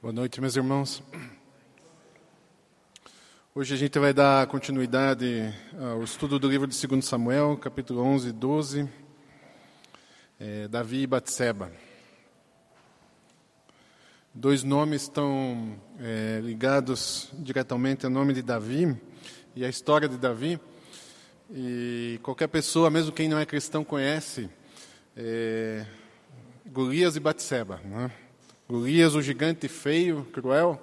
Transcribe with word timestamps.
Boa 0.00 0.12
noite, 0.12 0.40
meus 0.40 0.54
irmãos. 0.54 1.02
Hoje 3.52 3.74
a 3.74 3.76
gente 3.76 3.98
vai 3.98 4.14
dar 4.14 4.46
continuidade 4.46 5.52
ao 5.76 6.04
estudo 6.04 6.38
do 6.38 6.48
livro 6.48 6.68
de 6.68 6.86
2 6.86 7.04
Samuel, 7.04 7.56
capítulo 7.56 8.02
11 8.02 8.28
e 8.28 8.32
12, 8.32 8.88
é, 10.38 10.68
Davi 10.68 11.02
e 11.02 11.06
Batseba. 11.08 11.72
Dois 14.32 14.62
nomes 14.62 15.02
estão 15.02 15.76
é, 15.98 16.38
ligados 16.44 17.28
diretamente 17.32 18.06
ao 18.06 18.12
nome 18.12 18.32
de 18.32 18.40
Davi 18.40 18.96
e 19.56 19.64
à 19.64 19.68
história 19.68 20.08
de 20.08 20.16
Davi. 20.16 20.60
E 21.50 22.20
qualquer 22.22 22.46
pessoa, 22.46 22.88
mesmo 22.88 23.10
quem 23.10 23.28
não 23.28 23.36
é 23.36 23.44
cristão, 23.44 23.82
conhece 23.82 24.48
é, 25.16 25.84
Golias 26.66 27.16
e 27.16 27.20
Batseba, 27.20 27.80
né? 27.84 28.12
Golias, 28.70 29.14
o 29.14 29.22
gigante 29.22 29.66
feio, 29.66 30.26
cruel, 30.30 30.78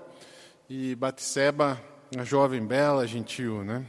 e 0.67 0.95
Batseba, 0.95 1.79
a 2.17 2.23
jovem 2.23 2.65
bela, 2.65 3.05
gentil, 3.05 3.63
né? 3.63 3.85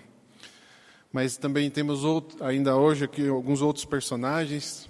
Mas 1.10 1.38
também 1.38 1.70
temos 1.70 2.04
outro, 2.04 2.44
ainda 2.44 2.76
hoje 2.76 3.06
aqui 3.06 3.26
alguns 3.26 3.62
outros 3.62 3.86
personagens, 3.86 4.86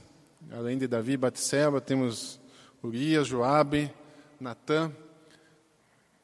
além 0.51 0.77
de 0.77 0.89
Davi 0.89 1.13
e 1.13 1.17
Batseba, 1.17 1.81
temos 1.81 2.41
Urias, 2.83 3.29
Joabe, 3.29 3.93
Natã. 4.41 4.91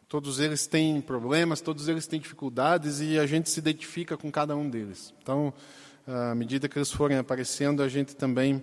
Todos 0.08 0.40
eles 0.40 0.66
têm 0.66 1.00
problemas, 1.00 1.60
todos 1.60 1.86
eles 1.86 2.08
têm 2.08 2.18
dificuldades 2.18 3.00
e 3.00 3.16
a 3.16 3.26
gente 3.26 3.48
se 3.48 3.60
identifica 3.60 4.16
com 4.16 4.28
cada 4.28 4.56
um 4.56 4.68
deles. 4.68 5.14
Então, 5.22 5.54
à 6.04 6.34
medida 6.34 6.68
que 6.68 6.76
eles 6.76 6.90
forem 6.90 7.16
aparecendo, 7.16 7.80
a 7.80 7.88
gente 7.88 8.16
também 8.16 8.60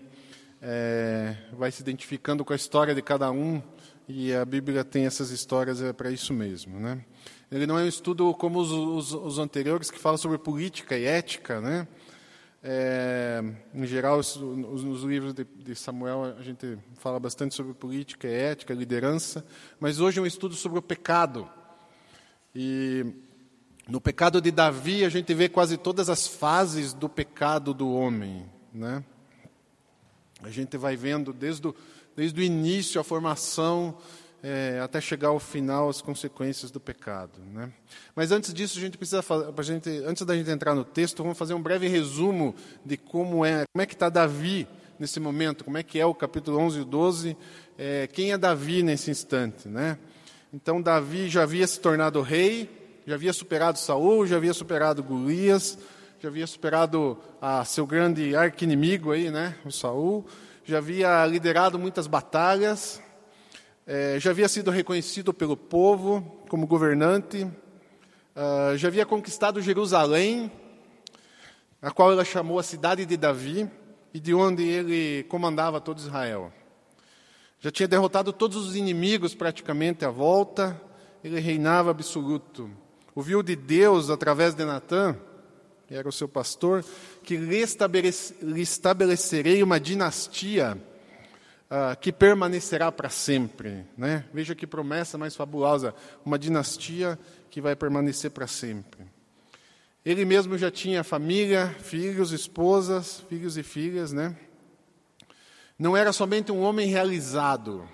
é, 0.61 1.37
vai 1.53 1.71
se 1.71 1.81
identificando 1.81 2.43
com 2.43 2.51
a 2.51 2.55
história 2.57 2.93
de 2.93 3.01
cada 3.01 3.31
um 3.31 3.63
e 4.11 4.33
a 4.33 4.43
Bíblia 4.43 4.83
tem 4.83 5.05
essas 5.05 5.29
histórias 5.29 5.79
é 5.83 5.93
para 5.93 6.09
isso 6.09 6.33
mesmo, 6.33 6.79
né? 6.79 7.05
Ele 7.51 7.67
não 7.67 7.77
é 7.77 7.83
um 7.83 7.87
estudo 7.87 8.33
como 8.33 8.59
os, 8.59 8.71
os, 8.71 9.13
os 9.13 9.37
anteriores 9.37 9.91
que 9.91 9.99
falam 9.99 10.17
sobre 10.17 10.39
política 10.39 10.97
e 10.97 11.05
ética, 11.05 11.61
né? 11.61 11.87
É, 12.63 13.39
em 13.71 13.85
geral, 13.85 14.17
os, 14.17 14.35
nos 14.35 15.03
livros 15.03 15.31
de, 15.35 15.45
de, 15.45 15.75
Samuel 15.75 16.35
a 16.37 16.41
gente 16.41 16.77
fala 16.95 17.19
bastante 17.19 17.53
sobre 17.53 17.75
política 17.75 18.27
e 18.27 18.33
ética, 18.33 18.73
liderança, 18.73 19.45
mas 19.79 19.99
hoje 19.99 20.17
é 20.17 20.21
um 20.23 20.25
estudo 20.25 20.55
sobre 20.55 20.79
o 20.79 20.81
pecado. 20.81 21.47
E 22.53 23.05
no 23.87 24.01
pecado 24.01 24.41
de 24.41 24.49
Davi 24.49 25.05
a 25.05 25.09
gente 25.09 25.31
vê 25.35 25.47
quase 25.47 25.77
todas 25.77 26.09
as 26.09 26.27
fases 26.27 26.93
do 26.93 27.07
pecado 27.07 27.75
do 27.75 27.93
homem, 27.93 28.49
né? 28.73 29.03
A 30.43 30.49
gente 30.49 30.77
vai 30.77 30.95
vendo 30.95 31.33
desde 31.33 31.67
o 31.67 31.75
desde 32.19 32.41
o 32.41 32.43
início, 32.43 32.99
a 32.99 33.03
formação, 33.03 33.97
é, 34.43 34.79
até 34.83 34.99
chegar 34.99 35.29
ao 35.29 35.39
final, 35.39 35.89
as 35.89 36.01
consequências 36.01 36.69
do 36.69 36.77
pecado. 36.77 37.39
Né? 37.53 37.71
Mas 38.13 38.33
antes 38.33 38.53
disso, 38.53 38.77
a 38.77 38.81
gente 38.81 38.97
precisa 38.97 39.21
fazer, 39.21 39.63
gente, 39.63 39.89
antes 40.05 40.25
da 40.25 40.35
gente 40.35 40.49
entrar 40.49 40.75
no 40.75 40.83
texto, 40.83 41.23
vamos 41.23 41.37
fazer 41.37 41.53
um 41.53 41.61
breve 41.61 41.87
resumo 41.87 42.53
de 42.85 42.97
como 42.97 43.45
é, 43.45 43.63
como 43.71 43.81
é 43.81 43.85
que 43.85 43.93
está 43.93 44.09
Davi 44.09 44.67
nesse 44.99 45.17
momento, 45.17 45.63
como 45.63 45.77
é 45.77 45.83
que 45.83 45.97
é 45.97 46.05
o 46.05 46.13
capítulo 46.13 46.57
11 46.57 46.81
e 46.81 46.83
12, 46.83 47.37
é, 47.77 48.07
quem 48.07 48.33
é 48.33 48.37
Davi 48.37 48.83
nesse 48.83 49.09
instante. 49.09 49.69
Né? 49.69 49.97
Então, 50.53 50.81
Davi 50.81 51.29
já 51.29 51.43
havia 51.43 51.65
se 51.65 51.79
tornado 51.79 52.21
rei, 52.21 52.69
já 53.07 53.15
havia 53.15 53.31
superado 53.31 53.79
Saul, 53.79 54.27
já 54.27 54.35
havia 54.35 54.53
superado 54.53 55.01
Golias, 55.01 55.77
já 56.19 56.27
havia 56.27 56.45
superado 56.45 57.17
a 57.41 57.63
seu 57.63 57.87
grande 57.87 58.35
arqui-inimigo 58.35 59.13
aí, 59.13 59.31
né, 59.31 59.55
o 59.63 59.71
Saul, 59.71 60.25
já 60.65 60.79
havia 60.79 61.25
liderado 61.25 61.79
muitas 61.79 62.07
batalhas, 62.07 63.01
é, 63.87 64.19
já 64.19 64.31
havia 64.31 64.49
sido 64.49 64.69
reconhecido 64.69 65.33
pelo 65.33 65.55
povo 65.55 66.43
como 66.49 66.67
governante, 66.67 67.43
uh, 68.35 68.75
já 68.75 68.89
havia 68.89 69.05
conquistado 69.05 69.61
Jerusalém, 69.61 70.51
a 71.81 71.89
qual 71.89 72.11
ela 72.11 72.25
chamou 72.25 72.59
a 72.59 72.63
cidade 72.63 73.05
de 73.05 73.15
Davi, 73.15 73.71
e 74.13 74.19
de 74.19 74.33
onde 74.33 74.63
ele 74.63 75.23
comandava 75.23 75.79
todo 75.79 75.99
Israel. 75.99 76.51
Já 77.61 77.71
tinha 77.71 77.87
derrotado 77.87 78.33
todos 78.33 78.57
os 78.57 78.75
inimigos 78.75 79.33
praticamente 79.33 80.03
à 80.03 80.09
volta, 80.09 80.79
ele 81.23 81.39
reinava 81.39 81.91
absoluto. 81.91 82.69
Ouviu 83.15 83.41
de 83.41 83.55
Deus 83.55 84.09
através 84.09 84.53
de 84.53 84.65
Natã, 84.65 85.15
que 85.89 85.95
era 85.95 86.07
o 86.07 86.11
seu 86.11 86.27
pastor, 86.27 86.85
que 87.23 87.35
lhe, 87.35 87.57
estabelecerei 88.61 89.63
uma 89.63 89.79
dinastia 89.79 90.77
uh, 91.65 91.99
que 91.99 92.11
permanecerá 92.11 92.91
para 92.91 93.09
sempre. 93.09 93.87
Né? 93.97 94.23
Veja 94.31 94.53
que 94.53 94.67
promessa 94.67 95.17
mais 95.17 95.35
fabulosa, 95.35 95.95
uma 96.23 96.37
dinastia 96.37 97.17
que 97.49 97.59
vai 97.59 97.75
permanecer 97.75 98.29
para 98.29 98.45
sempre. 98.45 99.01
Ele 100.05 100.23
mesmo 100.25 100.59
já 100.59 100.69
tinha 100.69 101.03
família, 101.03 101.75
filhos, 101.79 102.31
esposas, 102.31 103.25
filhos 103.27 103.57
e 103.57 103.63
filhas, 103.63 104.13
né? 104.13 104.37
Não 105.77 105.97
era 105.97 106.13
somente 106.13 106.51
um 106.51 106.61
homem 106.61 106.87
realizado, 106.87 107.89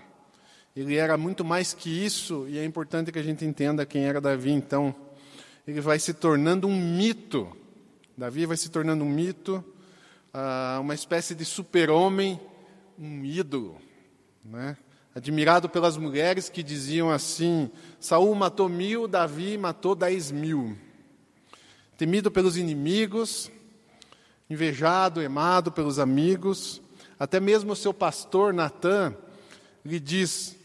ele 0.76 0.98
era 0.98 1.16
muito 1.16 1.46
mais 1.46 1.74
que 1.74 1.90
isso, 1.90 2.46
e 2.50 2.58
é 2.58 2.66
importante 2.66 3.10
que 3.10 3.20
a 3.20 3.24
gente 3.24 3.46
entenda 3.46 3.86
quem 3.86 4.04
era 4.04 4.20
Davi, 4.20 4.52
então. 4.52 4.94
Ele 5.66 5.80
vai 5.80 5.98
se 5.98 6.14
tornando 6.14 6.68
um 6.68 6.76
mito 6.76 7.50
Davi 8.18 8.46
vai 8.46 8.56
se 8.56 8.70
tornando 8.70 9.04
um 9.04 9.10
mito, 9.10 9.64
uh, 10.34 10.80
uma 10.80 10.94
espécie 10.94 11.36
de 11.36 11.44
super-homem, 11.44 12.40
um 12.98 13.26
ídolo, 13.26 13.78
né? 14.44 14.78
admirado 15.14 15.70
pelas 15.70 15.98
mulheres 15.98 16.50
que 16.50 16.62
diziam 16.64 17.10
assim: 17.10 17.70
Saul 18.00 18.36
matou 18.36 18.70
mil, 18.70 19.08
Davi 19.08 19.58
matou 19.58 19.96
dez 19.96 20.32
mil. 20.32 20.78
Temido 21.98 22.30
pelos 22.30 22.58
inimigos, 22.58 23.50
invejado, 24.50 25.20
amado 25.20 25.72
pelos 25.72 26.00
amigos, 26.00 26.82
até 27.18 27.40
mesmo 27.40 27.72
o 27.72 27.76
seu 27.76 27.94
pastor 27.94 28.54
Natã 28.54 29.16
lhe 29.86 30.00
diz: 30.00 30.56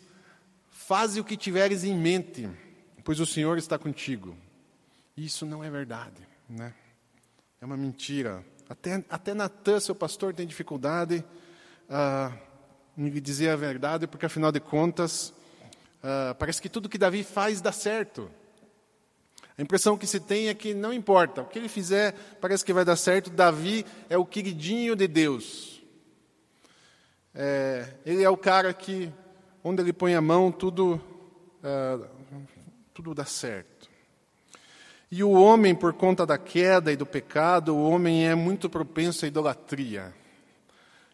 Faze 0.71 1.21
o 1.21 1.25
que 1.25 1.37
tiveres 1.37 1.85
em 1.85 1.97
mente, 1.97 2.49
pois 3.05 3.21
o 3.21 3.27
Senhor 3.27 3.59
está 3.59 3.79
contigo. 3.79 4.37
Isso 5.17 5.47
não 5.47 5.63
é 5.63 5.71
verdade, 5.71 6.27
né? 6.49 6.75
É 7.63 7.67
uma 7.67 7.77
mentira. 7.77 8.43
Até, 8.71 9.05
até 9.11 9.35
Natan, 9.35 9.79
seu 9.81 9.95
pastor, 9.95 10.33
tem 10.33 10.47
dificuldade 10.47 11.23
ah, 11.91 12.33
em 12.97 13.11
dizer 13.21 13.51
a 13.51 13.57
verdade, 13.57 14.07
porque 14.07 14.25
afinal 14.25 14.51
de 14.51 14.61
contas, 14.61 15.35
ah, 16.03 16.35
parece 16.39 16.63
que 16.63 16.71
tudo 16.71 16.89
que 16.89 16.97
Davi 16.97 17.23
faz 17.23 17.61
dá 17.61 17.71
certo. 17.71 18.31
A 19.59 19.61
impressão 19.61 19.99
que 19.99 20.07
se 20.07 20.19
tem 20.19 20.49
é 20.49 20.55
que 20.55 20.73
não 20.73 20.91
importa, 20.91 21.43
o 21.43 21.45
que 21.45 21.59
ele 21.59 21.69
fizer 21.69 22.15
parece 22.41 22.65
que 22.65 22.73
vai 22.73 22.83
dar 22.83 22.97
certo. 22.97 23.29
Davi 23.29 23.85
é 24.09 24.17
o 24.17 24.25
queridinho 24.25 24.97
de 24.97 25.07
Deus. 25.07 25.83
É, 27.35 27.93
ele 28.07 28.23
é 28.23 28.31
o 28.31 28.39
cara 28.39 28.73
que, 28.73 29.13
onde 29.63 29.83
ele 29.83 29.93
põe 29.93 30.15
a 30.15 30.21
mão, 30.23 30.51
tudo, 30.51 30.99
ah, 31.63 32.09
tudo 32.95 33.15
dá 33.15 33.27
certo. 33.27 33.70
E 35.13 35.25
o 35.25 35.33
homem, 35.33 35.75
por 35.75 35.93
conta 35.93 36.25
da 36.25 36.39
queda 36.39 36.93
e 36.93 36.97
do 36.97 37.05
pecado, 37.05 37.75
o 37.75 37.83
homem 37.83 38.29
é 38.29 38.35
muito 38.37 38.71
propenso 38.71 39.25
à 39.25 39.29
idolatria. 39.29 40.15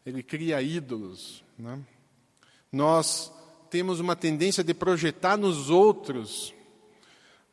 Ele 0.04 0.22
cria 0.22 0.60
ídolos. 0.60 1.42
Né? 1.58 1.78
Nós 2.70 3.32
temos 3.70 3.98
uma 3.98 4.14
tendência 4.14 4.62
de 4.62 4.74
projetar 4.74 5.38
nos 5.38 5.70
outros 5.70 6.50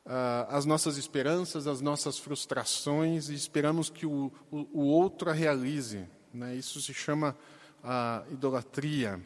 uh, 0.06 0.46
as 0.50 0.66
nossas 0.66 0.98
esperanças, 0.98 1.66
as 1.66 1.80
nossas 1.80 2.20
frustrações 2.20 3.30
e 3.30 3.36
esperamos 3.36 3.90
que 3.90 4.06
o, 4.06 4.30
o, 4.52 4.68
o 4.74 4.84
outro 4.88 5.30
a 5.30 5.34
realize. 5.34 6.06
Né? 6.34 6.58
Isso 6.58 6.82
se 6.82 6.94
chama 6.94 7.38
uh, 7.82 8.34
idolatria. 8.34 9.18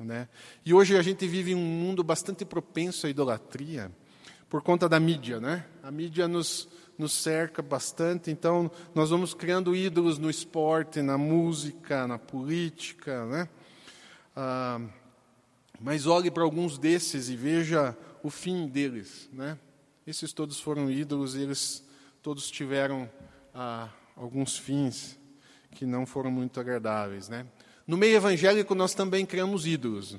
Né? 0.00 0.30
E 0.64 0.72
hoje 0.72 0.96
a 0.96 1.02
gente 1.02 1.26
vive 1.26 1.52
em 1.52 1.54
um 1.54 1.58
mundo 1.58 2.02
bastante 2.02 2.42
propenso 2.42 3.06
à 3.06 3.10
idolatria 3.10 3.92
por 4.54 4.62
conta 4.62 4.88
da 4.88 5.00
mídia, 5.00 5.40
né? 5.40 5.66
A 5.82 5.90
mídia 5.90 6.28
nos, 6.28 6.68
nos 6.96 7.12
cerca 7.12 7.60
bastante, 7.60 8.30
então 8.30 8.70
nós 8.94 9.10
vamos 9.10 9.34
criando 9.34 9.74
ídolos 9.74 10.16
no 10.16 10.30
esporte, 10.30 11.02
na 11.02 11.18
música, 11.18 12.06
na 12.06 12.20
política, 12.20 13.26
né? 13.26 13.48
Ah, 14.36 14.80
mas 15.80 16.06
olhe 16.06 16.30
para 16.30 16.44
alguns 16.44 16.78
desses 16.78 17.28
e 17.28 17.34
veja 17.34 17.98
o 18.22 18.30
fim 18.30 18.68
deles, 18.68 19.28
né? 19.32 19.58
Esses 20.06 20.32
todos 20.32 20.60
foram 20.60 20.88
ídolos 20.88 21.34
e 21.34 21.40
eles 21.40 21.84
todos 22.22 22.48
tiveram 22.48 23.10
ah, 23.52 23.88
alguns 24.16 24.56
fins 24.56 25.18
que 25.72 25.84
não 25.84 26.06
foram 26.06 26.30
muito 26.30 26.60
agradáveis, 26.60 27.28
né? 27.28 27.44
No 27.84 27.96
meio 27.96 28.14
evangélico 28.14 28.72
nós 28.72 28.94
também 28.94 29.26
criamos 29.26 29.66
ídolos 29.66 30.16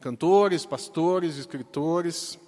cantores, 0.00 0.64
pastores, 0.64 1.36
escritores. 1.36 2.38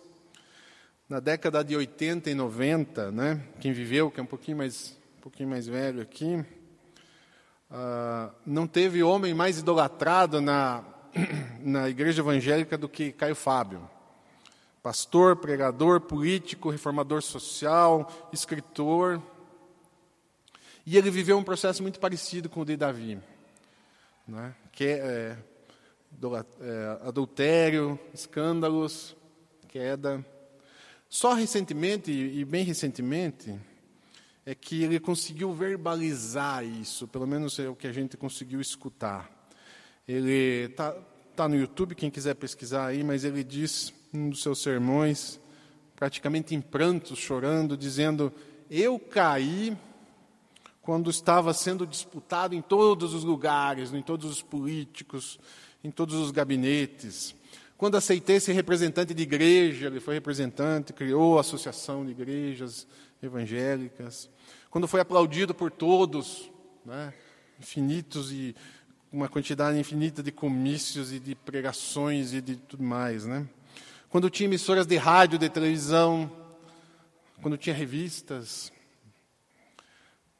Na 1.08 1.20
década 1.20 1.62
de 1.62 1.76
80 1.76 2.30
e 2.30 2.34
90, 2.34 3.12
né, 3.12 3.42
quem 3.60 3.72
viveu, 3.72 4.10
que 4.10 4.18
é 4.18 4.22
um 4.22 4.26
pouquinho 4.26 4.56
mais, 4.56 4.98
um 5.18 5.20
pouquinho 5.20 5.50
mais 5.50 5.66
velho 5.66 6.00
aqui, 6.00 6.42
uh, 7.70 8.32
não 8.46 8.66
teve 8.66 9.02
homem 9.02 9.34
mais 9.34 9.58
idolatrado 9.58 10.40
na, 10.40 10.82
na 11.60 11.90
igreja 11.90 12.22
evangélica 12.22 12.78
do 12.78 12.88
que 12.88 13.12
Caio 13.12 13.34
Fábio. 13.34 13.88
Pastor, 14.82 15.36
pregador, 15.36 16.00
político, 16.00 16.70
reformador 16.70 17.20
social, 17.20 18.10
escritor. 18.32 19.22
E 20.86 20.96
ele 20.96 21.10
viveu 21.10 21.36
um 21.36 21.44
processo 21.44 21.82
muito 21.82 22.00
parecido 22.00 22.48
com 22.48 22.62
o 22.62 22.64
de 22.64 22.76
Davi, 22.76 23.20
né? 24.26 24.54
que 24.72 24.84
é, 24.84 25.36
adultério, 27.02 27.98
escândalos, 28.12 29.16
queda. 29.68 30.24
Só 31.08 31.34
recentemente, 31.34 32.10
e 32.10 32.44
bem 32.44 32.64
recentemente, 32.64 33.58
é 34.44 34.54
que 34.54 34.82
ele 34.82 34.98
conseguiu 34.98 35.52
verbalizar 35.52 36.64
isso, 36.64 37.06
pelo 37.06 37.26
menos 37.26 37.58
é 37.58 37.68
o 37.68 37.76
que 37.76 37.86
a 37.86 37.92
gente 37.92 38.16
conseguiu 38.16 38.60
escutar. 38.60 39.30
Ele 40.06 40.66
está 40.70 40.92
tá 41.36 41.48
no 41.48 41.56
YouTube, 41.56 41.94
quem 41.94 42.10
quiser 42.10 42.34
pesquisar 42.34 42.86
aí, 42.86 43.04
mas 43.04 43.24
ele 43.24 43.44
diz, 43.44 43.92
num 44.12 44.30
dos 44.30 44.42
seus 44.42 44.60
sermões, 44.60 45.40
praticamente 45.94 46.54
em 46.54 46.60
prantos, 46.60 47.18
chorando, 47.18 47.76
dizendo: 47.76 48.32
Eu 48.68 48.98
caí 48.98 49.76
quando 50.82 51.08
estava 51.10 51.54
sendo 51.54 51.86
disputado 51.86 52.54
em 52.54 52.60
todos 52.60 53.14
os 53.14 53.22
lugares, 53.22 53.94
em 53.94 54.02
todos 54.02 54.28
os 54.28 54.42
políticos, 54.42 55.38
em 55.82 55.90
todos 55.90 56.14
os 56.14 56.30
gabinetes. 56.30 57.34
Quando 57.76 57.96
aceitei 57.96 58.38
ser 58.38 58.52
representante 58.52 59.12
de 59.12 59.22
igreja, 59.22 59.88
ele 59.88 59.98
foi 60.00 60.14
representante, 60.14 60.92
criou 60.92 61.38
a 61.38 61.40
Associação 61.40 62.04
de 62.04 62.12
Igrejas 62.12 62.86
Evangélicas. 63.22 64.30
Quando 64.70 64.86
foi 64.86 65.00
aplaudido 65.00 65.52
por 65.54 65.70
todos, 65.70 66.50
né, 66.84 67.12
infinitos 67.58 68.30
e 68.32 68.54
uma 69.12 69.28
quantidade 69.28 69.78
infinita 69.78 70.22
de 70.22 70.32
comícios 70.32 71.12
e 71.12 71.18
de 71.18 71.34
pregações 71.34 72.32
e 72.32 72.40
de 72.40 72.56
tudo 72.56 72.82
mais, 72.82 73.26
né? 73.26 73.46
Quando 74.08 74.30
tinha 74.30 74.46
emissoras 74.46 74.86
de 74.86 74.96
rádio, 74.96 75.38
de 75.38 75.48
televisão, 75.48 76.30
quando 77.42 77.58
tinha 77.58 77.74
revistas, 77.74 78.72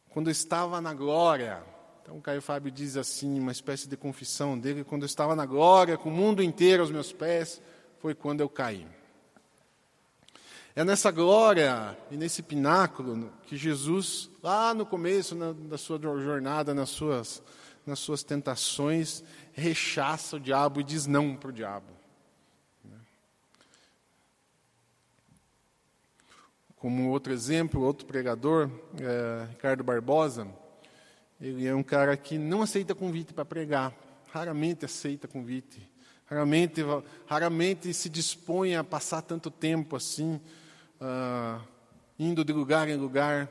quando 0.09 0.31
estava 0.31 0.81
na 0.81 0.95
glória. 0.95 1.63
Então, 2.13 2.21
Caio 2.21 2.43
Fábio 2.43 2.71
diz 2.71 2.99
assim, 2.99 3.41
uma 3.41 3.53
espécie 3.53 3.89
de 3.89 3.97
confissão 3.97 4.59
dele: 4.59 4.85
quando 4.85 5.01
eu 5.01 5.07
estava 5.07 5.35
na 5.35 5.47
glória, 5.47 5.97
com 5.97 6.11
o 6.11 6.13
mundo 6.13 6.43
inteiro 6.43 6.83
aos 6.83 6.91
meus 6.91 7.11
pés, 7.11 7.63
foi 8.01 8.15
quando 8.15 8.43
eu 8.43 8.51
caí. 8.51 8.87
É 10.77 10.85
nessa 10.85 11.11
glória 11.11 11.97
e 12.11 12.17
nesse 12.19 12.43
pináculo 12.43 13.33
que 13.47 13.57
Jesus, 13.57 14.29
lá 14.43 14.75
no 14.75 14.85
começo 14.85 15.35
na, 15.35 15.55
da 15.55 15.79
sua 15.79 15.99
jornada, 15.99 16.75
nas 16.75 16.91
suas 16.91 17.43
nas 17.87 17.99
suas 17.99 18.23
tentações, 18.23 19.25
rechaça 19.55 20.37
o 20.37 20.41
diabo 20.41 20.83
e 20.83 20.85
diz 20.85 21.07
não 21.07 21.35
para 21.35 21.49
o 21.49 21.53
diabo. 21.53 21.87
Como 26.77 27.09
outro 27.09 27.33
exemplo, 27.33 27.81
outro 27.81 28.05
pregador, 28.05 28.71
é, 29.01 29.47
Ricardo 29.49 29.83
Barbosa, 29.83 30.47
ele 31.43 31.67
é 31.67 31.75
um 31.75 31.83
cara 31.83 32.17
que 32.17 32.39
não 32.39 32.63
aceita 32.63 32.95
convite 32.95 33.35
para 33.35 33.45
pregar, 33.45 33.93
raramente 34.33 34.85
aceita 34.85 35.27
convite, 35.27 35.83
raramente, 36.25 36.81
raramente 37.27 37.93
se 37.93 38.09
dispõe 38.09 38.77
a 38.77 38.85
passar 38.85 39.23
tanto 39.23 39.51
tempo 39.51 39.97
assim, 39.97 40.41
uh, 41.01 41.61
indo 42.17 42.45
de 42.45 42.53
lugar 42.53 42.89
em 42.89 42.95
lugar. 42.95 43.51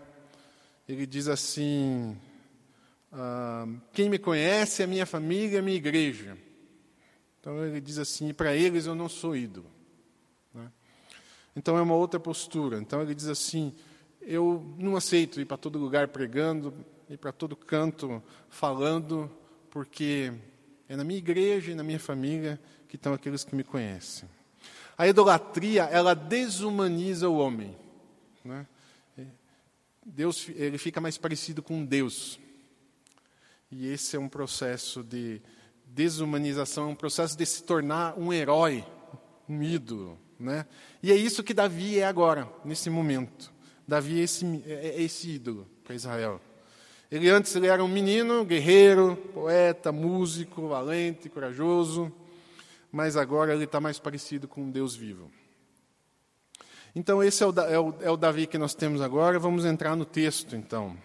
Ele 0.87 1.05
diz 1.05 1.27
assim: 1.27 2.17
ah, 3.11 3.67
quem 3.91 4.09
me 4.09 4.17
conhece 4.17 4.81
é 4.81 4.85
a 4.85 4.87
minha 4.87 5.05
família, 5.05 5.59
a 5.59 5.61
minha 5.61 5.75
igreja. 5.75 6.37
Então 7.39 7.63
ele 7.65 7.81
diz 7.81 7.97
assim: 7.97 8.33
para 8.33 8.55
eles 8.55 8.85
eu 8.85 8.95
não 8.95 9.09
sou 9.09 9.35
ídolo. 9.35 9.69
Né? 10.53 10.71
Então 11.55 11.77
é 11.77 11.81
uma 11.81 11.95
outra 11.95 12.19
postura. 12.19 12.77
Então 12.77 13.01
ele 13.01 13.13
diz 13.13 13.27
assim: 13.27 13.75
eu 14.21 14.73
não 14.77 14.95
aceito 14.95 15.41
ir 15.41 15.45
para 15.45 15.57
todo 15.57 15.77
lugar 15.77 16.07
pregando, 16.07 16.73
ir 17.13 17.17
para 17.17 17.31
todo 17.31 17.55
canto 17.55 18.23
falando, 18.49 19.29
porque 19.69 20.31
é 20.87 20.95
na 20.95 21.03
minha 21.03 21.17
igreja 21.17 21.71
e 21.71 21.75
na 21.75 21.83
minha 21.83 21.99
família 21.99 22.59
que 22.87 22.95
estão 22.95 23.13
aqueles 23.13 23.43
que 23.43 23.55
me 23.55 23.63
conhecem. 23.63 24.29
A 24.97 25.07
idolatria, 25.07 25.83
ela 25.83 26.13
desumaniza 26.13 27.27
o 27.27 27.37
homem. 27.37 27.75
Né? 28.45 28.65
Deus, 30.05 30.47
ele 30.55 30.77
fica 30.77 31.01
mais 31.01 31.17
parecido 31.17 31.61
com 31.61 31.85
Deus. 31.85 32.39
E 33.69 33.87
esse 33.87 34.15
é 34.15 34.19
um 34.19 34.29
processo 34.29 35.03
de 35.03 35.41
desumanização, 35.85 36.91
um 36.91 36.95
processo 36.95 37.37
de 37.37 37.45
se 37.45 37.63
tornar 37.63 38.17
um 38.17 38.31
herói, 38.31 38.85
um 39.47 39.61
ídolo. 39.61 40.17
Né? 40.39 40.65
E 41.03 41.11
é 41.11 41.15
isso 41.15 41.43
que 41.43 41.53
Davi 41.53 41.99
é 41.99 42.05
agora, 42.05 42.51
nesse 42.63 42.89
momento. 42.89 43.51
Davi 43.87 44.19
é 44.19 44.23
esse, 44.23 44.45
é, 44.65 44.87
é 44.89 45.01
esse 45.01 45.29
ídolo 45.29 45.67
para 45.83 45.95
Israel. 45.95 46.41
Ele 47.11 47.29
antes 47.29 47.53
ele 47.57 47.67
era 47.67 47.83
um 47.83 47.89
menino, 47.89 48.45
guerreiro, 48.45 49.17
poeta, 49.33 49.91
músico, 49.91 50.69
valente, 50.69 51.27
corajoso, 51.27 52.09
mas 52.89 53.17
agora 53.17 53.53
ele 53.53 53.65
está 53.65 53.81
mais 53.81 53.99
parecido 53.99 54.47
com 54.47 54.61
um 54.61 54.71
Deus 54.71 54.95
vivo. 54.95 55.29
Então, 56.95 57.21
esse 57.21 57.43
é 57.43 57.47
o, 57.47 57.51
é, 57.59 57.77
o, 57.77 57.93
é 57.99 58.09
o 58.09 58.15
Davi 58.15 58.47
que 58.47 58.57
nós 58.57 58.73
temos 58.73 59.01
agora. 59.01 59.37
Vamos 59.37 59.65
entrar 59.65 59.93
no 59.93 60.05
texto, 60.05 60.55
então. 60.55 60.97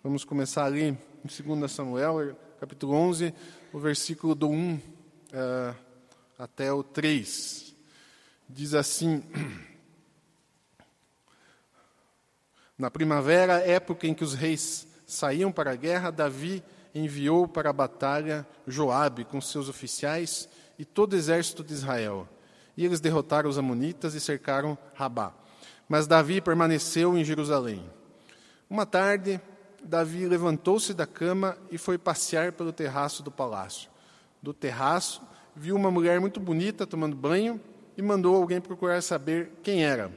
Vamos 0.00 0.24
começar 0.24 0.64
ali 0.64 0.84
em 0.84 0.98
2 1.24 1.70
Samuel, 1.70 2.36
capítulo 2.60 2.94
11, 2.94 3.34
o 3.72 3.80
versículo 3.80 4.36
do 4.36 4.48
1 4.48 4.74
uh, 4.74 4.80
eh, 5.32 5.74
até 6.38 6.72
o 6.72 6.84
3. 6.84 7.74
Diz 8.48 8.74
assim: 8.74 9.24
Na 12.78 12.92
primavera, 12.92 13.58
época 13.58 14.06
em 14.06 14.14
que 14.14 14.22
os 14.22 14.34
reis 14.34 14.87
saíam 15.08 15.50
para 15.50 15.72
a 15.72 15.74
guerra, 15.74 16.12
Davi 16.12 16.62
enviou 16.94 17.48
para 17.48 17.70
a 17.70 17.72
batalha 17.72 18.46
Joabe 18.66 19.24
com 19.24 19.40
seus 19.40 19.68
oficiais 19.68 20.48
e 20.78 20.84
todo 20.84 21.14
o 21.14 21.16
exército 21.16 21.64
de 21.64 21.72
Israel. 21.72 22.28
E 22.76 22.84
eles 22.84 23.00
derrotaram 23.00 23.48
os 23.48 23.58
amonitas 23.58 24.14
e 24.14 24.20
cercaram 24.20 24.76
Rabá. 24.94 25.32
Mas 25.88 26.06
Davi 26.06 26.40
permaneceu 26.40 27.16
em 27.16 27.24
Jerusalém. 27.24 27.82
Uma 28.68 28.84
tarde, 28.84 29.40
Davi 29.82 30.26
levantou-se 30.26 30.92
da 30.92 31.06
cama 31.06 31.56
e 31.70 31.78
foi 31.78 31.96
passear 31.96 32.52
pelo 32.52 32.72
terraço 32.72 33.22
do 33.22 33.30
palácio. 33.30 33.90
Do 34.42 34.52
terraço, 34.52 35.22
viu 35.56 35.74
uma 35.74 35.90
mulher 35.90 36.20
muito 36.20 36.38
bonita 36.38 36.86
tomando 36.86 37.16
banho 37.16 37.58
e 37.96 38.02
mandou 38.02 38.36
alguém 38.36 38.60
procurar 38.60 39.02
saber 39.02 39.52
quem 39.62 39.84
era. 39.84 40.12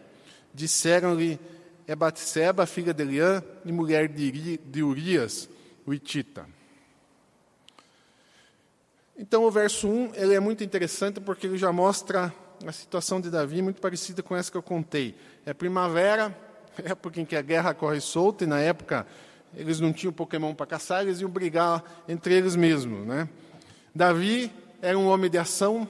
Disseram-lhe: 0.54 1.40
É 1.88 1.96
Batseba, 1.96 2.66
filha 2.66 2.94
de 2.94 3.04
Eliã 3.04 3.44
e 3.66 3.72
mulher 3.72 4.08
de 4.08 4.84
Urias, 4.84 5.50
o 5.86 5.94
Itita. 5.94 6.46
Então, 9.18 9.44
o 9.44 9.52
verso 9.52 9.88
1 9.88 10.16
ele 10.16 10.34
é 10.34 10.40
muito 10.40 10.64
interessante 10.64 11.20
porque 11.20 11.46
ele 11.46 11.58
já 11.58 11.72
mostra 11.72 12.34
a 12.66 12.72
situação 12.72 13.20
de 13.20 13.30
Davi 13.30 13.62
muito 13.62 13.82
parecida 13.82 14.24
com 14.24 14.36
essa 14.36 14.52
que 14.52 14.58
eu 14.58 14.64
contei. 14.64 15.16
É 15.46 15.54
primavera, 15.54 16.36
época 16.84 17.20
em 17.20 17.26
que 17.26 17.36
a 17.36 17.42
guerra 17.42 17.74
corre 17.74 18.00
solta, 18.00 18.44
e 18.44 18.48
na 18.48 18.60
época 18.60 19.06
eles 19.56 19.80
não 19.80 19.92
tinham 19.92 20.14
Pokémon 20.14 20.56
para 20.56 20.66
caçar, 20.66 21.02
eles 21.02 21.20
iam 21.20 21.30
brigar 21.30 21.84
entre 22.08 22.34
eles 22.34 22.56
mesmos. 22.56 23.06
Né? 23.06 23.28
Davi 23.94 24.52
era 24.82 24.98
um 24.98 25.08
homem 25.08 25.30
de 25.30 25.38
ação, 25.38 25.88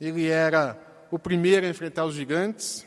ele 0.00 0.28
era 0.28 0.78
o 1.10 1.18
primeiro 1.18 1.66
a 1.66 1.68
enfrentar 1.68 2.04
os 2.04 2.14
gigantes, 2.14 2.86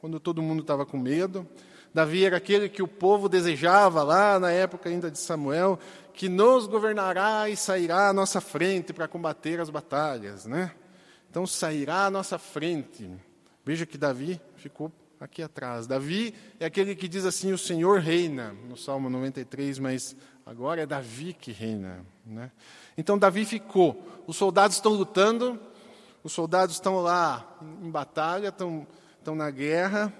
quando 0.00 0.18
todo 0.18 0.42
mundo 0.42 0.62
estava 0.62 0.86
com 0.86 0.98
medo. 0.98 1.46
Davi 1.92 2.24
era 2.24 2.36
aquele 2.36 2.68
que 2.68 2.82
o 2.82 2.88
povo 2.88 3.28
desejava 3.28 4.02
lá 4.02 4.38
na 4.38 4.50
época 4.50 4.88
ainda 4.88 5.10
de 5.10 5.18
Samuel, 5.18 5.78
que 6.14 6.28
nos 6.28 6.66
governará 6.66 7.48
e 7.48 7.56
sairá 7.56 8.08
à 8.08 8.12
nossa 8.12 8.40
frente 8.40 8.92
para 8.92 9.08
combater 9.08 9.60
as 9.60 9.70
batalhas, 9.70 10.46
né? 10.46 10.72
Então 11.28 11.46
sairá 11.46 12.06
à 12.06 12.10
nossa 12.10 12.38
frente. 12.38 13.10
Veja 13.64 13.86
que 13.86 13.98
Davi 13.98 14.40
ficou 14.56 14.90
aqui 15.20 15.42
atrás. 15.42 15.86
Davi 15.86 16.34
é 16.58 16.64
aquele 16.64 16.94
que 16.96 17.06
diz 17.06 17.24
assim: 17.24 17.52
O 17.52 17.58
Senhor 17.58 18.00
reina, 18.00 18.52
no 18.68 18.76
Salmo 18.76 19.10
93, 19.10 19.78
mas 19.78 20.16
agora 20.46 20.82
é 20.82 20.86
Davi 20.86 21.32
que 21.34 21.52
reina. 21.52 22.04
Né? 22.24 22.50
Então 22.96 23.18
Davi 23.18 23.44
ficou. 23.44 24.02
Os 24.26 24.36
soldados 24.36 24.76
estão 24.76 24.92
lutando, 24.92 25.60
os 26.24 26.32
soldados 26.32 26.76
estão 26.76 27.00
lá 27.00 27.58
em 27.82 27.90
batalha, 27.90 28.48
estão, 28.48 28.86
estão 29.20 29.34
na 29.34 29.50
guerra, 29.50 30.12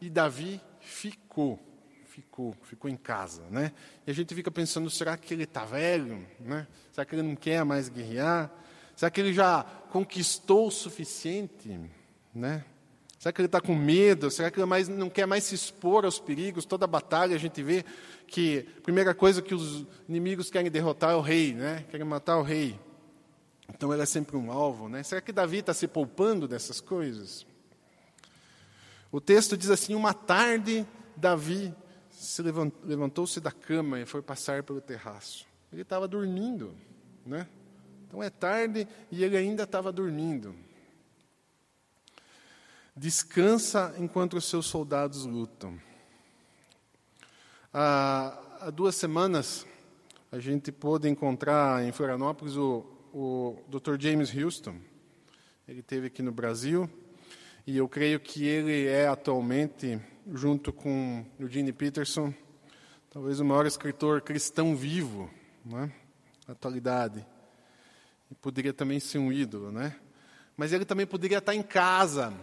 e 0.00 0.08
Davi 0.08 0.60
ficou. 0.80 1.60
Ficou, 2.06 2.54
ficou 2.62 2.88
em 2.88 2.96
casa, 2.96 3.42
né? 3.50 3.72
E 4.06 4.10
a 4.10 4.14
gente 4.14 4.32
fica 4.36 4.48
pensando, 4.48 4.88
será 4.88 5.16
que 5.16 5.34
ele 5.34 5.42
está 5.42 5.64
velho, 5.64 6.24
né? 6.38 6.68
Será 6.92 7.04
que 7.04 7.14
ele 7.16 7.22
não 7.22 7.34
quer 7.34 7.64
mais 7.64 7.88
guerrear? 7.88 8.52
Será 8.94 9.10
que 9.10 9.20
ele 9.20 9.32
já 9.32 9.64
conquistou 9.90 10.68
o 10.68 10.70
suficiente, 10.70 11.80
né? 12.32 12.64
Será 13.18 13.32
que 13.32 13.40
ele 13.40 13.46
está 13.46 13.60
com 13.60 13.74
medo? 13.74 14.30
Será 14.30 14.48
que 14.48 14.60
ele 14.60 14.66
mais, 14.66 14.86
não 14.86 15.10
quer 15.10 15.26
mais 15.26 15.42
se 15.42 15.56
expor 15.56 16.04
aos 16.04 16.20
perigos? 16.20 16.64
Toda 16.64 16.86
batalha 16.86 17.34
a 17.34 17.38
gente 17.38 17.60
vê 17.62 17.84
que 18.28 18.64
a 18.78 18.80
primeira 18.82 19.12
coisa 19.12 19.42
que 19.42 19.54
os 19.54 19.84
inimigos 20.08 20.50
querem 20.50 20.70
derrotar 20.70 21.10
é 21.10 21.16
o 21.16 21.20
rei, 21.20 21.52
né? 21.52 21.84
querem 21.90 22.06
matar 22.06 22.36
o 22.36 22.42
rei. 22.42 22.78
Então 23.68 23.92
ela 23.92 24.04
é 24.04 24.06
sempre 24.06 24.36
um 24.36 24.52
alvo, 24.52 24.88
né? 24.88 25.02
Será 25.02 25.20
que 25.20 25.32
Davi 25.32 25.58
está 25.58 25.74
se 25.74 25.88
poupando 25.88 26.46
dessas 26.46 26.80
coisas? 26.80 27.46
O 29.14 29.20
texto 29.20 29.56
diz 29.56 29.70
assim: 29.70 29.94
Uma 29.94 30.12
tarde, 30.12 30.84
Davi 31.16 31.72
se 32.10 32.42
levantou-se 32.42 33.38
da 33.38 33.52
cama 33.52 34.00
e 34.00 34.04
foi 34.04 34.20
passar 34.20 34.64
pelo 34.64 34.80
terraço. 34.80 35.46
Ele 35.72 35.82
estava 35.82 36.08
dormindo, 36.08 36.74
né? 37.24 37.46
Então 38.08 38.20
é 38.20 38.28
tarde 38.28 38.88
e 39.12 39.22
ele 39.22 39.36
ainda 39.36 39.62
estava 39.62 39.92
dormindo. 39.92 40.52
Descansa 42.96 43.94
enquanto 43.98 44.36
os 44.36 44.46
seus 44.46 44.66
soldados 44.66 45.24
lutam. 45.24 45.78
Há, 47.72 48.36
há 48.62 48.70
duas 48.70 48.96
semanas, 48.96 49.64
a 50.32 50.40
gente 50.40 50.72
pôde 50.72 51.08
encontrar 51.08 51.84
em 51.84 51.92
Florianópolis 51.92 52.56
o, 52.56 52.84
o 53.12 53.62
Dr. 53.68 53.94
James 53.96 54.36
Houston. 54.36 54.76
Ele 55.68 55.78
esteve 55.78 56.08
aqui 56.08 56.20
no 56.20 56.32
Brasil 56.32 56.90
e 57.66 57.78
eu 57.78 57.88
creio 57.88 58.20
que 58.20 58.44
ele 58.44 58.86
é 58.86 59.06
atualmente, 59.06 59.98
junto 60.32 60.72
com 60.72 61.24
Eugene 61.38 61.72
Peterson, 61.72 62.32
talvez 63.10 63.40
o 63.40 63.44
maior 63.44 63.64
escritor 63.64 64.20
cristão 64.20 64.76
vivo, 64.76 65.30
né, 65.64 65.90
na 66.46 66.52
atualidade. 66.52 67.24
E 68.30 68.34
poderia 68.34 68.74
também 68.74 69.00
ser 69.00 69.18
um 69.18 69.32
ídolo, 69.32 69.72
né? 69.72 69.96
Mas 70.56 70.72
ele 70.72 70.84
também 70.84 71.06
poderia 71.06 71.38
estar 71.38 71.54
em 71.54 71.62
casa, 71.62 72.34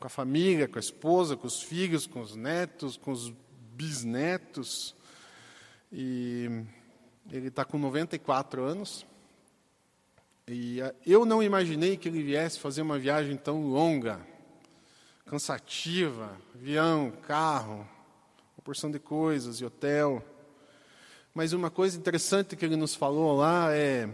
com 0.00 0.06
a 0.06 0.10
família, 0.10 0.66
com 0.66 0.78
a 0.78 0.80
esposa, 0.80 1.36
com 1.36 1.46
os 1.46 1.62
filhos, 1.62 2.06
com 2.06 2.20
os 2.20 2.34
netos, 2.34 2.96
com 2.96 3.12
os 3.12 3.32
bisnetos. 3.74 4.94
E 5.92 6.64
ele 7.30 7.48
está 7.48 7.64
com 7.64 7.78
94 7.78 8.62
anos. 8.62 9.06
E 10.48 10.80
ah, 10.80 10.94
eu 11.06 11.24
não 11.24 11.42
imaginei 11.42 11.96
que 11.96 12.08
ele 12.08 12.22
viesse 12.22 12.58
fazer 12.58 12.82
uma 12.82 12.98
viagem 12.98 13.36
tão 13.36 13.66
longa, 13.66 14.20
cansativa, 15.24 16.36
avião, 16.54 17.12
carro, 17.26 17.86
uma 18.56 18.62
porção 18.62 18.90
de 18.90 18.98
coisas 18.98 19.60
e 19.60 19.64
hotel. 19.64 20.24
Mas 21.34 21.52
uma 21.52 21.70
coisa 21.70 21.98
interessante 21.98 22.56
que 22.56 22.64
ele 22.64 22.76
nos 22.76 22.94
falou 22.94 23.36
lá 23.36 23.72
é: 23.72 24.08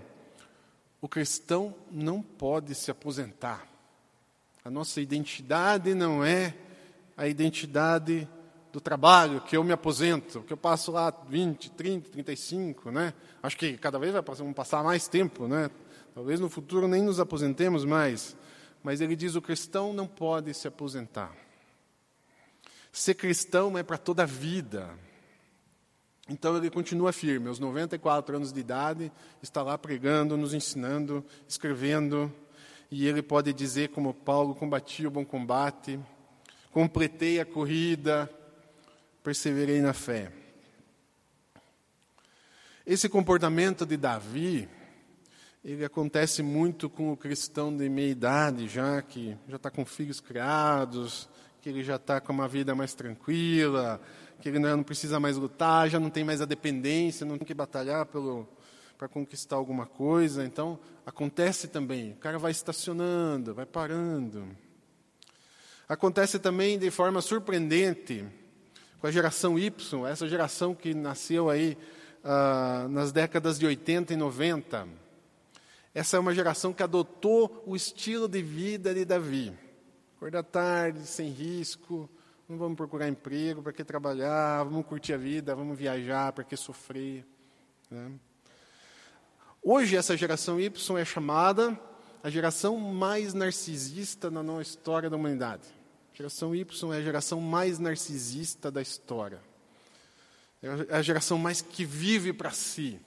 o 1.00 1.08
cristão 1.08 1.74
não 1.90 2.22
pode 2.22 2.74
se 2.74 2.90
aposentar. 2.90 3.66
A 4.64 4.70
nossa 4.70 5.00
identidade 5.00 5.94
não 5.94 6.24
é 6.24 6.54
a 7.16 7.26
identidade 7.26 8.28
do 8.72 8.80
trabalho, 8.80 9.40
que 9.40 9.56
eu 9.56 9.64
me 9.64 9.72
aposento, 9.72 10.42
que 10.42 10.52
eu 10.52 10.56
passo 10.56 10.92
lá 10.92 11.12
20, 11.28 11.70
30, 11.72 12.10
35, 12.10 12.90
né? 12.90 13.12
Acho 13.42 13.56
que 13.56 13.76
cada 13.76 13.98
vez 13.98 14.12
vai 14.12 14.22
passar, 14.22 14.44
passar 14.54 14.84
mais 14.84 15.08
tempo, 15.08 15.48
né? 15.48 15.70
Talvez 16.14 16.38
no 16.38 16.48
futuro 16.48 16.86
nem 16.86 17.02
nos 17.02 17.18
aposentemos 17.18 17.84
mais. 17.84 18.36
Mas 18.82 19.00
ele 19.00 19.14
diz: 19.16 19.34
o 19.34 19.42
cristão 19.42 19.92
não 19.92 20.06
pode 20.06 20.52
se 20.54 20.66
aposentar. 20.66 21.34
Ser 22.92 23.14
cristão 23.14 23.78
é 23.78 23.82
para 23.82 23.98
toda 23.98 24.24
a 24.24 24.26
vida. 24.26 24.90
Então 26.28 26.56
ele 26.56 26.70
continua 26.70 27.12
firme, 27.12 27.48
aos 27.48 27.58
94 27.58 28.36
anos 28.36 28.52
de 28.52 28.60
idade, 28.60 29.10
está 29.42 29.62
lá 29.62 29.76
pregando, 29.76 30.36
nos 30.36 30.54
ensinando, 30.54 31.24
escrevendo, 31.48 32.32
e 32.88 33.06
ele 33.06 33.20
pode 33.20 33.52
dizer, 33.52 33.88
como 33.88 34.14
Paulo: 34.14 34.54
combati 34.54 35.06
o 35.06 35.10
bom 35.10 35.24
combate, 35.24 35.98
completei 36.70 37.40
a 37.40 37.44
corrida, 37.44 38.30
perseverei 39.22 39.80
na 39.80 39.92
fé. 39.92 40.32
Esse 42.86 43.08
comportamento 43.08 43.84
de 43.84 43.96
Davi, 43.96 44.68
ele 45.62 45.84
acontece 45.84 46.42
muito 46.42 46.88
com 46.88 47.12
o 47.12 47.16
cristão 47.16 47.74
de 47.76 47.88
meia 47.88 48.10
idade, 48.10 48.66
já 48.66 49.02
que 49.02 49.36
já 49.46 49.56
está 49.56 49.70
com 49.70 49.84
filhos 49.84 50.18
criados, 50.18 51.28
que 51.60 51.68
ele 51.68 51.82
já 51.82 51.96
está 51.96 52.18
com 52.18 52.32
uma 52.32 52.48
vida 52.48 52.74
mais 52.74 52.94
tranquila, 52.94 54.00
que 54.40 54.48
ele 54.48 54.58
não 54.58 54.82
precisa 54.82 55.20
mais 55.20 55.36
lutar, 55.36 55.90
já 55.90 56.00
não 56.00 56.08
tem 56.08 56.24
mais 56.24 56.40
a 56.40 56.46
dependência, 56.46 57.26
não 57.26 57.36
tem 57.36 57.46
que 57.46 57.52
batalhar 57.52 58.06
para 58.06 59.08
conquistar 59.08 59.56
alguma 59.56 59.84
coisa. 59.84 60.44
Então, 60.44 60.78
acontece 61.04 61.68
também. 61.68 62.12
O 62.12 62.16
cara 62.16 62.38
vai 62.38 62.52
estacionando, 62.52 63.54
vai 63.54 63.66
parando. 63.66 64.48
Acontece 65.86 66.38
também 66.38 66.78
de 66.78 66.90
forma 66.90 67.20
surpreendente 67.20 68.24
com 68.98 69.06
a 69.06 69.10
geração 69.10 69.58
Y, 69.58 70.06
essa 70.06 70.26
geração 70.26 70.74
que 70.74 70.94
nasceu 70.94 71.50
aí 71.50 71.76
ah, 72.24 72.86
nas 72.88 73.12
décadas 73.12 73.58
de 73.58 73.66
80 73.66 74.14
e 74.14 74.16
90. 74.16 74.99
Essa 75.92 76.16
é 76.16 76.20
uma 76.20 76.32
geração 76.32 76.72
que 76.72 76.82
adotou 76.82 77.62
o 77.66 77.74
estilo 77.74 78.28
de 78.28 78.40
vida 78.42 78.94
de 78.94 79.04
Davi. 79.04 79.52
Acordar 80.16 80.44
tarde, 80.44 81.04
sem 81.04 81.30
risco, 81.30 82.08
não 82.48 82.56
vamos 82.56 82.76
procurar 82.76 83.08
emprego, 83.08 83.62
para 83.62 83.72
que 83.72 83.82
trabalhar, 83.82 84.62
vamos 84.64 84.86
curtir 84.86 85.14
a 85.14 85.16
vida, 85.16 85.54
vamos 85.54 85.76
viajar, 85.76 86.32
para 86.32 86.44
que 86.44 86.56
sofrer. 86.56 87.26
Né? 87.90 88.12
Hoje, 89.62 89.96
essa 89.96 90.16
geração 90.16 90.60
Y 90.60 90.98
é 90.98 91.04
chamada 91.04 91.78
a 92.22 92.30
geração 92.30 92.76
mais 92.76 93.34
narcisista 93.34 94.30
na 94.30 94.42
nossa 94.42 94.62
história 94.62 95.10
da 95.10 95.16
humanidade. 95.16 95.66
A 96.12 96.16
geração 96.16 96.54
Y 96.54 96.92
é 96.92 96.98
a 96.98 97.02
geração 97.02 97.40
mais 97.40 97.78
narcisista 97.78 98.70
da 98.70 98.80
história. 98.82 99.40
É 100.62 100.96
a 100.96 101.02
geração 101.02 101.38
mais 101.38 101.62
que 101.62 101.84
vive 101.84 102.32
para 102.32 102.50
si. 102.50 103.00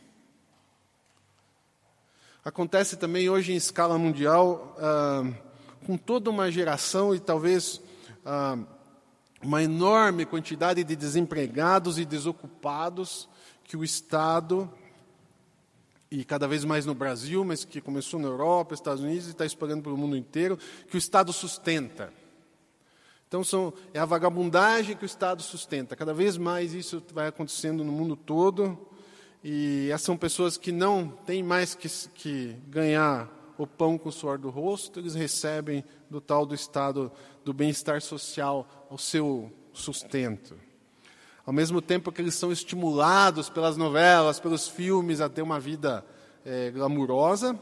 Acontece 2.46 2.98
também 2.98 3.30
hoje 3.30 3.54
em 3.54 3.56
escala 3.56 3.98
mundial, 3.98 4.76
ah, 4.78 5.24
com 5.86 5.96
toda 5.96 6.30
uma 6.30 6.52
geração 6.52 7.16
e 7.16 7.20
talvez 7.22 7.82
ah, 8.26 8.58
uma 9.42 9.64
enorme 9.64 10.26
quantidade 10.26 10.84
de 10.84 10.94
desempregados 10.94 11.98
e 11.98 12.04
desocupados 12.04 13.30
que 13.64 13.78
o 13.78 13.84
Estado, 13.84 14.70
e 16.12 16.26
cada 16.26 16.46
vez 16.46 16.66
mais 16.66 16.86
no 16.86 16.94
Brasil, 16.94 17.46
mas 17.46 17.64
que 17.64 17.80
começou 17.80 18.20
na 18.20 18.28
Europa, 18.28 18.74
Estados 18.74 19.02
Unidos 19.02 19.28
e 19.28 19.32
está 19.32 19.46
espalhando 19.46 19.84
pelo 19.84 19.98
mundo 19.98 20.18
inteiro, 20.18 20.60
que 20.90 20.96
o 20.96 21.00
Estado 21.00 21.32
sustenta. 21.32 22.12
Então, 23.26 23.42
são, 23.42 23.74
é 23.94 24.00
a 24.00 24.06
vagabundagem 24.06 24.98
que 24.98 25.06
o 25.06 25.08
Estado 25.08 25.42
sustenta. 25.42 25.96
Cada 25.96 26.14
vez 26.14 26.38
mais 26.38 26.74
isso 26.74 27.02
vai 27.14 27.28
acontecendo 27.28 27.86
no 27.86 27.92
mundo 27.94 28.18
todo. 28.18 28.78
E 29.44 29.90
essas 29.92 30.06
são 30.06 30.16
pessoas 30.16 30.58
que 30.58 30.72
não 30.72 31.10
têm 31.10 31.44
mais 31.44 31.76
que, 31.76 31.90
que 32.14 32.56
ganhar 32.68 33.30
o 33.58 33.68
pão 33.68 33.98
com 33.98 34.10
o 34.10 34.12
suor 34.12 34.38
do 34.38 34.50
rosto, 34.50 35.00
eles 35.00 35.14
recebem 35.14 35.84
do 36.10 36.22
tal 36.22 36.46
do 36.46 36.56
estado 36.56 37.12
do 37.44 37.54
bem-estar 37.54 38.02
social 38.02 38.88
o 38.90 38.98
seu 38.98 39.52
sustento. 39.74 40.56
Ao 41.46 41.52
mesmo 41.54 41.82
tempo 41.82 42.12
que 42.12 42.22
eles 42.22 42.36
são 42.36 42.52
estimulados 42.52 43.50
pelas 43.50 43.76
novelas, 43.76 44.40
pelos 44.40 44.68
filmes 44.68 45.20
a 45.20 45.28
ter 45.28 45.42
uma 45.42 45.60
vida 45.60 46.06
é, 46.46 46.72
glamurosa, 46.72 47.60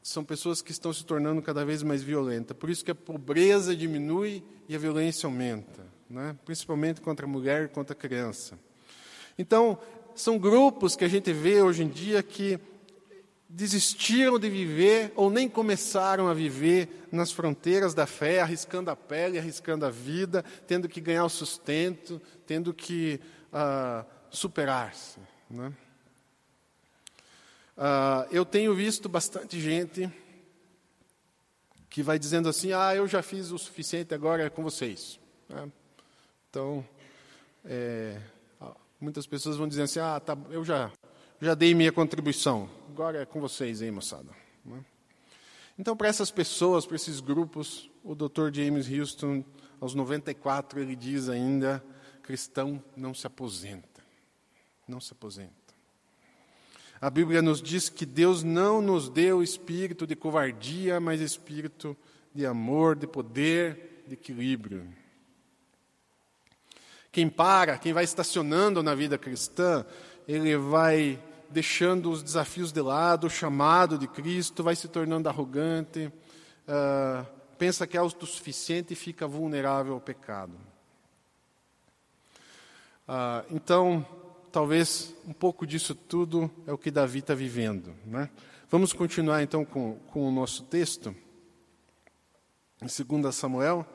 são 0.00 0.22
pessoas 0.22 0.62
que 0.62 0.70
estão 0.70 0.92
se 0.92 1.04
tornando 1.04 1.42
cada 1.42 1.64
vez 1.64 1.82
mais 1.82 2.02
violentas. 2.02 2.56
Por 2.56 2.70
isso 2.70 2.84
que 2.84 2.90
a 2.90 2.94
pobreza 2.94 3.74
diminui 3.74 4.44
e 4.68 4.76
a 4.76 4.78
violência 4.78 5.26
aumenta, 5.26 5.86
né? 6.08 6.36
principalmente 6.44 7.00
contra 7.00 7.26
a 7.26 7.28
mulher 7.28 7.64
e 7.64 7.68
contra 7.68 7.94
a 7.94 7.98
criança. 7.98 8.58
Então, 9.36 9.78
são 10.14 10.38
grupos 10.38 10.96
que 10.96 11.04
a 11.04 11.08
gente 11.08 11.32
vê 11.32 11.60
hoje 11.62 11.82
em 11.82 11.88
dia 11.88 12.22
que 12.22 12.58
desistiram 13.48 14.38
de 14.38 14.50
viver 14.50 15.12
ou 15.14 15.30
nem 15.30 15.48
começaram 15.48 16.26
a 16.26 16.34
viver 16.34 17.06
nas 17.12 17.30
fronteiras 17.30 17.94
da 17.94 18.06
fé, 18.06 18.40
arriscando 18.40 18.90
a 18.90 18.96
pele, 18.96 19.38
arriscando 19.38 19.86
a 19.86 19.90
vida, 19.90 20.44
tendo 20.66 20.88
que 20.88 21.00
ganhar 21.00 21.24
o 21.24 21.28
sustento, 21.28 22.20
tendo 22.46 22.74
que 22.74 23.20
uh, 23.52 24.04
superar-se. 24.28 25.20
Né? 25.48 25.72
Uh, 27.76 28.26
eu 28.32 28.44
tenho 28.44 28.74
visto 28.74 29.08
bastante 29.08 29.60
gente 29.60 30.10
que 31.88 32.02
vai 32.02 32.18
dizendo 32.18 32.48
assim: 32.48 32.72
ah, 32.72 32.92
eu 32.94 33.06
já 33.06 33.22
fiz 33.22 33.52
o 33.52 33.58
suficiente, 33.58 34.12
agora 34.12 34.44
é 34.44 34.50
com 34.50 34.64
vocês. 34.64 35.20
Né? 35.48 35.70
Então, 36.50 36.84
é, 37.64 38.20
muitas 39.04 39.26
pessoas 39.26 39.56
vão 39.56 39.68
dizer 39.68 39.82
assim: 39.82 40.00
ah, 40.00 40.18
tá, 40.18 40.36
eu 40.50 40.64
já, 40.64 40.90
já 41.40 41.54
dei 41.54 41.74
minha 41.74 41.92
contribuição, 41.92 42.68
agora 42.88 43.22
é 43.22 43.26
com 43.26 43.40
vocês, 43.40 43.82
hein, 43.82 43.90
moçada. 43.90 44.30
Né? 44.64 44.84
Então, 45.78 45.96
para 45.96 46.08
essas 46.08 46.30
pessoas, 46.30 46.86
para 46.86 46.96
esses 46.96 47.20
grupos, 47.20 47.90
o 48.02 48.14
Dr. 48.14 48.52
James 48.52 48.90
Houston, 48.90 49.44
aos 49.80 49.94
94, 49.94 50.80
ele 50.80 50.96
diz 50.96 51.28
ainda: 51.28 51.84
cristão 52.22 52.82
não 52.96 53.12
se 53.12 53.26
aposenta. 53.26 54.02
Não 54.88 55.00
se 55.00 55.12
aposenta. 55.12 55.52
A 57.00 57.10
Bíblia 57.10 57.42
nos 57.42 57.60
diz 57.60 57.88
que 57.88 58.06
Deus 58.06 58.42
não 58.42 58.80
nos 58.80 59.10
deu 59.10 59.42
espírito 59.42 60.06
de 60.06 60.16
covardia, 60.16 60.98
mas 61.00 61.20
espírito 61.20 61.96
de 62.34 62.46
amor, 62.46 62.96
de 62.96 63.06
poder, 63.06 64.04
de 64.06 64.14
equilíbrio. 64.14 64.86
Quem 67.14 67.28
para, 67.28 67.78
quem 67.78 67.92
vai 67.92 68.02
estacionando 68.02 68.82
na 68.82 68.92
vida 68.92 69.16
cristã, 69.16 69.86
ele 70.26 70.56
vai 70.56 71.16
deixando 71.48 72.10
os 72.10 72.24
desafios 72.24 72.72
de 72.72 72.80
lado, 72.80 73.28
o 73.28 73.30
chamado 73.30 73.96
de 73.96 74.08
Cristo, 74.08 74.64
vai 74.64 74.74
se 74.74 74.88
tornando 74.88 75.28
arrogante, 75.28 76.12
uh, 76.66 77.24
pensa 77.56 77.86
que 77.86 77.96
é 77.96 78.00
autossuficiente 78.00 78.94
e 78.94 78.96
fica 78.96 79.28
vulnerável 79.28 79.94
ao 79.94 80.00
pecado. 80.00 80.54
Uh, 83.06 83.46
então, 83.48 84.04
talvez 84.50 85.14
um 85.24 85.32
pouco 85.32 85.64
disso 85.64 85.94
tudo 85.94 86.50
é 86.66 86.72
o 86.72 86.78
que 86.78 86.90
Davi 86.90 87.20
está 87.20 87.32
vivendo. 87.32 87.94
Né? 88.04 88.28
Vamos 88.68 88.92
continuar 88.92 89.40
então 89.40 89.64
com, 89.64 90.00
com 90.08 90.26
o 90.28 90.32
nosso 90.32 90.64
texto, 90.64 91.14
em 92.82 93.20
2 93.20 93.32
Samuel, 93.32 93.86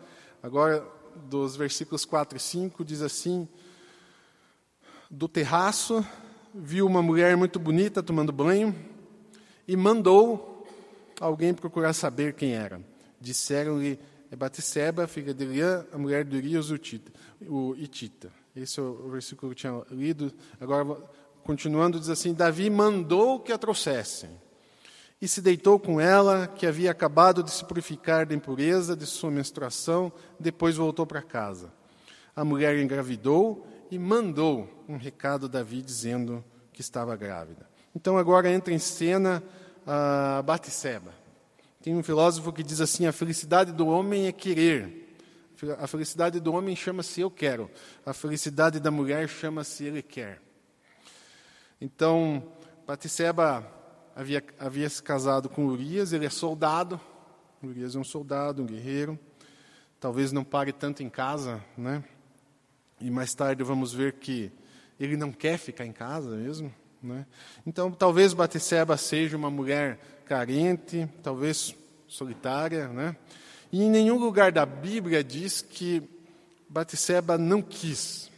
agora 0.42 0.99
dos 1.26 1.56
versículos 1.56 2.06
4 2.06 2.38
e 2.38 2.40
5, 2.40 2.86
diz 2.86 3.02
assim: 3.02 3.48
Do 5.10 5.28
terraço 5.28 6.06
viu 6.54 6.86
uma 6.86 7.02
mulher 7.02 7.38
muito 7.38 7.60
bonita 7.60 8.02
tomando 8.02 8.32
banho 8.32 8.76
e 9.68 9.76
mandou 9.76 10.68
alguém 11.20 11.54
procurar 11.54 11.94
saber 11.94 12.34
quem 12.34 12.54
era. 12.54 12.82
Disseram-lhe: 13.20 14.00
É 14.32 14.36
Batisseba, 14.36 15.08
filha 15.08 15.34
de 15.34 15.44
Eliã, 15.44 15.86
a 15.92 15.98
mulher 15.98 16.26
de 16.26 16.36
Urias, 16.36 16.72
o 16.72 17.76
Itita. 17.76 18.32
Esse 18.56 18.80
é 18.80 18.84
o 18.84 19.10
versículo 19.10 19.54
que 19.54 19.66
eu 19.68 19.72
tinha 19.72 19.96
lido. 19.96 20.34
Agora, 20.60 20.98
continuando, 21.44 22.00
diz 22.00 22.10
assim: 22.10 22.34
Davi 22.34 22.70
mandou 22.70 23.40
que 23.40 23.52
a 23.52 23.58
trouxessem. 23.58 24.30
E 25.22 25.28
se 25.28 25.42
deitou 25.42 25.78
com 25.78 26.00
ela, 26.00 26.48
que 26.48 26.66
havia 26.66 26.92
acabado 26.92 27.44
de 27.44 27.52
se 27.52 27.66
purificar 27.66 28.26
da 28.26 28.34
impureza 28.34 28.96
de 28.96 29.06
sua 29.06 29.30
menstruação, 29.30 30.12
depois 30.40 30.78
voltou 30.78 31.06
para 31.06 31.22
casa. 31.22 31.72
A 32.34 32.46
mulher 32.46 32.78
engravidou 32.80 33.68
e 33.92 34.00
mandou 34.00 34.86
um 34.88 34.96
recado 34.96 35.48
a 35.48 35.50
Davi 35.50 35.82
dizendo 35.82 36.44
que 36.72 36.80
estava 36.80 37.16
grávida. 37.18 37.68
Então 37.94 38.18
agora 38.18 38.50
entra 38.50 38.74
em 38.74 38.80
cena 38.80 39.44
a 39.86 40.42
Batisseba. 40.42 41.14
Tem 41.82 41.96
um 41.96 42.04
filósofo 42.04 42.54
que 42.54 42.64
diz 42.64 42.80
assim: 42.80 43.06
a 43.06 43.12
felicidade 43.12 43.74
do 43.74 43.88
homem 43.88 44.28
é 44.28 44.32
querer. 44.32 45.18
A 45.78 45.88
felicidade 45.88 46.40
do 46.40 46.54
homem 46.54 46.76
chama-se 46.76 47.20
eu 47.20 47.30
quero. 47.30 47.70
A 48.06 48.14
felicidade 48.14 48.80
da 48.80 48.90
mulher 48.90 49.28
chama-se 49.28 49.84
ele 49.84 50.02
quer. 50.02 50.42
Então, 51.82 52.44
Batisseba 52.88 53.66
havia, 54.16 54.44
havia 54.60 54.90
se 54.90 55.02
casado 55.02 55.50
com 55.50 55.66
Urias, 55.66 56.14
ele 56.14 56.26
é 56.26 56.30
soldado. 56.30 57.00
Urias 57.62 57.96
é 57.96 58.00
um 58.00 58.04
soldado, 58.04 58.62
um 58.62 58.66
guerreiro. 58.66 59.20
Talvez 60.00 60.32
não 60.32 60.44
pare 60.44 60.72
tanto 60.72 61.04
em 61.04 61.10
casa, 61.10 61.64
né? 61.78 62.04
E 63.02 63.10
mais 63.10 63.34
tarde 63.34 63.64
vamos 63.64 63.94
ver 63.94 64.14
que 64.14 64.52
ele 65.00 65.16
não 65.16 65.32
quer 65.32 65.58
ficar 65.58 65.86
em 65.86 65.92
casa 65.92 66.36
mesmo. 66.36 66.74
Né? 67.02 67.26
Então, 67.66 67.92
talvez 67.92 68.34
Batisseba 68.34 68.98
seja 68.98 69.38
uma 69.38 69.50
mulher 69.50 69.98
carente, 70.26 71.10
talvez 71.24 71.74
solitária. 72.08 72.90
Né? 72.90 73.16
E 73.72 73.82
em 73.82 73.90
nenhum 73.90 74.18
lugar 74.18 74.52
da 74.52 74.66
Bíblia 74.66 75.24
diz 75.24 75.62
que 75.62 76.04
Batisseba 76.68 77.38
não 77.38 77.62
quis. 77.62 78.30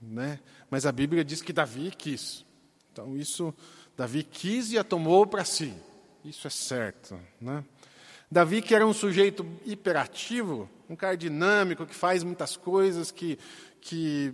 Né? 0.00 0.40
Mas 0.70 0.86
a 0.86 0.92
Bíblia 0.92 1.24
diz 1.24 1.42
que 1.42 1.52
Davi 1.52 1.90
quis. 1.90 2.44
Então, 2.92 3.16
isso, 3.16 3.54
Davi 3.98 4.22
quis 4.22 4.70
e 4.70 4.78
a 4.78 4.84
tomou 4.84 5.26
para 5.26 5.44
si. 5.44 5.74
Isso 6.24 6.46
é 6.46 6.50
certo. 6.50 7.18
Né? 7.40 7.64
Davi, 8.30 8.62
que 8.62 8.72
era 8.72 8.86
um 8.86 8.92
sujeito 8.92 9.44
hiperativo, 9.66 10.70
um 10.88 10.94
cara 10.94 11.16
dinâmico, 11.16 11.84
que 11.84 11.96
faz 11.96 12.22
muitas 12.22 12.56
coisas, 12.56 13.10
que 13.10 13.36
que 13.80 14.32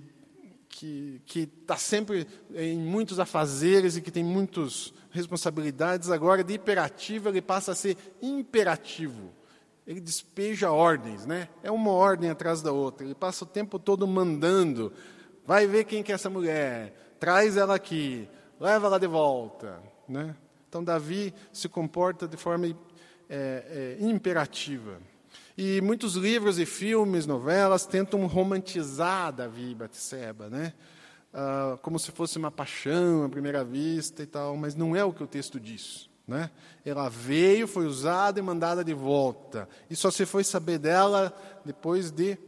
que 1.25 1.49
está 1.63 1.77
sempre 1.77 2.27
em 2.53 2.77
muitos 2.77 3.21
afazeres 3.21 3.97
e 3.97 4.03
que 4.03 4.11
tem 4.11 4.25
muitas 4.25 4.93
responsabilidades, 5.13 6.11
agora 6.11 6.43
de 6.43 6.55
hiperativo 6.55 7.29
ele 7.29 7.41
passa 7.41 7.73
a 7.73 7.75
ser 7.77 7.97
imperativo. 8.21 9.31
Ele 9.87 10.01
despeja 10.01 10.73
ordens, 10.73 11.25
né? 11.25 11.49
É 11.63 11.71
uma 11.71 11.93
ordem 11.93 12.29
atrás 12.29 12.61
da 12.61 12.73
outra. 12.73 13.07
Ele 13.07 13.15
passa 13.15 13.45
o 13.45 13.47
tempo 13.47 13.79
todo 13.79 14.07
mandando. 14.07 14.93
Vai 15.47 15.67
ver 15.67 15.85
quem 15.85 16.03
que 16.03 16.11
é 16.11 16.17
essa 16.17 16.29
mulher. 16.29 17.17
Traz 17.21 17.57
ela 17.57 17.77
aqui. 17.77 18.29
Leva 18.61 18.87
ela 18.87 18.99
de 18.99 19.07
volta, 19.07 19.83
né? 20.09 20.35
Então 20.69 20.83
Davi 20.83 21.33
se 21.53 21.69
comporta 21.69 22.27
de 22.27 22.37
forma 22.37 22.67
é, 22.67 22.75
é, 23.29 23.97
imperativa. 24.01 25.01
E 25.57 25.81
muitos 25.81 26.15
livros 26.15 26.59
e 26.59 26.67
filmes, 26.67 27.27
novelas, 27.27 27.87
tentam 27.87 28.27
romantizar 28.27 29.33
Davi 29.33 29.71
e 29.71 29.75
Batseba, 29.75 30.49
né? 30.49 30.73
Ah, 31.37 31.77
como 31.83 31.99
se 31.99 32.13
fosse 32.13 32.39
uma 32.39 32.51
paixão 32.51 33.25
à 33.25 33.29
primeira 33.29 33.65
vista 33.65 34.23
e 34.23 34.27
tal, 34.27 34.57
mas 34.57 34.77
não 34.77 34.95
é 34.95 35.05
o 35.05 35.13
que 35.13 35.23
o 35.23 35.27
texto 35.27 35.59
diz. 35.59 36.09
Né? 36.27 36.49
Ela 36.85 37.09
veio, 37.09 37.67
foi 37.67 37.87
usada 37.87 38.39
e 38.39 38.43
mandada 38.43 38.85
de 38.85 38.95
volta. 38.95 39.69
E 39.91 39.97
só 39.97 40.13
se 40.13 40.25
foi 40.25 40.45
saber 40.45 40.79
dela 40.79 41.37
depois 41.65 42.13
de 42.13 42.39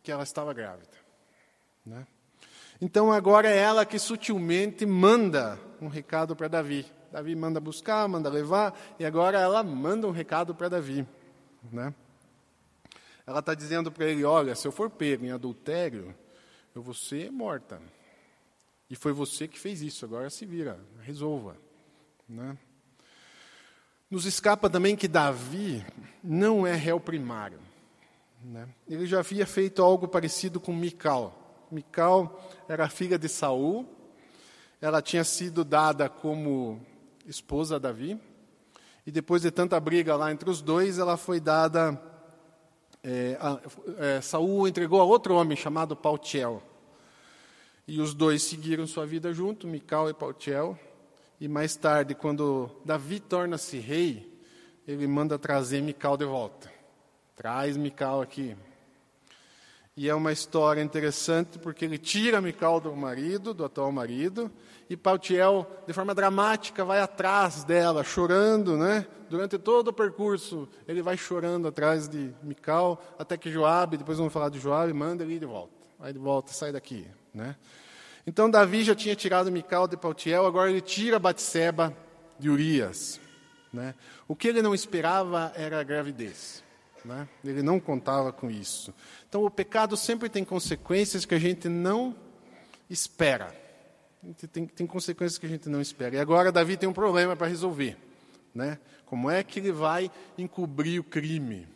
que 0.00 0.12
ela 0.12 0.22
estava 0.22 0.54
grávida. 0.54 0.96
Né? 1.84 2.06
Então 2.80 3.10
agora 3.12 3.48
é 3.48 3.56
ela 3.56 3.84
que 3.84 3.98
sutilmente 3.98 4.86
manda 4.86 5.58
um 5.80 5.88
recado 5.88 6.36
para 6.36 6.48
Davi. 6.48 6.86
Davi 7.10 7.34
manda 7.34 7.58
buscar, 7.58 8.06
manda 8.08 8.28
levar, 8.28 8.78
e 8.98 9.04
agora 9.04 9.38
ela 9.38 9.62
manda 9.62 10.06
um 10.06 10.10
recado 10.10 10.54
para 10.54 10.68
Davi. 10.68 11.06
Né? 11.72 11.92
Ela 13.26 13.40
está 13.40 13.54
dizendo 13.54 13.90
para 13.90 14.06
ele: 14.06 14.24
Olha, 14.24 14.54
se 14.54 14.66
eu 14.66 14.72
for 14.72 14.90
pego 14.90 15.24
em 15.24 15.32
adultério, 15.32 16.14
eu 16.74 16.82
vou 16.82 16.94
ser 16.94 17.30
morta. 17.30 17.80
E 18.90 18.96
foi 18.96 19.12
você 19.12 19.46
que 19.46 19.58
fez 19.58 19.82
isso, 19.82 20.04
agora 20.04 20.30
se 20.30 20.46
vira, 20.46 20.78
resolva. 21.02 21.56
Né? 22.28 22.56
Nos 24.10 24.24
escapa 24.24 24.70
também 24.70 24.96
que 24.96 25.06
Davi 25.06 25.84
não 26.22 26.66
é 26.66 26.74
réu 26.74 26.98
primário. 26.98 27.58
Né? 28.42 28.66
Ele 28.88 29.06
já 29.06 29.18
havia 29.18 29.46
feito 29.46 29.82
algo 29.82 30.08
parecido 30.08 30.58
com 30.58 30.74
Mical. 30.74 31.37
Mical 31.70 32.42
era 32.68 32.88
filha 32.88 33.18
de 33.18 33.28
Saul, 33.28 33.86
ela 34.80 35.02
tinha 35.02 35.24
sido 35.24 35.64
dada 35.64 36.08
como 36.08 36.80
esposa 37.26 37.76
a 37.76 37.78
Davi, 37.78 38.20
e 39.06 39.10
depois 39.10 39.42
de 39.42 39.50
tanta 39.50 39.78
briga 39.80 40.16
lá 40.16 40.30
entre 40.30 40.50
os 40.50 40.60
dois, 40.60 40.98
ela 40.98 41.16
foi 41.16 41.40
dada 41.40 42.00
é, 43.02 43.38
a, 43.40 43.60
é, 43.98 44.20
Saul 44.20 44.66
entregou 44.66 45.00
a 45.00 45.04
outro 45.04 45.34
homem 45.34 45.56
chamado 45.56 45.96
Pautiel. 45.96 46.62
E 47.86 48.00
os 48.00 48.12
dois 48.12 48.42
seguiram 48.42 48.86
sua 48.86 49.06
vida 49.06 49.32
junto, 49.32 49.66
Mical 49.66 50.10
e 50.10 50.14
Pautiel. 50.14 50.78
E 51.40 51.48
mais 51.48 51.76
tarde, 51.76 52.14
quando 52.14 52.70
Davi 52.84 53.20
torna-se 53.20 53.78
rei, 53.78 54.30
ele 54.86 55.06
manda 55.06 55.38
trazer 55.38 55.80
Mical 55.80 56.16
de 56.16 56.24
volta. 56.24 56.70
Traz 57.36 57.76
Mical 57.76 58.20
aqui. 58.20 58.56
E 60.00 60.08
é 60.08 60.14
uma 60.14 60.30
história 60.30 60.80
interessante 60.80 61.58
porque 61.58 61.84
ele 61.84 61.98
tira 61.98 62.40
Mical 62.40 62.80
do 62.80 62.94
marido, 62.94 63.52
do 63.52 63.64
atual 63.64 63.90
marido, 63.90 64.48
e 64.88 64.96
Pautiel, 64.96 65.68
de 65.88 65.92
forma 65.92 66.14
dramática, 66.14 66.84
vai 66.84 67.00
atrás 67.00 67.64
dela, 67.64 68.04
chorando, 68.04 68.76
né? 68.76 69.04
Durante 69.28 69.58
todo 69.58 69.88
o 69.88 69.92
percurso, 69.92 70.68
ele 70.86 71.02
vai 71.02 71.16
chorando 71.16 71.66
atrás 71.66 72.08
de 72.08 72.32
Mical, 72.44 73.02
até 73.18 73.36
que 73.36 73.50
Joabe, 73.50 73.96
depois 73.96 74.18
vamos 74.18 74.32
falar 74.32 74.50
de 74.50 74.60
Joabe, 74.60 74.92
manda 74.92 75.24
ele 75.24 75.36
de 75.36 75.46
volta. 75.46 75.74
Vai 75.98 76.12
de 76.12 76.18
volta, 76.20 76.52
sai 76.52 76.70
daqui, 76.70 77.04
né? 77.34 77.56
Então 78.24 78.48
Davi 78.48 78.84
já 78.84 78.94
tinha 78.94 79.16
tirado 79.16 79.50
Mical 79.50 79.88
de 79.88 79.96
Pautiel, 79.96 80.46
agora 80.46 80.70
ele 80.70 80.80
tira 80.80 81.18
Batseba 81.18 81.92
de 82.38 82.48
Urias, 82.48 83.20
né? 83.72 83.96
O 84.28 84.36
que 84.36 84.46
ele 84.46 84.62
não 84.62 84.76
esperava 84.76 85.52
era 85.56 85.80
a 85.80 85.82
gravidez. 85.82 86.62
Né? 87.04 87.28
Ele 87.44 87.62
não 87.62 87.78
contava 87.78 88.32
com 88.32 88.50
isso. 88.50 88.94
Então, 89.28 89.44
o 89.44 89.50
pecado 89.50 89.96
sempre 89.96 90.28
tem 90.28 90.44
consequências 90.44 91.24
que 91.24 91.34
a 91.34 91.38
gente 91.38 91.68
não 91.68 92.14
espera. 92.90 93.54
Tem, 94.52 94.66
tem 94.66 94.86
consequências 94.86 95.38
que 95.38 95.46
a 95.46 95.48
gente 95.48 95.68
não 95.68 95.80
espera. 95.80 96.16
E 96.16 96.18
agora, 96.18 96.52
Davi 96.52 96.76
tem 96.76 96.88
um 96.88 96.92
problema 96.92 97.36
para 97.36 97.46
resolver. 97.46 97.96
Né? 98.54 98.78
Como 99.06 99.30
é 99.30 99.42
que 99.42 99.60
ele 99.60 99.72
vai 99.72 100.10
encobrir 100.36 101.00
o 101.00 101.04
crime? 101.04 101.68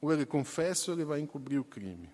Ou 0.00 0.12
ele 0.12 0.26
confessa 0.26 0.90
ou 0.90 0.96
ele 0.96 1.04
vai 1.04 1.20
encobrir 1.20 1.58
o 1.58 1.64
crime. 1.64 2.08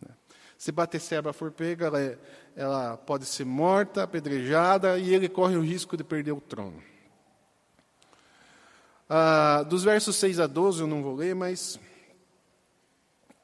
Né? 0.00 0.14
Se 0.56 0.70
Batesseba 0.70 1.32
for 1.32 1.50
pega, 1.50 1.86
ela, 1.86 2.18
ela 2.54 2.96
pode 2.98 3.24
ser 3.24 3.44
morta, 3.44 4.02
apedrejada, 4.02 4.98
e 4.98 5.14
ele 5.14 5.28
corre 5.28 5.56
o 5.56 5.62
risco 5.62 5.96
de 5.96 6.04
perder 6.04 6.32
o 6.32 6.40
trono. 6.40 6.89
Ah, 9.12 9.64
dos 9.64 9.82
versos 9.82 10.14
6 10.14 10.38
a 10.38 10.46
12 10.46 10.82
eu 10.82 10.86
não 10.86 11.02
vou 11.02 11.16
ler, 11.16 11.34
mas 11.34 11.80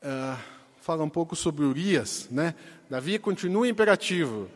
ah, 0.00 0.38
fala 0.80 1.02
um 1.02 1.08
pouco 1.08 1.34
sobre 1.34 1.64
Urias. 1.64 2.28
Né? 2.30 2.54
Davi 2.88 3.18
continua 3.18 3.66
imperativo. 3.66 4.48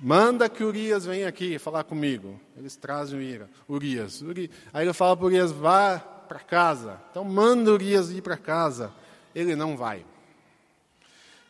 Manda 0.00 0.48
que 0.48 0.64
Urias 0.64 1.04
venha 1.04 1.28
aqui 1.28 1.58
falar 1.58 1.84
comigo. 1.84 2.40
Eles 2.56 2.76
trazem 2.76 3.18
Urias. 3.18 3.48
Urias. 3.68 4.22
Uri... 4.22 4.50
Aí 4.72 4.86
ele 4.86 4.94
fala 4.94 5.14
para 5.14 5.26
Urias, 5.26 5.52
vá 5.52 5.98
para 5.98 6.38
casa. 6.38 6.98
Então 7.10 7.24
manda 7.24 7.70
Urias 7.70 8.10
ir 8.10 8.22
para 8.22 8.38
casa. 8.38 8.90
Ele 9.34 9.54
não 9.54 9.76
vai. 9.76 10.02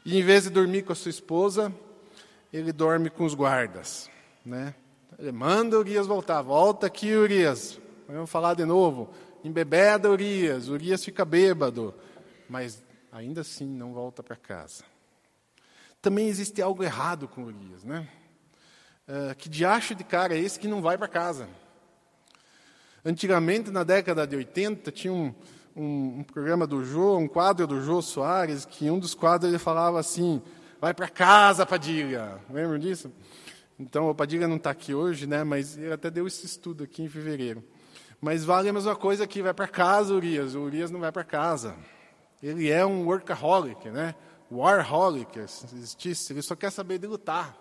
E 0.05 0.18
em 0.18 0.22
vez 0.24 0.42
de 0.42 0.50
dormir 0.50 0.83
com 0.83 0.92
a 0.92 0.96
sua 0.96 1.11
esposa, 1.11 1.72
ele 2.53 2.72
dorme 2.72 3.11
com 3.11 3.24
os 3.24 3.35
guardas. 3.35 4.11
Né? 4.44 4.74
Ele 5.16 5.31
manda 5.31 5.79
Urias 5.79 6.05
voltar. 6.05 6.42
Volta 6.42 6.88
aqui, 6.88 7.14
Urias. 7.14 7.79
Vamos 8.07 8.31
falar 8.31 8.55
de 8.55 8.64
novo. 8.64 9.11
Embebeda 9.43 10.11
Urias. 10.11 10.69
Urias 10.69 11.05
fica 11.05 11.25
bêbado. 11.25 11.95
Mas 12.49 12.83
ainda 13.11 13.40
assim 13.40 13.67
não 13.67 13.93
volta 13.93 14.23
para 14.23 14.37
casa. 14.37 14.85
Também 16.03 16.29
existe 16.29 16.61
algo 16.61 16.83
errado 16.83 17.27
com 17.27 17.45
Urias, 17.45 17.83
né? 17.83 18.07
Uh, 19.09 19.35
que 19.37 19.49
diacho 19.49 19.95
de 19.95 20.05
cara 20.05 20.35
é 20.35 20.38
esse 20.38 20.59
que 20.59 20.69
não 20.69 20.83
vai 20.83 20.99
para 20.99 21.09
casa? 21.09 21.49
Antigamente, 23.05 23.71
na 23.71 23.85
década 23.85 24.27
de 24.27 24.37
80, 24.37 24.90
tinha 24.90 25.12
um, 25.12 25.35
um, 25.77 26.19
um, 26.21 26.23
programa 26.23 26.67
do 26.67 26.85
Jô, 26.85 27.19
um 27.19 27.29
quadro 27.29 27.67
do 27.67 27.83
Jô 27.83 28.01
Soares, 28.01 28.64
que 28.64 28.90
um 28.90 28.99
dos 28.99 29.14
quadros 29.14 29.51
ele 29.51 29.59
falava 29.59 29.99
assim: 29.99 30.43
vai 30.81 30.93
para 30.93 31.09
casa, 31.09 31.67
Padilha. 31.67 32.38
Lembram 32.51 32.79
disso? 32.79 33.11
Então, 33.79 34.09
o 34.09 34.14
Padilha 34.14 34.47
não 34.47 34.57
está 34.57 34.71
aqui 34.71 34.95
hoje, 34.95 35.27
né? 35.27 35.43
mas 35.43 35.77
ele 35.77 35.93
até 35.93 36.11
deu 36.11 36.27
esse 36.27 36.47
estudo 36.47 36.85
aqui 36.85 37.03
em 37.03 37.09
fevereiro. 37.09 37.62
Mas 38.24 38.42
vale 38.42 38.70
a 38.70 38.72
mesma 38.72 38.96
coisa 38.96 39.26
que 39.26 39.42
vai 39.42 39.52
para 39.52 39.68
casa, 39.68 40.14
Urias. 40.14 40.54
O 40.54 40.60
Urias 40.60 40.90
não 40.90 40.98
vai 40.98 41.12
para 41.12 41.22
casa. 41.22 41.76
Ele 42.42 42.70
é 42.70 42.82
um 42.87 43.04
workaholic, 43.04 43.90
né? 43.90 44.14
Warholic, 44.50 45.46
se 45.46 45.66
existisse. 45.66 46.32
Ele 46.32 46.40
só 46.40 46.56
quer 46.56 46.72
saber 46.72 46.96
de 46.96 47.06
lutar. 47.06 47.54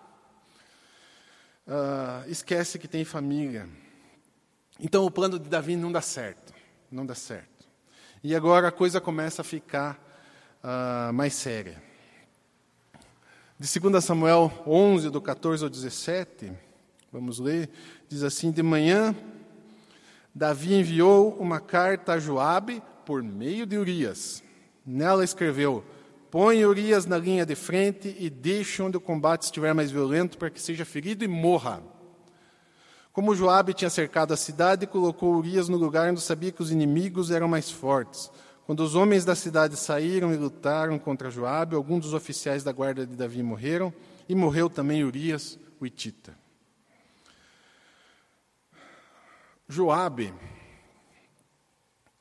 Uh, 1.68 2.30
esquece 2.30 2.78
que 2.78 2.88
tem 2.88 3.04
família. 3.04 3.68
Então 4.80 5.04
o 5.04 5.10
plano 5.10 5.38
de 5.38 5.50
Davi 5.50 5.76
não 5.76 5.92
dá 5.92 6.00
certo, 6.00 6.54
não 6.90 7.04
dá 7.04 7.14
certo. 7.14 7.66
E 8.22 8.34
agora 8.34 8.68
a 8.68 8.72
coisa 8.72 9.02
começa 9.02 9.42
a 9.42 9.44
ficar 9.44 10.02
uh, 10.62 11.12
mais 11.12 11.34
séria. 11.34 11.82
De 13.60 13.80
2 13.80 14.02
Samuel 14.02 14.50
11, 14.66 15.10
do 15.10 15.20
14 15.20 15.62
ao 15.62 15.68
17, 15.68 16.50
vamos 17.12 17.38
ler, 17.38 17.68
diz 18.08 18.22
assim: 18.22 18.50
De 18.50 18.62
manhã, 18.62 19.14
Davi 20.34 20.74
enviou 20.74 21.36
uma 21.38 21.60
carta 21.60 22.14
a 22.14 22.18
Joabe 22.18 22.82
por 23.06 23.22
meio 23.22 23.64
de 23.64 23.78
Urias. 23.78 24.42
Nela 24.84 25.22
escreveu: 25.22 25.84
Põe 26.28 26.64
Urias 26.64 27.06
na 27.06 27.16
linha 27.16 27.46
de 27.46 27.54
frente 27.54 28.16
e 28.18 28.28
deixe 28.28 28.82
onde 28.82 28.96
o 28.96 29.00
combate 29.00 29.42
estiver 29.42 29.72
mais 29.72 29.92
violento 29.92 30.36
para 30.36 30.50
que 30.50 30.60
seja 30.60 30.84
ferido 30.84 31.24
e 31.24 31.28
morra. 31.28 31.80
Como 33.12 33.32
Joabe 33.32 33.74
tinha 33.74 33.88
cercado 33.88 34.34
a 34.34 34.36
cidade, 34.36 34.88
colocou 34.88 35.36
Urias 35.36 35.68
no 35.68 35.76
lugar 35.76 36.10
onde 36.10 36.20
sabia 36.20 36.50
que 36.50 36.62
os 36.62 36.72
inimigos 36.72 37.30
eram 37.30 37.46
mais 37.46 37.70
fortes. 37.70 38.28
Quando 38.66 38.80
os 38.80 38.96
homens 38.96 39.24
da 39.24 39.36
cidade 39.36 39.76
saíram 39.76 40.34
e 40.34 40.36
lutaram 40.36 40.98
contra 40.98 41.30
Joabe, 41.30 41.76
alguns 41.76 42.00
dos 42.00 42.14
oficiais 42.14 42.64
da 42.64 42.72
guarda 42.72 43.06
de 43.06 43.14
Davi 43.14 43.40
morreram, 43.40 43.94
e 44.28 44.34
morreu 44.34 44.68
também 44.68 45.04
Urias, 45.04 45.56
o 45.78 45.86
Itita. 45.86 46.43
Joabe 49.68 50.34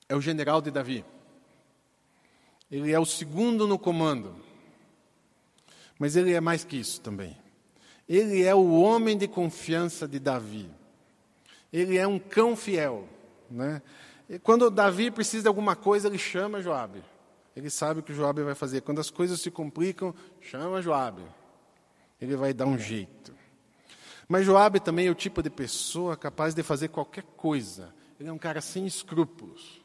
é 0.08 0.16
o 0.16 0.22
general 0.22 0.62
de 0.62 0.72
Davi. 0.72 1.06
Ele 2.72 2.92
é 2.92 3.00
o 3.00 3.06
segundo 3.06 3.68
no 3.68 3.78
comando. 3.78 4.36
Mas 6.00 6.16
ele 6.16 6.34
é 6.34 6.42
mais 6.42 6.64
que 6.64 6.78
isso 6.78 7.00
também. 7.02 7.38
Ele 8.08 8.44
é 8.44 8.54
o 8.54 8.72
homem 8.72 9.18
de 9.18 9.28
confiança 9.28 10.08
de 10.08 10.20
Davi 10.20 10.70
ele 11.74 11.98
é 11.98 12.08
um 12.08 12.20
cão 12.20 12.56
fiel. 12.56 13.10
Né? 13.50 13.82
E 14.30 14.38
quando 14.38 14.70
Davi 14.70 15.10
precisa 15.10 15.42
de 15.42 15.48
alguma 15.48 15.76
coisa, 15.76 16.08
ele 16.08 16.20
chama 16.20 16.62
Joabe. 16.62 17.04
Ele 17.56 17.70
sabe 17.70 18.00
o 18.00 18.04
que 18.04 18.14
Joabe 18.14 18.44
vai 18.44 18.54
fazer. 18.54 18.82
Quando 18.82 19.02
as 19.02 19.10
coisas 19.10 19.42
se 19.42 19.50
complicam, 19.50 20.14
chama 20.40 20.82
Joabe. 20.82 21.24
Ele 22.22 22.36
vai 22.36 22.54
dar 22.54 22.68
um 22.68 22.78
jeito. 22.78 23.33
Mas 24.28 24.46
Joabe 24.46 24.80
também 24.80 25.08
é 25.08 25.12
o 25.12 25.16
tipo 25.16 25.42
de 25.44 25.50
pessoa 25.50 26.16
capaz 26.16 26.54
de 26.54 26.64
fazer 26.64 26.90
qualquer 26.90 27.24
coisa. 27.36 27.94
Ele 28.20 28.30
é 28.30 28.32
um 28.32 28.38
cara 28.38 28.62
sem 28.62 28.86
escrúpulos. 28.86 29.82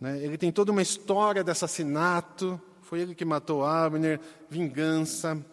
Né? 0.00 0.18
Ele 0.22 0.38
tem 0.38 0.50
toda 0.50 0.72
uma 0.72 0.82
história 0.82 1.44
de 1.44 1.50
assassinato. 1.50 2.60
Foi 2.82 3.00
ele 3.00 3.14
que 3.14 3.24
matou 3.24 3.64
Abner, 3.64 4.20
vingança, 4.48 5.44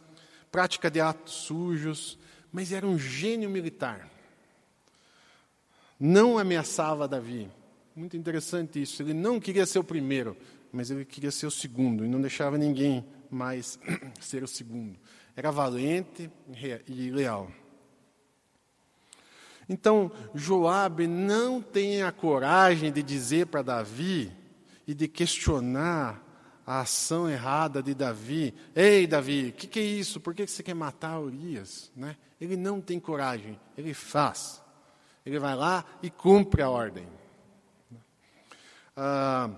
prática 0.51 0.89
de 0.89 1.01
atos 1.01 1.33
sujos. 1.33 2.17
Mas 2.51 2.71
era 2.71 2.87
um 2.87 2.97
gênio 2.97 3.49
militar 3.49 4.09
não 5.99 6.37
ameaçava 6.37 7.07
Davi. 7.07 7.49
Muito 7.95 8.15
interessante 8.15 8.81
isso. 8.81 9.01
Ele 9.01 9.13
não 9.13 9.39
queria 9.39 9.65
ser 9.65 9.79
o 9.79 9.83
primeiro, 9.83 10.37
mas 10.71 10.91
ele 10.91 11.03
queria 11.03 11.31
ser 11.31 11.47
o 11.47 11.51
segundo 11.51 12.05
e 12.05 12.07
não 12.07 12.21
deixava 12.21 12.57
ninguém 12.57 13.03
mais 13.29 13.79
ser 14.21 14.43
o 14.43 14.47
segundo. 14.47 14.97
Era 15.37 15.51
valente 15.51 16.31
e 16.87 17.11
leal. 17.11 17.47
Então, 19.69 20.11
Joabe 20.33 21.05
não 21.05 21.61
tem 21.61 22.01
a 22.01 22.11
coragem 22.11 22.91
de 22.91 23.03
dizer 23.03 23.45
para 23.45 23.61
Davi 23.61 24.33
e 24.87 24.95
de 24.95 25.07
questionar 25.07 26.23
a 26.65 26.79
ação 26.79 27.29
errada 27.29 27.83
de 27.83 27.93
Davi. 27.93 28.51
Ei, 28.75 29.05
Davi, 29.05 29.49
o 29.49 29.53
que, 29.53 29.67
que, 29.67 29.79
é 29.79 29.83
isso? 29.83 30.19
Por 30.19 30.33
que 30.33 30.47
você 30.47 30.63
quer 30.63 30.73
matar 30.73 31.19
Urias? 31.19 31.91
Né? 31.95 32.17
Ele 32.41 32.57
não 32.57 32.81
tem 32.81 32.99
coragem, 32.99 33.59
ele 33.77 33.93
faz. 33.93 34.59
Ele 35.23 35.37
vai 35.37 35.55
lá 35.55 35.85
e 36.01 36.09
cumpre 36.09 36.63
a 36.63 36.69
ordem. 36.71 37.07
Ah, 38.95 39.51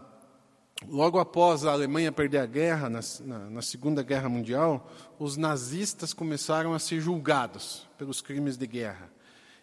logo 0.88 1.20
após 1.20 1.66
a 1.66 1.72
Alemanha 1.72 2.12
perder 2.12 2.40
a 2.40 2.46
guerra, 2.46 2.90
na, 2.90 3.00
na, 3.22 3.40
na 3.50 3.62
Segunda 3.62 4.02
Guerra 4.02 4.30
Mundial, 4.30 4.90
os 5.18 5.36
nazistas 5.36 6.14
começaram 6.14 6.74
a 6.74 6.80
ser 6.80 7.02
julgados 7.02 7.88
pelos 7.98 8.22
crimes 8.22 8.58
de 8.58 8.66
guerra. 8.66 9.12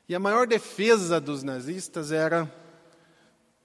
E 0.09 0.15
a 0.15 0.21
maior 0.21 0.47
defesa 0.47 1.21
dos 1.21 1.43
nazistas 1.43 2.13
era: 2.13 2.53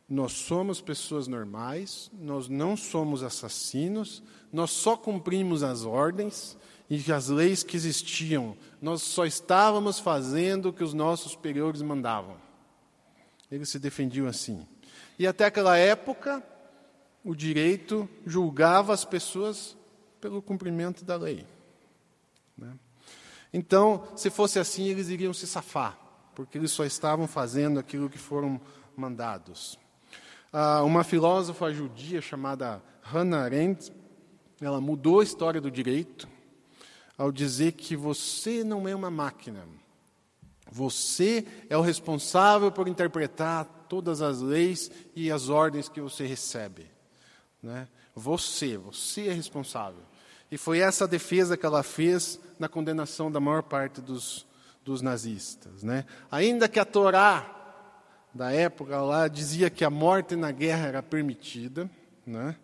nós 0.09 0.31
somos 0.31 0.81
pessoas 0.81 1.27
normais, 1.27 2.09
nós 2.13 2.47
não 2.47 2.77
somos 2.77 3.23
assassinos, 3.23 4.23
nós 4.51 4.71
só 4.71 4.95
cumprimos 4.95 5.63
as 5.63 5.85
ordens 5.85 6.57
e 6.89 7.11
as 7.11 7.29
leis 7.29 7.63
que 7.63 7.77
existiam 7.77 8.57
nós 8.81 9.03
só 9.03 9.25
estávamos 9.25 9.99
fazendo 9.99 10.69
o 10.69 10.73
que 10.73 10.83
os 10.83 10.93
nossos 10.93 11.33
superiores 11.33 11.81
mandavam. 11.81 12.35
Eles 13.51 13.69
se 13.69 13.77
defendiam 13.77 14.27
assim. 14.27 14.65
E 15.19 15.27
até 15.27 15.45
aquela 15.45 15.77
época, 15.77 16.43
o 17.23 17.35
direito 17.35 18.09
julgava 18.25 18.93
as 18.93 19.05
pessoas 19.05 19.77
pelo 20.19 20.41
cumprimento 20.41 21.03
da 21.03 21.15
lei. 21.15 21.45
Né? 22.57 22.73
Então, 23.53 24.07
se 24.15 24.29
fosse 24.29 24.59
assim, 24.59 24.87
eles 24.87 25.09
iriam 25.09 25.33
se 25.33 25.45
safar, 25.45 25.97
porque 26.35 26.57
eles 26.57 26.71
só 26.71 26.85
estavam 26.85 27.27
fazendo 27.27 27.79
aquilo 27.79 28.09
que 28.09 28.17
foram 28.17 28.59
mandados. 28.95 29.77
Ah, 30.51 30.83
uma 30.83 31.03
filósofa 31.03 31.73
judia 31.73 32.21
chamada 32.21 32.81
Hannah 33.01 33.43
Arendt, 33.43 33.91
ela 34.59 34.79
mudou 34.79 35.19
a 35.19 35.23
história 35.23 35.59
do 35.59 35.71
direito 35.71 36.27
ao 37.17 37.31
dizer 37.31 37.73
que 37.73 37.95
você 37.95 38.63
não 38.63 38.87
é 38.87 38.95
uma 38.95 39.11
máquina. 39.11 39.67
Você 40.71 41.45
é 41.69 41.77
o 41.77 41.81
responsável 41.81 42.71
por 42.71 42.87
interpretar 42.87 43.65
todas 43.87 44.21
as 44.21 44.39
leis 44.39 44.89
e 45.15 45.29
as 45.29 45.49
ordens 45.49 45.89
que 45.89 45.99
você 45.99 46.25
recebe. 46.25 46.89
Né? 47.61 47.87
Você, 48.15 48.77
você 48.77 49.27
é 49.27 49.33
responsável. 49.33 50.03
E 50.51 50.57
foi 50.57 50.79
essa 50.79 51.07
defesa 51.07 51.55
que 51.55 51.65
ela 51.65 51.83
fez 51.83 52.39
na 52.59 52.67
condenação 52.67 53.31
da 53.31 53.39
maior 53.39 53.63
parte 53.63 54.01
dos, 54.01 54.45
dos 54.83 55.01
nazistas. 55.01 55.83
Né? 55.83 56.05
Ainda 56.29 56.67
que 56.67 56.79
a 56.79 56.85
Torá 56.85 57.57
da 58.33 58.51
época 58.51 59.01
lá 59.01 59.27
dizia 59.27 59.69
que 59.69 59.83
a 59.83 59.89
morte 59.89 60.35
na 60.35 60.51
guerra 60.51 60.87
era 60.87 61.03
permitida, 61.03 61.89
né? 62.25 62.55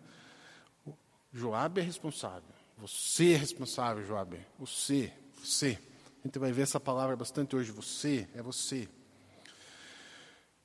Joabe 1.32 1.80
é 1.80 1.84
responsável. 1.84 2.48
Você 2.78 3.32
é 3.32 3.36
responsável, 3.36 4.04
Joab. 4.04 4.38
Você, 4.58 5.12
você. 5.42 5.78
A 6.22 6.26
gente 6.26 6.38
vai 6.38 6.52
ver 6.52 6.62
essa 6.62 6.80
palavra 6.80 7.14
bastante 7.16 7.54
hoje. 7.54 7.70
Você, 7.72 8.26
é 8.34 8.42
você. 8.42 8.88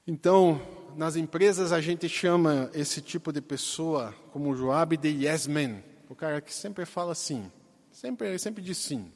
Então, 0.06 0.62
nas 0.98 1.16
empresas 1.16 1.72
a 1.72 1.80
gente 1.80 2.10
chama 2.10 2.70
esse 2.74 3.02
tipo 3.02 3.32
de 3.32 3.42
pessoa 3.42 4.14
como 4.34 4.54
Joab 4.54 4.98
de 4.98 5.08
yes 5.08 5.48
man. 5.48 5.82
O 6.10 6.16
cara 6.16 6.42
que 6.42 6.54
sempre 6.54 6.86
fala 6.86 7.16
sim. 7.16 7.50
Sempre, 7.90 8.38
sempre 8.38 8.62
diz 8.62 8.78
sim. 8.78 9.10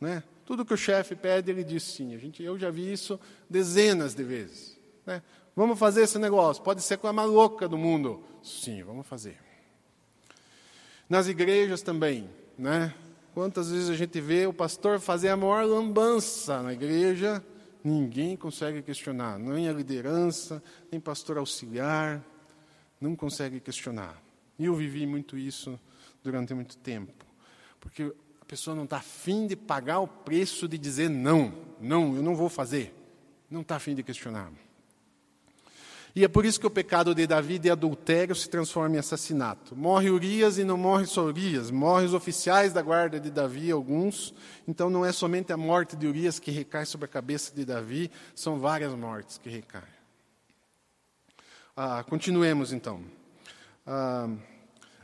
Né? 0.00 0.24
Tudo 0.44 0.64
que 0.64 0.74
o 0.74 0.76
chefe 0.76 1.14
pede, 1.14 1.52
ele 1.52 1.62
diz 1.62 1.84
sim. 1.84 2.14
A 2.14 2.18
gente, 2.18 2.42
eu 2.42 2.58
já 2.58 2.68
vi 2.68 2.92
isso 2.92 3.18
dezenas 3.48 4.12
de 4.12 4.24
vezes. 4.24 4.76
Né? 5.06 5.22
Vamos 5.54 5.78
fazer 5.78 6.02
esse 6.02 6.18
negócio. 6.18 6.62
Pode 6.64 6.82
ser 6.82 6.98
com 6.98 7.06
a 7.06 7.12
mais 7.12 7.30
louca 7.30 7.68
do 7.68 7.78
mundo. 7.78 8.24
Sim, 8.42 8.82
vamos 8.82 9.06
fazer. 9.06 9.38
Nas 11.08 11.28
igrejas 11.28 11.80
também, 11.80 12.28
né? 12.58 12.92
Quantas 13.34 13.70
vezes 13.70 13.88
a 13.88 13.94
gente 13.94 14.20
vê 14.20 14.46
o 14.46 14.52
pastor 14.52 14.98
fazer 14.98 15.28
a 15.28 15.36
maior 15.36 15.64
lambança 15.64 16.62
na 16.62 16.72
igreja, 16.72 17.44
ninguém 17.84 18.34
consegue 18.36 18.82
questionar, 18.82 19.38
nem 19.38 19.68
a 19.68 19.72
liderança, 19.72 20.62
nem 20.90 20.98
pastor 20.98 21.36
auxiliar, 21.36 22.24
não 22.98 23.14
consegue 23.14 23.60
questionar. 23.60 24.20
E 24.58 24.64
eu 24.64 24.74
vivi 24.74 25.06
muito 25.06 25.36
isso 25.36 25.78
durante 26.22 26.54
muito 26.54 26.76
tempo, 26.78 27.26
porque 27.78 28.12
A 28.40 28.46
pessoa 28.46 28.76
não 28.76 28.84
está 28.84 28.98
afim 28.98 29.46
de 29.46 29.56
pagar 29.56 30.00
o 30.00 30.06
preço 30.06 30.68
de 30.68 30.76
dizer 30.76 31.08
não, 31.08 31.50
não, 31.80 32.14
eu 32.14 32.22
não 32.22 32.36
vou 32.36 32.50
fazer. 32.50 32.94
Não 33.50 33.62
está 33.62 33.76
afim 33.76 33.94
de 33.94 34.02
questionar. 34.02 34.52
E 36.16 36.22
é 36.22 36.28
por 36.28 36.46
isso 36.46 36.60
que 36.60 36.66
o 36.66 36.70
pecado 36.70 37.12
de 37.12 37.26
Davi 37.26 37.58
de 37.58 37.68
adultério 37.68 38.36
se 38.36 38.48
transforma 38.48 38.94
em 38.94 38.98
assassinato. 39.00 39.74
Morre 39.74 40.10
Urias 40.10 40.58
e 40.58 40.64
não 40.64 40.76
morre 40.76 41.06
só 41.06 41.24
Urias, 41.24 41.72
morre 41.72 42.04
os 42.04 42.14
oficiais 42.14 42.72
da 42.72 42.80
guarda 42.80 43.18
de 43.18 43.32
Davi, 43.32 43.68
alguns. 43.72 44.32
Então 44.68 44.88
não 44.88 45.04
é 45.04 45.10
somente 45.10 45.52
a 45.52 45.56
morte 45.56 45.96
de 45.96 46.06
Urias 46.06 46.38
que 46.38 46.52
recai 46.52 46.86
sobre 46.86 47.06
a 47.06 47.08
cabeça 47.08 47.52
de 47.52 47.64
Davi, 47.64 48.12
são 48.32 48.60
várias 48.60 48.94
mortes 48.94 49.38
que 49.38 49.48
recaem. 49.48 49.82
Ah, 51.76 52.04
continuemos 52.08 52.72
então. 52.72 53.02
Ah, 53.84 54.28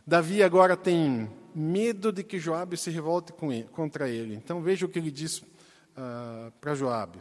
Davi 0.07 0.45
agora 0.45 0.77
tem 0.77 1.29
medo 1.53 2.13
de 2.13 2.23
que 2.23 2.39
Joabe 2.39 2.77
se 2.77 2.89
revolte 2.89 3.35
ele, 3.43 3.65
contra 3.73 4.09
ele. 4.09 4.37
Então 4.37 4.63
veja 4.63 4.87
o 4.87 4.89
que 4.89 5.01
ele 5.01 5.11
diz 5.11 5.43
ah, 5.97 6.53
para 6.61 6.73
Joabe. 6.77 7.19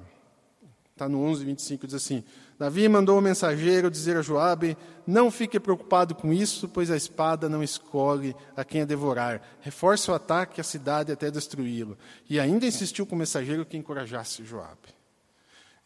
Está 0.92 1.10
no 1.10 1.24
11, 1.24 1.44
25, 1.44 1.88
diz 1.88 1.96
assim: 1.96 2.24
Davi 2.60 2.90
mandou 2.90 3.18
o 3.18 3.22
mensageiro 3.22 3.90
dizer 3.90 4.18
a 4.18 4.22
Joabe: 4.22 4.78
Não 5.08 5.32
fique 5.32 5.58
preocupado 5.62 6.14
com 6.14 6.34
isso, 6.34 6.68
pois 6.68 6.92
a 6.92 6.98
espada 6.98 7.48
não 7.48 7.64
escolhe 7.64 8.36
a 8.54 8.66
quem 8.66 8.82
a 8.82 8.86
devorar. 8.86 9.42
Reforce 9.62 10.12
o 10.12 10.14
ataque 10.14 10.60
à 10.60 10.64
cidade 10.64 11.10
até 11.10 11.32
destruí-lo. 11.32 11.98
E 12.30 12.38
ainda 12.38 12.66
insistiu 12.66 13.06
com 13.06 13.16
o 13.16 13.18
mensageiro 13.18 13.66
que 13.66 13.78
encorajasse 13.78 14.44
Joabe. 14.44 14.90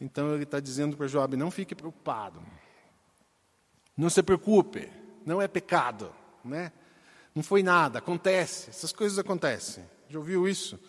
Então 0.02 0.34
ele 0.34 0.44
está 0.44 0.60
dizendo 0.60 0.98
para 0.98 1.06
Joabe: 1.06 1.38
Não 1.38 1.52
fique 1.52 1.76
preocupado. 1.76 2.42
Não 3.96 4.10
se 4.10 4.24
preocupe. 4.24 4.90
Não 5.24 5.40
é 5.40 5.48
pecado, 5.48 6.12
né? 6.44 6.72
Não 7.36 7.44
foi 7.44 7.62
nada. 7.62 8.00
Acontece. 8.00 8.72
Essas 8.72 8.92
coisas 8.92 9.20
acontecem. 9.20 9.86
Já 10.10 10.18
ouviu 10.18 10.48
isso? 10.48 10.80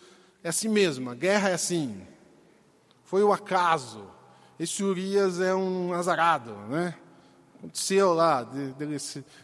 É 0.43 0.49
assim 0.49 0.67
mesmo. 0.67 1.11
A 1.11 1.15
guerra 1.15 1.49
é 1.49 1.53
assim. 1.53 2.07
Foi 3.03 3.21
o 3.21 3.31
acaso 3.31 4.14
esse 4.59 4.83
Urias 4.83 5.39
é 5.39 5.53
um 5.53 5.93
azarado, 5.93 6.55
né? 6.69 6.95
Aconteceu 7.57 8.13
lá 8.13 8.43
dele, 8.43 8.97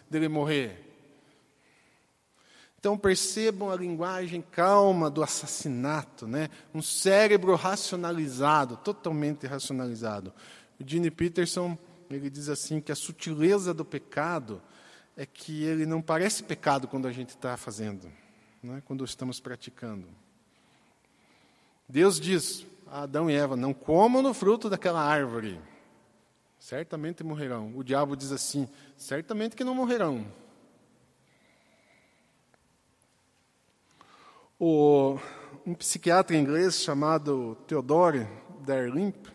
dele 0.09 0.27
morrer. 0.27 0.87
Então 2.79 2.97
percebam 2.97 3.69
a 3.69 3.75
linguagem 3.75 4.41
calma 4.41 5.09
do 5.09 5.21
assassinato, 5.21 6.27
né? 6.27 6.49
Um 6.73 6.81
cérebro 6.81 7.55
racionalizado, 7.55 8.77
totalmente 8.77 9.45
racionalizado. 9.45 10.33
O 10.79 10.83
Gene 10.87 11.11
Peterson 11.11 11.77
ele 12.09 12.29
diz 12.29 12.49
assim 12.49 12.81
que 12.81 12.91
a 12.91 12.95
sutileza 12.95 13.73
do 13.73 13.85
pecado 13.85 14.61
é 15.15 15.25
que 15.25 15.63
ele 15.63 15.85
não 15.85 16.01
parece 16.01 16.43
pecado 16.43 16.87
quando 16.87 17.07
a 17.07 17.11
gente 17.11 17.29
está 17.29 17.55
fazendo, 17.57 18.11
né? 18.63 18.81
quando 18.85 19.03
estamos 19.03 19.39
praticando. 19.39 20.07
Deus 21.87 22.19
diz: 22.19 22.65
Adão 22.91 23.29
e 23.29 23.33
Eva: 23.33 23.55
Não 23.55 23.73
comam 23.73 24.21
no 24.21 24.33
fruto 24.33 24.69
daquela 24.69 25.01
árvore, 25.01 25.59
certamente 26.59 27.23
morrerão. 27.23 27.71
O 27.75 27.83
diabo 27.83 28.17
diz 28.17 28.33
assim: 28.33 28.67
Certamente 28.97 29.55
que 29.55 29.63
não 29.63 29.73
morrerão. 29.73 30.27
O, 34.59 35.17
um 35.65 35.73
psiquiatra 35.73 36.35
inglês 36.35 36.81
chamado 36.81 37.55
Theodore 37.65 38.27
Darlimp 38.59 39.25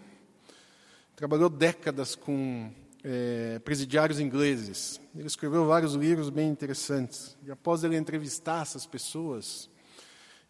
trabalhou 1.17 1.49
décadas 1.49 2.15
com 2.15 2.71
é, 3.03 3.59
presidiários 3.61 4.21
ingleses. 4.21 5.01
Ele 5.15 5.27
escreveu 5.27 5.67
vários 5.67 5.95
livros 5.95 6.29
bem 6.29 6.49
interessantes. 6.49 7.37
E 7.43 7.51
após 7.51 7.83
ele 7.83 7.97
entrevistar 7.97 8.63
essas 8.63 8.87
pessoas 8.87 9.69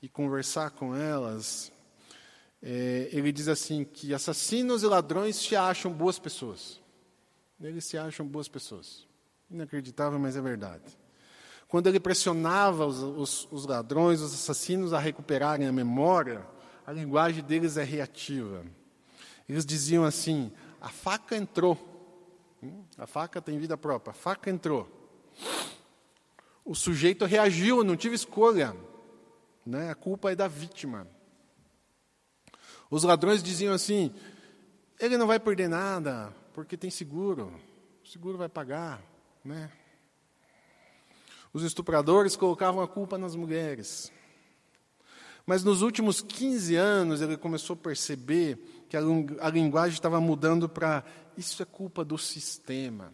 e 0.03 0.09
conversar 0.09 0.71
com 0.73 0.95
elas, 0.95 1.73
é, 2.62 3.09
ele 3.12 3.31
diz 3.33 3.49
assim 3.49 3.85
que 3.85 4.14
assassinos 4.14 4.83
e 4.83 4.87
ladrões 4.87 5.37
se 5.37 5.55
acham 5.55 5.92
boas 5.92 6.19
pessoas. 6.19 6.81
Eles 7.61 7.85
se 7.85 7.97
acham 7.97 8.27
boas 8.27 8.49
pessoas. 8.49 9.07
Inacreditável, 9.51 10.19
mas 10.19 10.37
é 10.37 10.40
verdade. 10.40 10.99
Quando 11.69 11.88
ele 11.88 11.99
pressionava 11.99 12.87
os, 12.87 13.03
os, 13.03 13.49
os 13.51 13.66
ladrões, 13.66 14.21
os 14.21 14.35
assassinos 14.35 14.92
a 14.92 14.99
recuperarem 14.99 15.66
a 15.66 15.73
memória, 15.73 16.47
a 16.87 16.92
linguagem 16.92 17.42
deles 17.42 17.77
é 17.77 17.83
reativa. 17.83 18.64
Eles 19.49 19.64
diziam 19.64 20.05
assim: 20.05 20.53
a 20.81 20.88
faca 20.88 21.37
entrou. 21.37 21.79
Hum, 22.62 22.85
a 22.97 23.07
faca 23.07 23.40
tem 23.40 23.59
vida 23.59 23.77
própria. 23.77 24.12
A 24.12 24.14
faca 24.14 24.51
entrou. 24.51 24.88
O 26.64 26.75
sujeito 26.75 27.25
reagiu, 27.25 27.85
não 27.85 27.97
tive 27.97 28.14
escolha. 28.14 28.77
Né? 29.64 29.90
A 29.90 29.95
culpa 29.95 30.33
é 30.33 30.37
da 30.37 30.49
vítima. 30.49 31.07
Os 32.90 33.03
ladrões 33.03 33.42
diziam 33.42 33.75
assim: 33.75 34.12
ele 34.99 35.16
não 35.16 35.27
vai 35.27 35.38
perder 35.38 35.68
nada, 35.68 36.33
porque 36.55 36.77
tem 36.77 36.90
seguro, 36.90 37.53
o 38.05 38.09
seguro 38.09 38.38
vai 38.38 38.49
pagar. 38.49 39.03
Né? 39.44 39.70
Os 41.53 41.62
estupradores 41.62 42.37
colocavam 42.37 42.83
a 42.83 42.88
culpa 42.88 43.16
nas 43.16 43.35
mulheres. 43.35 44.12
Mas 45.46 45.62
nos 45.62 45.81
últimos 45.81 46.20
15 46.20 46.75
anos 46.75 47.20
ele 47.20 47.37
começou 47.37 47.75
a 47.75 47.77
perceber 47.77 48.59
que 48.88 48.96
a, 48.96 49.01
a 49.40 49.49
linguagem 49.49 49.94
estava 49.94 50.20
mudando 50.20 50.68
para 50.68 51.05
isso 51.37 51.62
é 51.62 51.66
culpa 51.66 52.05
do 52.05 52.18
sistema, 52.18 53.12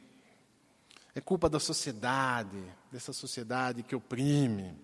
é 1.14 1.20
culpa 1.20 1.48
da 1.48 1.60
sociedade, 1.60 2.62
dessa 2.90 3.12
sociedade 3.12 3.82
que 3.82 3.94
oprime. 3.94 4.74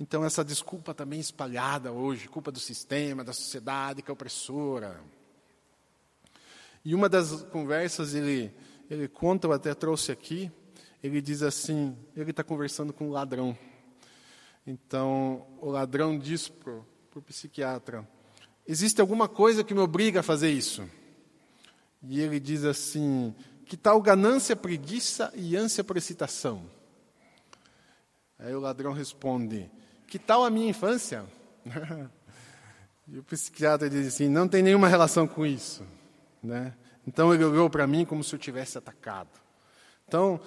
Então, 0.00 0.24
essa 0.24 0.42
desculpa 0.42 0.94
também 0.94 1.20
espalhada 1.20 1.92
hoje, 1.92 2.26
culpa 2.26 2.50
do 2.50 2.58
sistema, 2.58 3.22
da 3.22 3.34
sociedade 3.34 4.00
que 4.00 4.10
é 4.10 4.14
opressora. 4.14 4.98
E 6.82 6.94
uma 6.94 7.06
das 7.06 7.42
conversas, 7.42 8.14
ele, 8.14 8.50
ele 8.88 9.06
conta, 9.06 9.46
eu 9.46 9.52
até 9.52 9.74
trouxe 9.74 10.10
aqui, 10.10 10.50
ele 11.02 11.20
diz 11.20 11.42
assim: 11.42 11.94
ele 12.16 12.30
está 12.30 12.42
conversando 12.42 12.94
com 12.94 13.08
um 13.08 13.10
ladrão. 13.10 13.56
Então, 14.66 15.46
o 15.60 15.70
ladrão 15.70 16.18
diz 16.18 16.48
para 16.48 16.72
o 17.14 17.22
psiquiatra: 17.22 18.08
existe 18.66 19.02
alguma 19.02 19.28
coisa 19.28 19.62
que 19.62 19.74
me 19.74 19.80
obriga 19.80 20.20
a 20.20 20.22
fazer 20.22 20.50
isso? 20.50 20.88
E 22.02 22.22
ele 22.22 22.40
diz 22.40 22.64
assim: 22.64 23.34
que 23.66 23.76
tal 23.76 24.00
ganância, 24.00 24.56
preguiça 24.56 25.30
e 25.34 25.54
ânsia 25.54 25.84
por 25.84 25.98
excitação? 25.98 26.64
Aí 28.38 28.54
o 28.54 28.60
ladrão 28.60 28.94
responde: 28.94 29.70
que 30.10 30.18
tal 30.18 30.44
a 30.44 30.50
minha 30.50 30.68
infância? 30.68 31.24
e 33.06 33.16
o 33.16 33.22
psiquiatra 33.22 33.88
diz 33.88 34.08
assim: 34.08 34.28
não 34.28 34.48
tem 34.48 34.60
nenhuma 34.60 34.88
relação 34.88 35.26
com 35.26 35.46
isso. 35.46 35.84
Né? 36.42 36.74
Então 37.06 37.32
ele 37.32 37.44
olhou 37.44 37.70
para 37.70 37.86
mim 37.86 38.04
como 38.04 38.24
se 38.24 38.34
eu 38.34 38.38
tivesse 38.38 38.76
atacado. 38.76 39.30
Então, 40.08 40.40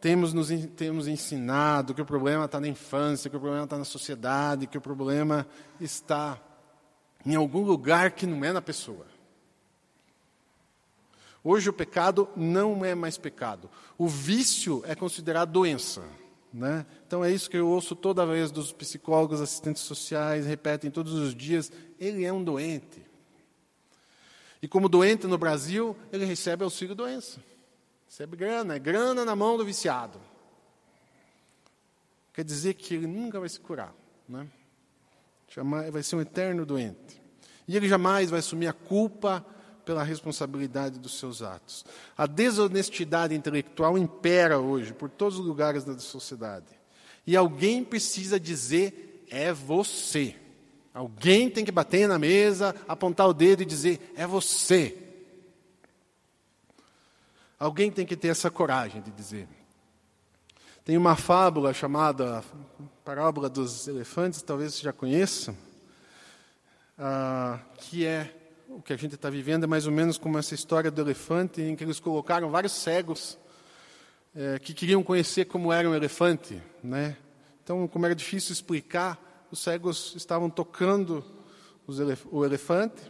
temos 0.00 0.32
nos 0.32 0.48
temos 0.74 1.06
ensinado 1.06 1.94
que 1.94 2.00
o 2.00 2.06
problema 2.06 2.46
está 2.46 2.58
na 2.58 2.66
infância, 2.66 3.28
que 3.28 3.36
o 3.36 3.40
problema 3.40 3.64
está 3.64 3.76
na 3.76 3.84
sociedade, 3.84 4.66
que 4.66 4.78
o 4.78 4.80
problema 4.80 5.46
está 5.78 6.40
em 7.26 7.34
algum 7.34 7.62
lugar 7.62 8.12
que 8.12 8.26
não 8.26 8.42
é 8.42 8.52
na 8.54 8.62
pessoa. 8.62 9.06
Hoje 11.44 11.68
o 11.68 11.74
pecado 11.74 12.26
não 12.34 12.82
é 12.82 12.94
mais 12.94 13.18
pecado. 13.18 13.70
O 13.98 14.08
vício 14.08 14.82
é 14.86 14.94
considerado 14.94 15.52
doença. 15.52 16.02
Né? 16.52 16.84
Então 17.06 17.24
é 17.24 17.30
isso 17.30 17.48
que 17.48 17.56
eu 17.56 17.68
ouço 17.68 17.94
toda 17.94 18.26
vez 18.26 18.50
dos 18.50 18.72
psicólogos, 18.72 19.40
assistentes 19.40 19.82
sociais, 19.82 20.46
repetem 20.46 20.90
todos 20.90 21.14
os 21.14 21.34
dias: 21.34 21.70
ele 21.98 22.24
é 22.24 22.32
um 22.32 22.42
doente. 22.42 23.02
E 24.62 24.68
como 24.68 24.88
doente 24.88 25.26
no 25.26 25.38
Brasil, 25.38 25.96
ele 26.12 26.24
recebe 26.24 26.64
auxílio 26.64 26.94
doença. 26.94 27.40
Recebe 28.06 28.36
grana, 28.36 28.74
é 28.74 28.78
grana 28.78 29.24
na 29.24 29.36
mão 29.36 29.56
do 29.56 29.64
viciado. 29.64 30.20
Quer 32.34 32.44
dizer 32.44 32.74
que 32.74 32.94
ele 32.94 33.06
nunca 33.06 33.38
vai 33.38 33.48
se 33.48 33.60
curar. 33.60 33.94
Né? 34.28 34.46
Vai 35.90 36.02
ser 36.02 36.16
um 36.16 36.20
eterno 36.20 36.66
doente. 36.66 37.20
E 37.66 37.76
ele 37.76 37.88
jamais 37.88 38.30
vai 38.30 38.40
assumir 38.40 38.66
a 38.66 38.72
culpa 38.72 39.46
pela 39.84 40.02
responsabilidade 40.02 40.98
dos 40.98 41.18
seus 41.18 41.42
atos. 41.42 41.84
A 42.16 42.26
desonestidade 42.26 43.34
intelectual 43.34 43.96
impera 43.98 44.58
hoje 44.58 44.92
por 44.92 45.08
todos 45.08 45.38
os 45.38 45.46
lugares 45.46 45.84
da 45.84 45.98
sociedade. 45.98 46.66
E 47.26 47.36
alguém 47.36 47.84
precisa 47.84 48.38
dizer: 48.38 49.26
é 49.30 49.52
você. 49.52 50.36
Alguém 50.92 51.48
tem 51.48 51.64
que 51.64 51.70
bater 51.70 52.08
na 52.08 52.18
mesa, 52.18 52.74
apontar 52.88 53.28
o 53.28 53.34
dedo 53.34 53.62
e 53.62 53.66
dizer: 53.66 54.12
é 54.16 54.26
você. 54.26 54.96
Alguém 57.58 57.90
tem 57.90 58.06
que 58.06 58.16
ter 58.16 58.28
essa 58.28 58.50
coragem 58.50 59.02
de 59.02 59.10
dizer. 59.10 59.46
Tem 60.84 60.96
uma 60.96 61.14
fábula 61.14 61.74
chamada 61.74 62.42
Parábola 63.04 63.48
dos 63.50 63.86
Elefantes, 63.86 64.40
talvez 64.40 64.74
você 64.74 64.82
já 64.82 64.92
conheça, 64.92 65.54
ah, 66.98 67.60
que 67.76 68.06
é 68.06 68.39
o 68.70 68.80
que 68.80 68.92
a 68.92 68.96
gente 68.96 69.16
está 69.16 69.28
vivendo 69.28 69.64
é 69.64 69.66
mais 69.66 69.86
ou 69.86 69.92
menos 69.92 70.16
como 70.16 70.38
essa 70.38 70.54
história 70.54 70.92
do 70.92 71.00
elefante, 71.00 71.60
em 71.60 71.74
que 71.74 71.82
eles 71.82 71.98
colocaram 71.98 72.50
vários 72.50 72.72
cegos 72.72 73.36
é, 74.34 74.60
que 74.60 74.72
queriam 74.72 75.02
conhecer 75.02 75.46
como 75.46 75.72
era 75.72 75.90
um 75.90 75.94
elefante. 75.94 76.62
Né? 76.82 77.16
Então, 77.64 77.88
como 77.88 78.06
era 78.06 78.14
difícil 78.14 78.52
explicar 78.52 79.20
os 79.50 79.58
cegos 79.58 80.14
estavam 80.16 80.48
tocando 80.48 81.24
elef 81.88 82.24
o 82.30 82.44
elefante, 82.44 83.02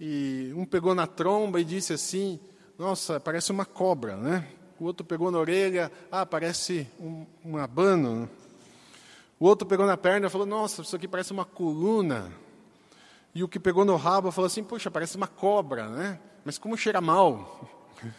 e 0.00 0.52
um 0.56 0.64
pegou 0.64 0.92
na 0.92 1.06
tromba 1.06 1.60
e 1.60 1.64
disse 1.64 1.92
assim: 1.92 2.40
Nossa, 2.76 3.20
parece 3.20 3.52
uma 3.52 3.64
cobra, 3.64 4.16
né? 4.16 4.48
O 4.80 4.84
outro 4.84 5.06
pegou 5.06 5.30
na 5.30 5.38
orelha, 5.38 5.92
ah, 6.10 6.26
parece 6.26 6.88
um, 6.98 7.24
um 7.44 7.56
abano. 7.56 8.28
O 9.38 9.46
outro 9.46 9.64
pegou 9.68 9.86
na 9.86 9.96
perna 9.96 10.26
e 10.26 10.30
falou: 10.30 10.44
Nossa, 10.44 10.82
isso 10.82 10.96
aqui 10.96 11.06
parece 11.06 11.30
uma 11.30 11.44
coluna. 11.44 12.32
E 13.34 13.42
o 13.42 13.48
que 13.48 13.58
pegou 13.58 13.84
no 13.84 13.96
rabo 13.96 14.30
falou 14.30 14.46
assim: 14.46 14.62
Poxa, 14.62 14.90
parece 14.90 15.16
uma 15.16 15.26
cobra, 15.26 15.88
né? 15.88 16.20
Mas 16.44 16.58
como 16.58 16.76
cheira 16.76 17.00
mal. 17.00 17.68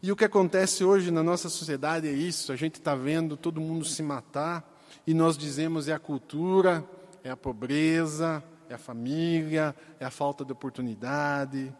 E 0.00 0.12
o 0.12 0.16
que 0.16 0.24
acontece 0.24 0.84
hoje 0.84 1.10
na 1.10 1.24
nossa 1.24 1.48
sociedade 1.48 2.06
é 2.06 2.12
isso: 2.12 2.52
a 2.52 2.56
gente 2.56 2.76
está 2.76 2.94
vendo 2.94 3.36
todo 3.36 3.60
mundo 3.60 3.84
se 3.84 4.00
matar 4.00 4.78
e 5.04 5.12
nós 5.12 5.36
dizemos 5.36 5.88
é 5.88 5.92
a 5.92 5.98
cultura, 5.98 6.88
é 7.24 7.30
a 7.30 7.36
pobreza, 7.36 8.40
é 8.68 8.74
a 8.74 8.78
família, 8.78 9.74
é 9.98 10.04
a 10.04 10.10
falta 10.10 10.44
de 10.44 10.52
oportunidade, 10.52 11.74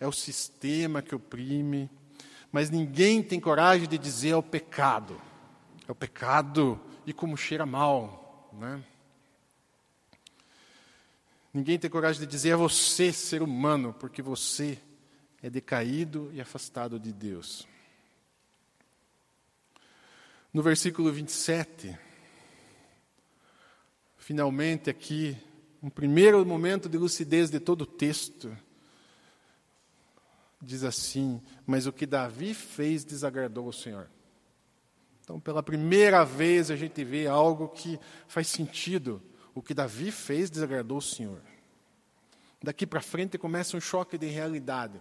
é 0.00 0.06
o 0.08 0.10
sistema 0.10 1.00
que 1.00 1.14
oprime. 1.14 1.88
Mas 2.50 2.70
ninguém 2.70 3.22
tem 3.22 3.38
coragem 3.38 3.88
de 3.88 3.98
dizer 3.98 4.30
é 4.30 4.36
o 4.36 4.42
pecado. 4.42 5.20
É 5.86 5.92
o 5.92 5.94
pecado 5.94 6.80
e 7.06 7.12
como 7.12 7.36
cheira 7.36 7.66
mal, 7.66 8.50
né? 8.52 8.82
Ninguém 11.54 11.78
tem 11.78 11.88
coragem 11.88 12.20
de 12.20 12.26
dizer 12.26 12.50
é 12.50 12.56
você, 12.56 13.12
ser 13.12 13.40
humano, 13.40 13.94
porque 13.94 14.20
você 14.20 14.76
é 15.40 15.48
decaído 15.48 16.28
e 16.34 16.40
afastado 16.40 16.98
de 16.98 17.12
Deus. 17.12 17.64
No 20.52 20.64
versículo 20.64 21.12
27, 21.12 21.96
finalmente 24.16 24.90
aqui, 24.90 25.36
um 25.80 25.88
primeiro 25.88 26.44
momento 26.44 26.88
de 26.88 26.98
lucidez 26.98 27.50
de 27.50 27.60
todo 27.60 27.82
o 27.82 27.86
texto, 27.86 28.56
diz 30.60 30.82
assim: 30.82 31.40
Mas 31.64 31.86
o 31.86 31.92
que 31.92 32.04
Davi 32.04 32.52
fez 32.52 33.04
desagradou 33.04 33.68
o 33.68 33.72
Senhor. 33.72 34.10
Então, 35.22 35.38
pela 35.38 35.62
primeira 35.62 36.24
vez, 36.24 36.68
a 36.68 36.74
gente 36.74 37.04
vê 37.04 37.28
algo 37.28 37.68
que 37.68 38.00
faz 38.26 38.48
sentido. 38.48 39.22
O 39.54 39.62
que 39.62 39.72
Davi 39.72 40.10
fez 40.10 40.50
desagradou 40.50 40.98
o 40.98 41.02
Senhor. 41.02 41.40
Daqui 42.62 42.86
para 42.86 43.00
frente 43.00 43.38
começa 43.38 43.76
um 43.76 43.80
choque 43.80 44.18
de 44.18 44.26
realidade. 44.26 45.00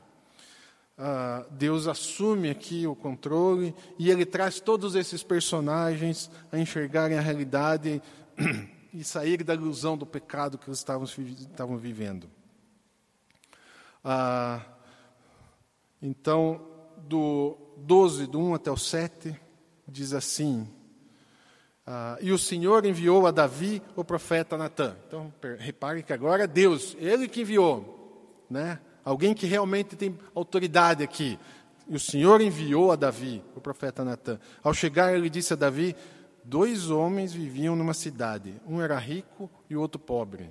Uh, 0.95 1.49
Deus 1.51 1.87
assume 1.87 2.51
aqui 2.51 2.85
o 2.85 2.95
controle 2.95 3.73
e 3.97 4.11
ele 4.11 4.25
traz 4.25 4.59
todos 4.59 4.93
esses 4.93 5.23
personagens 5.23 6.29
a 6.51 6.59
enxergarem 6.59 7.17
a 7.17 7.21
realidade 7.21 7.99
e 8.93 9.03
sair 9.03 9.43
da 9.43 9.55
ilusão 9.55 9.97
do 9.97 10.05
pecado 10.05 10.57
que 10.57 10.69
eles 10.69 10.77
estavam, 10.77 11.05
estavam 11.05 11.77
vivendo. 11.77 12.29
Uh, 14.05 14.63
então, 15.99 16.61
do 16.97 17.57
12, 17.77 18.27
do 18.27 18.39
1 18.39 18.53
até 18.53 18.69
o 18.69 18.77
7, 18.77 19.39
diz 19.87 20.13
assim: 20.13 20.67
uh, 21.87 22.17
E 22.21 22.31
o 22.31 22.37
Senhor 22.37 22.85
enviou 22.85 23.25
a 23.27 23.31
Davi 23.31 23.81
o 23.95 24.03
profeta 24.03 24.57
Natã. 24.57 24.95
Então, 25.07 25.33
repare 25.59 26.03
que 26.03 26.13
agora 26.13 26.43
é 26.43 26.47
Deus, 26.47 26.95
ele 26.99 27.27
que 27.27 27.41
enviou, 27.41 28.45
né? 28.49 28.79
Alguém 29.03 29.33
que 29.33 29.45
realmente 29.45 29.95
tem 29.95 30.17
autoridade 30.33 31.03
aqui. 31.03 31.37
E 31.87 31.95
o 31.95 31.99
Senhor 31.99 32.41
enviou 32.41 32.91
a 32.91 32.95
Davi, 32.95 33.43
o 33.55 33.59
profeta 33.59 34.03
Natã. 34.03 34.39
Ao 34.63 34.73
chegar, 34.73 35.13
ele 35.13 35.29
disse 35.29 35.53
a 35.53 35.57
Davi: 35.57 35.95
Dois 36.43 36.89
homens 36.89 37.33
viviam 37.33 37.75
numa 37.75 37.93
cidade. 37.93 38.55
Um 38.65 38.81
era 38.81 38.97
rico 38.97 39.49
e 39.69 39.75
o 39.75 39.81
outro 39.81 39.99
pobre. 39.99 40.49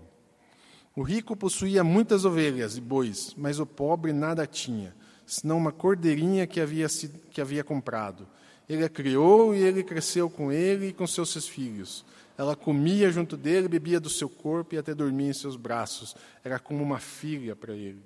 O 0.95 1.03
rico 1.03 1.35
possuía 1.35 1.83
muitas 1.83 2.27
ovelhas 2.27 2.77
e 2.77 2.81
bois, 2.81 3.35
mas 3.37 3.59
o 3.59 3.65
pobre 3.65 4.13
nada 4.13 4.47
tinha, 4.47 4.95
senão 5.25 5.57
uma 5.57 5.73
cordeirinha 5.73 6.47
que 6.47 6.61
havia, 6.61 6.87
que 7.31 7.41
havia 7.41 7.65
comprado. 7.65 8.29
Ele 8.73 8.85
a 8.85 8.89
criou 8.89 9.55
e 9.55 9.59
ele 9.59 9.83
cresceu 9.85 10.31
com 10.31 10.51
ele 10.51 10.89
e 10.89 10.93
com 10.95 11.07
seus 11.07 11.47
filhos. 11.47 12.07
Ela 12.39 12.57
comia 12.57 13.11
junto 13.11 13.37
dele, 13.37 13.69
bebia 13.69 14.01
do 14.01 14.09
seu 14.09 14.31
corpo 14.31 14.75
e 14.75 14.79
até 14.79 14.95
dormia 14.95 15.29
em 15.29 15.35
seus 15.35 15.57
braços. 15.57 16.17
Era 16.43 16.59
como 16.59 16.83
uma 16.83 16.99
filha 16.99 17.55
para 17.55 17.75
ele. 17.75 18.01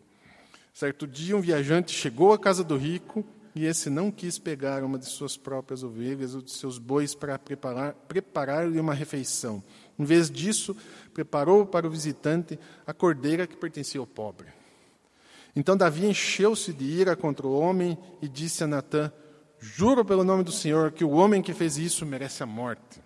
Certo 0.75 1.07
dia, 1.07 1.37
um 1.37 1.41
viajante 1.41 1.93
chegou 1.93 2.33
à 2.33 2.39
casa 2.39 2.65
do 2.65 2.77
rico 2.77 3.25
e 3.55 3.65
esse 3.65 3.89
não 3.89 4.11
quis 4.11 4.41
pegar 4.41 4.83
uma 4.83 4.99
de 4.99 5.07
suas 5.07 5.37
próprias 5.37 5.85
ovelhas 5.85 6.35
ou 6.35 6.43
de 6.43 6.51
seus 6.51 6.79
bois 6.79 7.15
para 7.15 7.39
preparar-lhe 7.39 7.95
preparar 8.09 8.67
uma 8.67 8.93
refeição. 8.93 9.63
Em 9.97 10.05
vez 10.05 10.29
disso, 10.29 10.77
preparou 11.15 11.65
para 11.65 11.87
o 11.87 11.91
visitante 11.91 12.59
a 12.85 12.93
cordeira 12.93 13.47
que 13.47 13.57
pertencia 13.57 14.01
ao 14.01 14.07
pobre. 14.07 14.49
Então 15.55 15.77
Davi 15.77 16.07
encheu-se 16.07 16.73
de 16.73 16.85
ira 16.85 17.15
contra 17.15 17.47
o 17.47 17.57
homem 17.57 17.97
e 18.21 18.29
disse 18.29 18.65
a 18.65 18.67
Natã: 18.67 19.13
Juro 19.75 20.05
pelo 20.05 20.23
nome 20.23 20.45
do 20.45 20.53
Senhor 20.53 20.93
que 20.93 21.05
o 21.05 21.11
homem 21.11 21.43
que 21.43 21.53
fez 21.53 21.77
isso 21.77 22.07
merece 22.07 22.43
a 22.43 22.47
morte. 22.47 23.03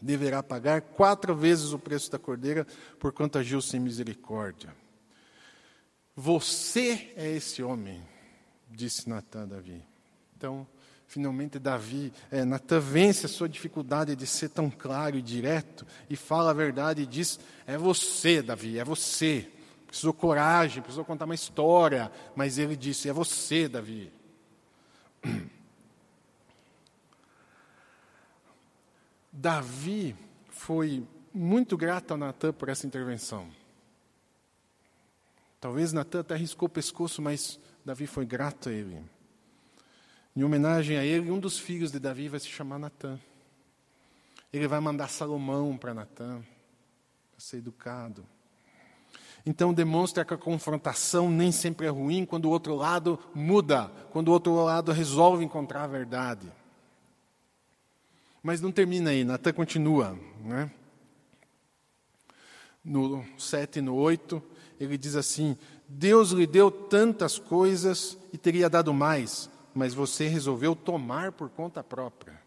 Deverá 0.00 0.42
pagar 0.42 0.82
quatro 0.82 1.34
vezes 1.34 1.72
o 1.72 1.78
preço 1.78 2.10
da 2.10 2.18
cordeira, 2.18 2.66
porquanto 2.98 3.38
agiu 3.38 3.60
sem 3.62 3.80
misericórdia. 3.80 4.74
Você 6.14 7.12
é 7.16 7.30
esse 7.30 7.62
homem, 7.62 8.02
disse 8.70 9.08
Natan 9.08 9.44
a 9.44 9.46
Davi. 9.46 9.82
Então, 10.36 10.66
finalmente 11.06 11.58
Davi, 11.58 12.12
é, 12.30 12.44
Natan 12.44 12.80
vence 12.80 13.24
a 13.24 13.28
sua 13.28 13.48
dificuldade 13.48 14.14
de 14.14 14.26
ser 14.26 14.50
tão 14.50 14.68
claro 14.68 15.16
e 15.16 15.22
direto 15.22 15.86
e 16.10 16.16
fala 16.16 16.50
a 16.50 16.54
verdade 16.54 17.02
e 17.02 17.06
diz: 17.06 17.40
é 17.66 17.78
você, 17.78 18.42
Davi, 18.42 18.78
é 18.78 18.84
você. 18.84 19.48
Precisou 19.86 20.12
coragem, 20.12 20.82
precisou 20.82 21.04
contar 21.04 21.24
uma 21.24 21.34
história, 21.34 22.12
mas 22.36 22.58
ele 22.58 22.76
disse: 22.76 23.08
é 23.08 23.12
você, 23.12 23.68
Davi. 23.68 24.12
Davi 29.32 30.14
foi 30.50 31.08
muito 31.32 31.76
grato 31.76 32.12
a 32.12 32.16
Natan 32.18 32.52
por 32.52 32.68
essa 32.68 32.86
intervenção. 32.86 33.48
Talvez 35.58 35.92
Natan 35.92 36.20
até 36.20 36.34
arriscou 36.34 36.66
o 36.66 36.70
pescoço, 36.70 37.22
mas 37.22 37.58
Davi 37.84 38.06
foi 38.06 38.26
grato 38.26 38.68
a 38.68 38.72
ele. 38.72 39.02
Em 40.36 40.44
homenagem 40.44 40.98
a 40.98 41.04
ele, 41.04 41.30
um 41.30 41.38
dos 41.38 41.58
filhos 41.58 41.90
de 41.90 41.98
Davi 41.98 42.28
vai 42.28 42.40
se 42.40 42.48
chamar 42.48 42.78
Natan. 42.78 43.18
Ele 44.52 44.68
vai 44.68 44.80
mandar 44.80 45.08
Salomão 45.08 45.78
para 45.78 45.94
Natan, 45.94 46.42
para 47.30 47.40
ser 47.40 47.58
educado. 47.58 48.26
Então 49.46 49.72
demonstra 49.72 50.24
que 50.24 50.34
a 50.34 50.38
confrontação 50.38 51.30
nem 51.30 51.50
sempre 51.50 51.86
é 51.86 51.90
ruim 51.90 52.26
quando 52.26 52.44
o 52.46 52.50
outro 52.50 52.74
lado 52.74 53.18
muda, 53.34 53.90
quando 54.10 54.28
o 54.28 54.32
outro 54.32 54.54
lado 54.62 54.92
resolve 54.92 55.42
encontrar 55.42 55.84
a 55.84 55.88
verdade. 55.88 56.52
Mas 58.42 58.60
não 58.60 58.72
termina 58.72 59.10
aí, 59.10 59.24
Natan 59.24 59.52
continua. 59.52 60.18
Né? 60.44 60.70
No 62.84 63.24
7 63.38 63.78
e 63.78 63.82
no 63.82 63.94
8, 63.94 64.42
ele 64.80 64.98
diz 64.98 65.14
assim: 65.14 65.56
Deus 65.86 66.30
lhe 66.30 66.46
deu 66.46 66.70
tantas 66.70 67.38
coisas 67.38 68.18
e 68.32 68.38
teria 68.38 68.68
dado 68.68 68.92
mais, 68.92 69.48
mas 69.72 69.94
você 69.94 70.26
resolveu 70.26 70.74
tomar 70.74 71.30
por 71.32 71.48
conta 71.50 71.84
própria. 71.84 72.42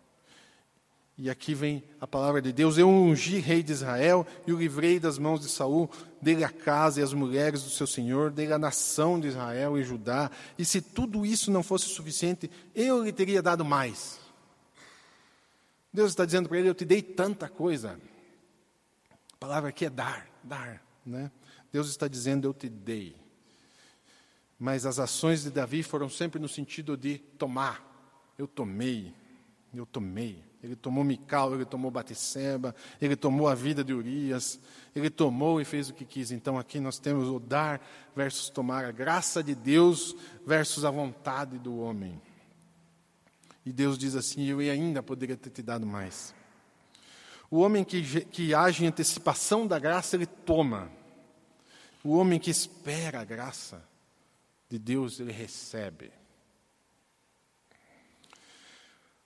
E 1.18 1.30
aqui 1.30 1.54
vem 1.54 1.82
a 2.02 2.06
palavra 2.06 2.42
de 2.42 2.52
Deus: 2.52 2.78
Eu 2.78 2.90
ungi 2.90 3.40
rei 3.40 3.64
de 3.64 3.72
Israel 3.72 4.28
e 4.46 4.52
o 4.52 4.58
livrei 4.58 5.00
das 5.00 5.18
mãos 5.18 5.40
de 5.40 5.48
Saul, 5.48 5.90
dele 6.22 6.44
a 6.44 6.50
casa 6.50 7.00
e 7.00 7.04
as 7.04 7.14
mulheres 7.14 7.64
do 7.64 7.70
seu 7.70 7.88
senhor, 7.88 8.32
dele 8.32 8.52
a 8.52 8.60
nação 8.60 9.18
de 9.18 9.30
Israel 9.30 9.78
e 9.78 9.84
Judá. 9.84 10.30
E 10.60 10.66
se 10.66 10.82
tudo 10.82 11.26
isso 11.26 11.50
não 11.50 11.64
fosse 11.64 11.86
suficiente, 11.86 12.52
eu 12.76 13.02
lhe 13.02 13.14
teria 13.14 13.42
dado 13.42 13.64
mais. 13.64 14.25
Deus 15.96 16.12
está 16.12 16.26
dizendo 16.26 16.50
para 16.50 16.60
ele: 16.60 16.70
Eu 16.70 16.76
te 16.76 16.86
dei 16.86 17.02
tanta 17.02 17.50
coisa. 17.50 18.00
A 19.34 19.38
palavra 19.38 19.70
aqui 19.70 19.86
é 19.86 19.90
dar, 19.90 20.30
dar, 20.44 20.84
né? 21.06 21.32
Deus 21.72 21.90
está 21.90 22.08
dizendo: 22.08 22.48
Eu 22.48 22.54
te 22.54 22.70
dei. 22.70 23.16
Mas 24.60 24.86
as 24.86 25.00
ações 25.00 25.44
de 25.44 25.52
Davi 25.52 25.82
foram 25.82 26.10
sempre 26.10 26.40
no 26.40 26.48
sentido 26.48 26.96
de 26.96 27.18
tomar. 27.18 27.84
Eu 28.38 28.48
tomei, 28.48 29.14
eu 29.74 29.86
tomei. 29.86 30.44
Ele 30.64 30.76
tomou 30.76 31.04
Mical, 31.04 31.54
ele 31.54 31.66
tomou 31.66 31.92
Batisseba, 31.92 32.74
ele 33.00 33.16
tomou 33.16 33.48
a 33.48 33.54
vida 33.54 33.84
de 33.84 33.94
Urias, 33.94 34.60
ele 34.96 35.12
tomou 35.12 35.62
e 35.62 35.66
fez 35.66 35.90
o 35.90 35.94
que 35.94 36.04
quis. 36.04 36.32
Então 36.32 36.58
aqui 36.58 36.80
nós 36.80 36.98
temos 36.98 37.30
o 37.30 37.40
dar 37.40 37.80
versus 38.16 38.50
tomar, 38.50 38.84
a 38.84 38.92
graça 38.92 39.44
de 39.44 39.54
Deus 39.54 40.16
versus 40.46 40.84
a 40.84 40.90
vontade 40.90 41.60
do 41.60 41.78
homem. 41.78 42.20
E 43.66 43.74
Deus 43.74 43.98
diz 43.98 44.16
assim: 44.16 44.46
Eu 44.46 44.60
ainda 44.60 45.02
poderia 45.02 45.36
ter 45.36 45.50
te 45.50 45.62
dado 45.62 45.86
mais. 45.86 46.34
O 47.50 47.60
homem 47.60 47.84
que, 47.84 48.26
que 48.26 48.54
age 48.54 48.84
em 48.84 48.88
antecipação 48.88 49.66
da 49.66 49.80
graça, 49.80 50.16
ele 50.16 50.26
toma. 50.26 50.92
O 52.04 52.16
homem 52.18 52.40
que 52.40 52.52
espera 52.52 53.22
a 53.22 53.26
graça 53.26 53.84
de 54.70 54.78
Deus, 54.78 55.20
ele 55.20 55.32
recebe. 55.32 56.12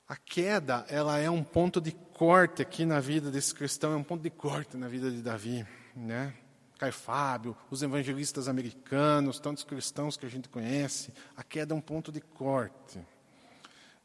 A 0.07 0.15
queda, 0.15 0.85
ela 0.89 1.19
é 1.19 1.29
um 1.29 1.43
ponto 1.43 1.79
de 1.79 1.91
corte 1.91 2.61
aqui 2.61 2.85
na 2.85 2.99
vida 2.99 3.29
desse 3.29 3.53
cristão, 3.53 3.93
é 3.93 3.95
um 3.95 4.03
ponto 4.03 4.23
de 4.23 4.29
corte 4.29 4.75
na 4.75 4.87
vida 4.87 5.11
de 5.11 5.21
Davi, 5.21 5.65
né? 5.95 6.33
Caio 6.79 6.93
Fábio, 6.93 7.55
os 7.69 7.83
evangelistas 7.83 8.47
americanos, 8.47 9.39
tantos 9.39 9.63
cristãos 9.63 10.15
que 10.15 10.25
a 10.25 10.29
gente 10.29 10.49
conhece, 10.49 11.13
a 11.35 11.43
queda 11.43 11.75
é 11.75 11.77
um 11.77 11.81
ponto 11.81 12.11
de 12.11 12.21
corte. 12.21 12.99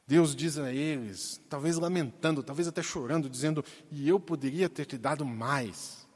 Deus 0.06 0.36
diz 0.36 0.58
a 0.58 0.72
eles, 0.72 1.40
talvez 1.48 1.76
lamentando, 1.76 2.42
talvez 2.42 2.68
até 2.68 2.82
chorando, 2.82 3.28
dizendo: 3.28 3.64
E 3.90 4.08
eu 4.08 4.20
poderia 4.20 4.68
ter 4.68 4.84
te 4.84 4.98
dado 4.98 5.24
mais, 5.24 6.06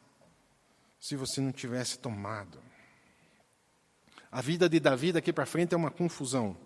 se 1.01 1.16
você 1.16 1.41
não 1.41 1.53
tivesse 1.53 1.99
tomado. 1.99 2.61
A 4.30 4.43
vida 4.43 4.68
de 4.68 4.78
Davi 4.78 5.11
daqui 5.11 5.32
para 5.32 5.47
frente 5.47 5.74
é 5.74 5.76
uma 5.76 5.91
confusão. 5.91 6.57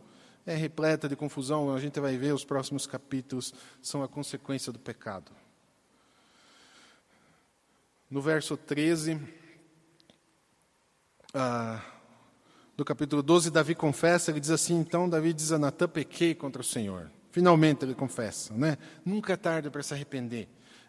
É 0.44 0.56
repleta 0.56 1.08
de 1.08 1.14
confusão, 1.14 1.72
a 1.72 1.78
gente 1.78 2.00
vai 2.00 2.16
ver 2.16 2.34
os 2.34 2.44
próximos 2.44 2.84
capítulos, 2.84 3.54
são 3.80 4.02
a 4.02 4.08
consequência 4.08 4.72
do 4.72 4.78
pecado. 4.80 5.30
No 8.10 8.20
verso 8.20 8.56
13, 8.56 9.20
ah, 11.32 11.80
do 12.82 12.84
capítulo 12.84 13.22
12, 13.22 13.48
Davi 13.50 13.76
confessa, 13.76 14.32
ele 14.32 14.40
diz 14.40 14.50
assim, 14.50 14.76
então 14.76 15.08
Davi 15.08 15.32
diz 15.32 15.52
a 15.52 15.58
Natã, 15.58 15.86
pequei 15.86 16.34
contra 16.34 16.60
o 16.60 16.64
Senhor. 16.64 17.10
Finalmente 17.30 17.84
ele 17.84 17.94
confessa, 17.94 18.52
né? 18.54 18.76
Nunca 19.04 19.34
é 19.34 19.36
tarde 19.36 19.70
para 19.70 19.82
se 19.84 19.94
arrepender. 19.94 20.48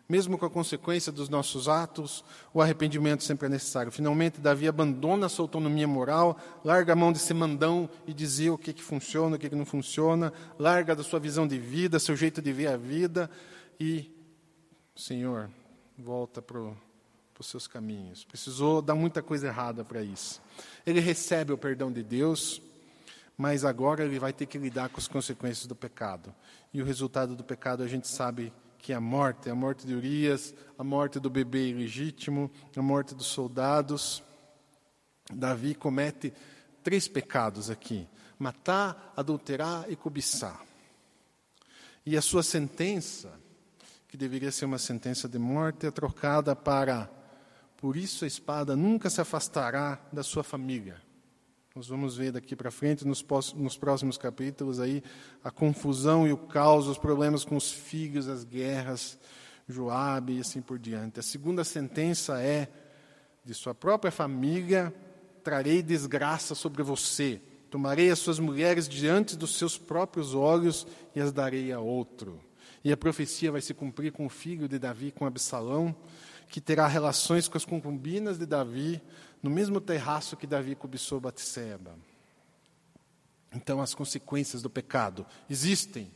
Mesmo 0.10 0.38
com 0.38 0.46
a 0.46 0.50
consequência 0.50 1.12
dos 1.12 1.30
nossos 1.30 1.70
atos, 1.70 2.26
o 2.52 2.62
arrependimento 2.62 3.24
sempre 3.24 3.46
é 3.46 3.50
necessário. 3.50 3.92
Finalmente, 3.92 4.42
Davi 4.42 4.68
abandona 4.68 5.28
a 5.28 5.30
sua 5.30 5.46
autonomia 5.46 5.88
moral, 5.88 6.38
larga 6.66 6.92
a 6.92 6.96
mão 6.96 7.14
de 7.14 7.20
ser 7.20 7.36
mandão 7.36 7.90
e 8.06 8.14
dizer 8.14 8.50
o 8.50 8.58
que, 8.58 8.74
que 8.74 8.84
funciona, 8.84 9.36
o 9.36 9.40
que, 9.40 9.48
que 9.48 9.56
não 9.56 9.66
funciona, 9.66 10.34
larga 10.60 10.96
da 10.96 11.04
sua 11.04 11.20
visão 11.20 11.48
de 11.48 11.58
vida, 11.58 12.00
seu 12.00 12.16
jeito 12.16 12.42
de 12.42 12.52
ver 12.52 12.68
a 12.68 12.76
vida 12.76 13.30
e, 13.80 14.12
Senhor, 14.96 15.50
volta 15.98 16.42
para 16.42 16.60
os 17.44 17.50
seus 17.50 17.68
caminhos. 17.68 18.24
Precisou 18.24 18.82
dar 18.82 18.96
muita 18.96 19.22
coisa 19.22 19.48
errada 19.48 19.84
para 19.84 20.02
isso. 20.02 20.42
Ele 20.86 21.00
recebe 21.00 21.54
o 21.54 21.58
perdão 21.58 21.92
de 21.92 22.02
Deus, 22.02 22.62
mas 23.38 23.64
agora 23.64 24.04
ele 24.04 24.18
vai 24.18 24.34
ter 24.34 24.46
que 24.46 24.58
lidar 24.58 24.90
com 24.90 25.00
as 25.00 25.08
consequências 25.08 25.68
do 25.68 25.76
pecado. 25.76 26.34
E 26.74 26.82
o 26.82 26.86
resultado 26.86 27.36
do 27.36 27.44
pecado 27.44 27.84
a 27.84 27.88
gente 27.88 28.08
sabe 28.08 28.52
que 28.80 28.92
é 28.92 28.96
a 28.96 29.02
morte, 29.02 29.50
a 29.50 29.56
morte 29.56 29.86
de 29.86 29.94
Urias, 29.94 30.54
a 30.78 30.84
morte 30.84 31.20
do 31.20 31.30
bebê 31.30 31.70
ilegítimo, 31.70 32.52
a 32.76 32.82
morte 32.82 33.14
dos 33.14 33.28
soldados. 33.28 34.24
Davi 35.32 35.76
comete 35.76 36.34
três 36.84 37.08
pecados 37.08 37.70
aqui: 37.70 38.08
matar, 38.40 39.14
adulterar 39.16 39.86
e 39.90 39.96
cobiçar. 39.96 40.62
E 42.06 42.18
a 42.18 42.22
sua 42.22 42.44
sentença, 42.44 43.32
que 44.10 44.18
deveria 44.18 44.52
ser 44.52 44.66
uma 44.66 44.78
sentença 44.78 45.30
de 45.30 45.40
morte, 45.40 45.88
é 45.88 45.92
trocada 45.92 46.54
para 46.56 47.10
por 47.84 47.98
isso 47.98 48.24
a 48.24 48.28
espada 48.28 48.78
nunca 48.78 49.10
se 49.10 49.20
afastará 49.20 50.00
da 50.10 50.24
sua 50.24 50.42
família. 50.42 51.02
Nós 51.76 51.86
vamos 51.86 52.16
ver 52.16 52.32
daqui 52.32 52.56
para 52.56 52.72
frente, 52.72 53.06
nos, 53.06 53.26
nos, 53.58 53.76
próximos 53.76 54.18
capítulos, 54.18 54.80
aí, 54.80 55.04
a 55.44 55.52
confusão 55.52 56.26
e 56.26 56.32
o 56.32 56.38
caos, 56.38 56.88
os 56.88 56.98
problemas 56.98 57.44
com 57.44 57.58
os 57.58 57.74
filhos, 57.74 58.30
as 58.30 58.46
guerras, 58.46 59.20
Joabe 59.68 60.38
e 60.38 60.40
assim 60.40 60.62
por 60.62 60.80
diante. 60.80 61.20
A 61.20 61.24
segunda 61.24 61.66
sentença 61.66 62.42
é: 62.42 62.70
de 63.44 63.54
sua 63.54 63.76
própria 63.76 64.14
família 64.14 64.96
trarei 65.44 65.84
desgraça 65.84 66.56
sobre 66.56 66.84
você. 66.84 67.42
Tomarei 67.70 68.10
as 68.10 68.20
suas 68.20 68.40
mulheres 68.40 68.88
diante 68.88 69.36
dos 69.36 69.58
seus 69.58 69.78
próprios 69.78 70.34
olhos 70.34 70.88
e 71.14 71.20
as 71.20 71.34
darei 71.34 71.70
a 71.74 71.82
outro. 71.82 72.40
E 72.82 72.94
a 72.94 72.98
profecia 72.98 73.52
vai 73.52 73.60
se 73.60 73.74
cumprir 73.74 74.14
com 74.14 74.26
o 74.26 74.30
filho 74.30 74.70
de 74.70 74.80
Davi, 74.80 75.12
com 75.12 75.26
Absalão, 75.26 75.94
que 76.50 76.62
terá 76.62 76.88
relações 76.88 77.48
com 77.48 77.58
as 77.58 77.66
concubinas 77.66 78.38
de 78.38 78.46
Davi, 78.46 79.02
no 79.42 79.50
mesmo 79.50 79.82
terraço 79.82 80.38
que 80.38 80.48
Davi 80.48 80.76
cobiçou 80.76 81.20
Batseba. 81.20 81.96
Então, 83.54 83.82
as 83.82 83.94
consequências 83.94 84.62
do 84.62 84.70
pecado 84.70 85.26
existem. 85.50 86.12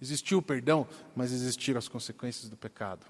Existiu 0.00 0.38
o 0.38 0.42
perdão, 0.42 0.86
mas 1.14 1.32
existiram 1.32 1.78
as 1.78 1.88
consequências 1.88 2.48
do 2.48 2.56
pecado. 2.56 3.06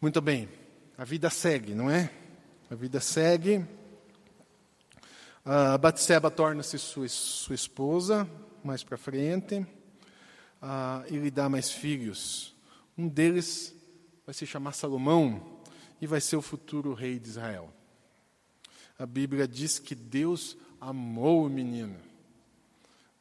Muito 0.00 0.20
bem, 0.20 0.48
a 0.98 1.04
vida 1.04 1.30
segue, 1.30 1.74
não 1.74 1.90
é? 1.90 2.10
A 2.70 2.74
vida 2.74 3.00
segue. 3.00 3.64
A 5.44 5.76
Batseba 5.76 6.30
torna-se 6.30 6.78
sua, 6.78 7.08
sua 7.08 7.54
esposa 7.54 8.28
mais 8.64 8.82
para 8.82 8.96
frente 8.96 9.64
ah, 10.60 11.04
e 11.08 11.16
lhe 11.16 11.30
dá 11.30 11.48
mais 11.48 11.70
filhos. 11.70 12.56
Um 12.96 13.06
deles 13.06 13.73
vai 14.24 14.34
se 14.34 14.46
chamar 14.46 14.72
Salomão, 14.72 15.54
e 16.00 16.06
vai 16.06 16.20
ser 16.20 16.36
o 16.36 16.42
futuro 16.42 16.92
rei 16.92 17.18
de 17.18 17.28
Israel. 17.28 17.70
A 18.98 19.06
Bíblia 19.06 19.48
diz 19.48 19.78
que 19.78 19.94
Deus 19.94 20.56
amou 20.80 21.46
o 21.46 21.48
menino. 21.48 21.96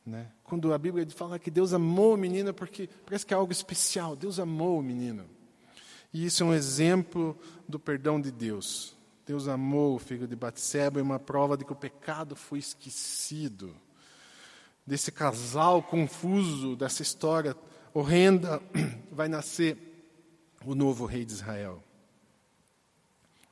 Né? 0.06 0.28
Quando 0.44 0.74
a 0.74 0.78
Bíblia 0.78 1.08
fala 1.10 1.40
que 1.40 1.50
Deus 1.50 1.74
amou 1.74 2.14
o 2.14 2.18
menino, 2.18 2.50
é 2.50 2.54
porque 2.54 2.90
parece 3.06 3.26
que 3.26 3.34
é 3.34 3.38
algo 3.38 3.52
especial. 3.52 4.16
Deus 4.16 4.40
amou 4.40 4.80
o 4.80 4.84
menino. 4.84 5.26
E 6.14 6.26
isso 6.26 6.44
é 6.44 6.46
um 6.46 6.54
exemplo 6.54 7.38
do 7.68 7.80
perdão 7.80 8.20
de 8.20 8.32
Deus. 8.32 8.96
Deus 9.26 9.48
amou 9.48 9.96
o 9.96 10.00
filho 10.00 10.28
de 10.28 10.36
Batseba 10.36 11.00
e 11.00 11.02
uma 11.02 11.20
prova 11.20 11.58
de 11.58 11.64
que 11.64 11.72
o 11.72 11.76
pecado 11.76 12.36
foi 12.36 12.60
esquecido. 12.60 13.74
Desse 14.86 15.12
casal 15.12 15.82
confuso, 15.82 16.76
dessa 16.76 17.02
história 17.02 17.56
horrenda, 17.94 18.62
vai 19.10 19.30
nascer 19.30 19.93
o 20.66 20.76
novo 20.76 21.06
rei 21.06 21.26
de 21.26 21.34
Israel. 21.34 21.84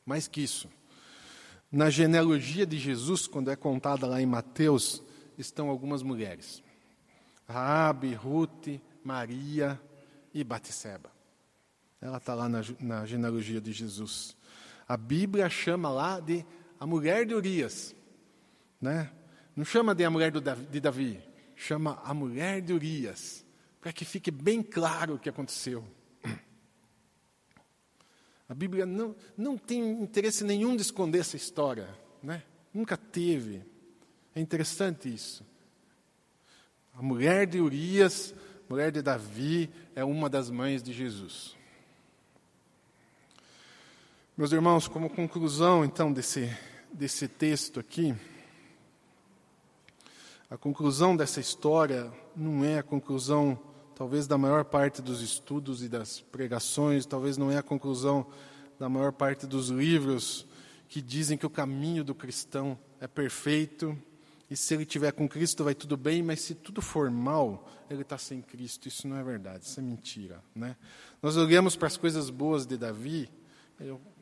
Mais 0.05 0.27
que 0.27 0.41
isso, 0.41 0.69
na 1.71 1.89
genealogia 1.89 2.65
de 2.65 2.77
Jesus, 2.77 3.27
quando 3.27 3.49
é 3.49 3.55
contada 3.55 4.07
lá 4.07 4.21
em 4.21 4.25
Mateus, 4.25 5.01
estão 5.37 5.69
algumas 5.69 6.03
mulheres: 6.03 6.63
Raabe, 7.47 8.13
Ruth, 8.13 8.81
Maria 9.03 9.79
e 10.33 10.43
Batisseba. 10.43 11.11
Ela 12.01 12.17
está 12.17 12.33
lá 12.33 12.49
na, 12.49 12.61
na 12.79 13.05
genealogia 13.05 13.61
de 13.61 13.71
Jesus. 13.71 14.35
A 14.87 14.97
Bíblia 14.97 15.49
chama 15.49 15.89
lá 15.89 16.19
de 16.19 16.45
a 16.79 16.85
mulher 16.85 17.25
de 17.25 17.35
Urias, 17.35 17.95
né? 18.81 19.11
Não 19.55 19.63
chama 19.63 19.93
de 19.93 20.03
a 20.03 20.09
mulher 20.09 20.31
de 20.31 20.79
Davi, 20.79 21.21
chama 21.55 22.01
a 22.03 22.13
mulher 22.13 22.61
de 22.61 22.73
Urias, 22.73 23.45
para 23.79 23.93
que 23.93 24.03
fique 24.03 24.31
bem 24.31 24.63
claro 24.63 25.15
o 25.15 25.19
que 25.19 25.29
aconteceu. 25.29 25.85
A 28.51 28.53
Bíblia 28.53 28.85
não, 28.85 29.15
não 29.37 29.57
tem 29.57 29.79
interesse 30.03 30.43
nenhum 30.43 30.75
de 30.75 30.81
esconder 30.81 31.19
essa 31.19 31.37
história, 31.37 31.87
né? 32.21 32.43
nunca 32.73 32.97
teve. 32.97 33.63
É 34.35 34.41
interessante 34.41 35.07
isso. 35.07 35.45
A 36.93 37.01
mulher 37.01 37.47
de 37.47 37.61
Urias, 37.61 38.35
mulher 38.67 38.91
de 38.91 39.01
Davi, 39.01 39.71
é 39.95 40.03
uma 40.03 40.29
das 40.29 40.49
mães 40.49 40.83
de 40.83 40.91
Jesus. 40.91 41.55
Meus 44.35 44.51
irmãos, 44.51 44.85
como 44.85 45.09
conclusão 45.09 45.85
então 45.85 46.11
desse, 46.11 46.53
desse 46.91 47.29
texto 47.29 47.79
aqui, 47.79 48.13
a 50.49 50.57
conclusão 50.57 51.15
dessa 51.15 51.39
história 51.39 52.11
não 52.35 52.65
é 52.65 52.79
a 52.79 52.83
conclusão 52.83 53.57
talvez 54.01 54.25
da 54.25 54.35
maior 54.35 54.65
parte 54.65 54.99
dos 54.99 55.21
estudos 55.21 55.83
e 55.83 55.87
das 55.87 56.21
pregações, 56.21 57.05
talvez 57.05 57.37
não 57.37 57.51
é 57.51 57.57
a 57.59 57.61
conclusão 57.61 58.25
da 58.79 58.89
maior 58.89 59.11
parte 59.11 59.45
dos 59.45 59.69
livros 59.69 60.47
que 60.89 61.03
dizem 61.03 61.37
que 61.37 61.45
o 61.45 61.49
caminho 61.51 62.03
do 62.03 62.15
cristão 62.15 62.75
é 62.99 63.07
perfeito 63.07 63.95
e 64.49 64.57
se 64.57 64.73
ele 64.73 64.87
tiver 64.87 65.11
com 65.11 65.29
Cristo 65.29 65.63
vai 65.63 65.75
tudo 65.75 65.95
bem, 65.95 66.23
mas 66.23 66.41
se 66.41 66.55
tudo 66.55 66.81
for 66.81 67.11
mal, 67.11 67.69
ele 67.91 68.01
está 68.01 68.17
sem 68.17 68.41
Cristo. 68.41 68.87
Isso 68.87 69.07
não 69.07 69.17
é 69.17 69.23
verdade, 69.23 69.65
isso 69.65 69.79
é 69.79 69.83
mentira. 69.83 70.43
Né? 70.55 70.75
Nós 71.21 71.37
olhamos 71.37 71.75
para 71.75 71.85
as 71.87 71.95
coisas 71.95 72.31
boas 72.31 72.65
de 72.65 72.79
Davi, 72.79 73.29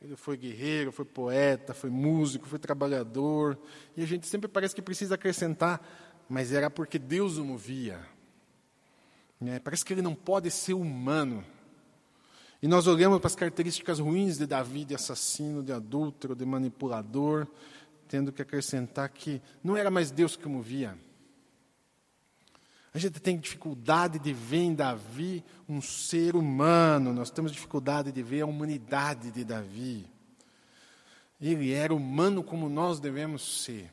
ele 0.01 0.17
foi 0.17 0.35
guerreiro, 0.35 0.91
foi 0.91 1.05
poeta, 1.05 1.73
foi 1.73 1.89
músico, 1.89 2.49
foi 2.49 2.59
trabalhador, 2.59 3.57
e 3.95 4.03
a 4.03 4.05
gente 4.05 4.27
sempre 4.27 4.49
parece 4.49 4.75
que 4.75 4.81
precisa 4.81 5.15
acrescentar, 5.15 5.81
mas 6.27 6.51
era 6.51 6.69
porque 6.69 6.99
Deus 6.99 7.37
o 7.37 7.45
movia. 7.45 8.18
É, 9.45 9.57
parece 9.59 9.85
que 9.85 9.93
ele 9.93 10.01
não 10.01 10.13
pode 10.13 10.51
ser 10.51 10.73
humano. 10.73 11.43
E 12.61 12.67
nós 12.67 12.87
olhamos 12.87 13.19
para 13.19 13.27
as 13.27 13.35
características 13.35 13.99
ruins 13.99 14.37
de 14.37 14.45
Davi, 14.45 14.83
de 14.83 14.93
assassino, 14.93 15.63
de 15.63 15.71
adúltero, 15.71 16.35
de 16.35 16.45
manipulador, 16.45 17.47
tendo 18.07 18.33
que 18.33 18.41
acrescentar 18.41 19.07
que 19.09 19.41
não 19.63 19.77
era 19.77 19.89
mais 19.89 20.11
Deus 20.11 20.35
que 20.35 20.45
o 20.45 20.49
movia. 20.49 20.97
A 22.93 22.97
gente 22.97 23.19
tem 23.19 23.37
dificuldade 23.37 24.19
de 24.19 24.33
ver 24.33 24.57
em 24.57 24.75
Davi 24.75 25.45
um 25.69 25.81
ser 25.81 26.35
humano, 26.35 27.13
nós 27.13 27.29
temos 27.29 27.51
dificuldade 27.51 28.11
de 28.11 28.21
ver 28.21 28.41
a 28.41 28.47
humanidade 28.47 29.31
de 29.31 29.45
Davi. 29.45 30.05
Ele 31.39 31.71
era 31.71 31.93
humano 31.93 32.43
como 32.43 32.67
nós 32.67 32.99
devemos 32.99 33.63
ser. 33.63 33.89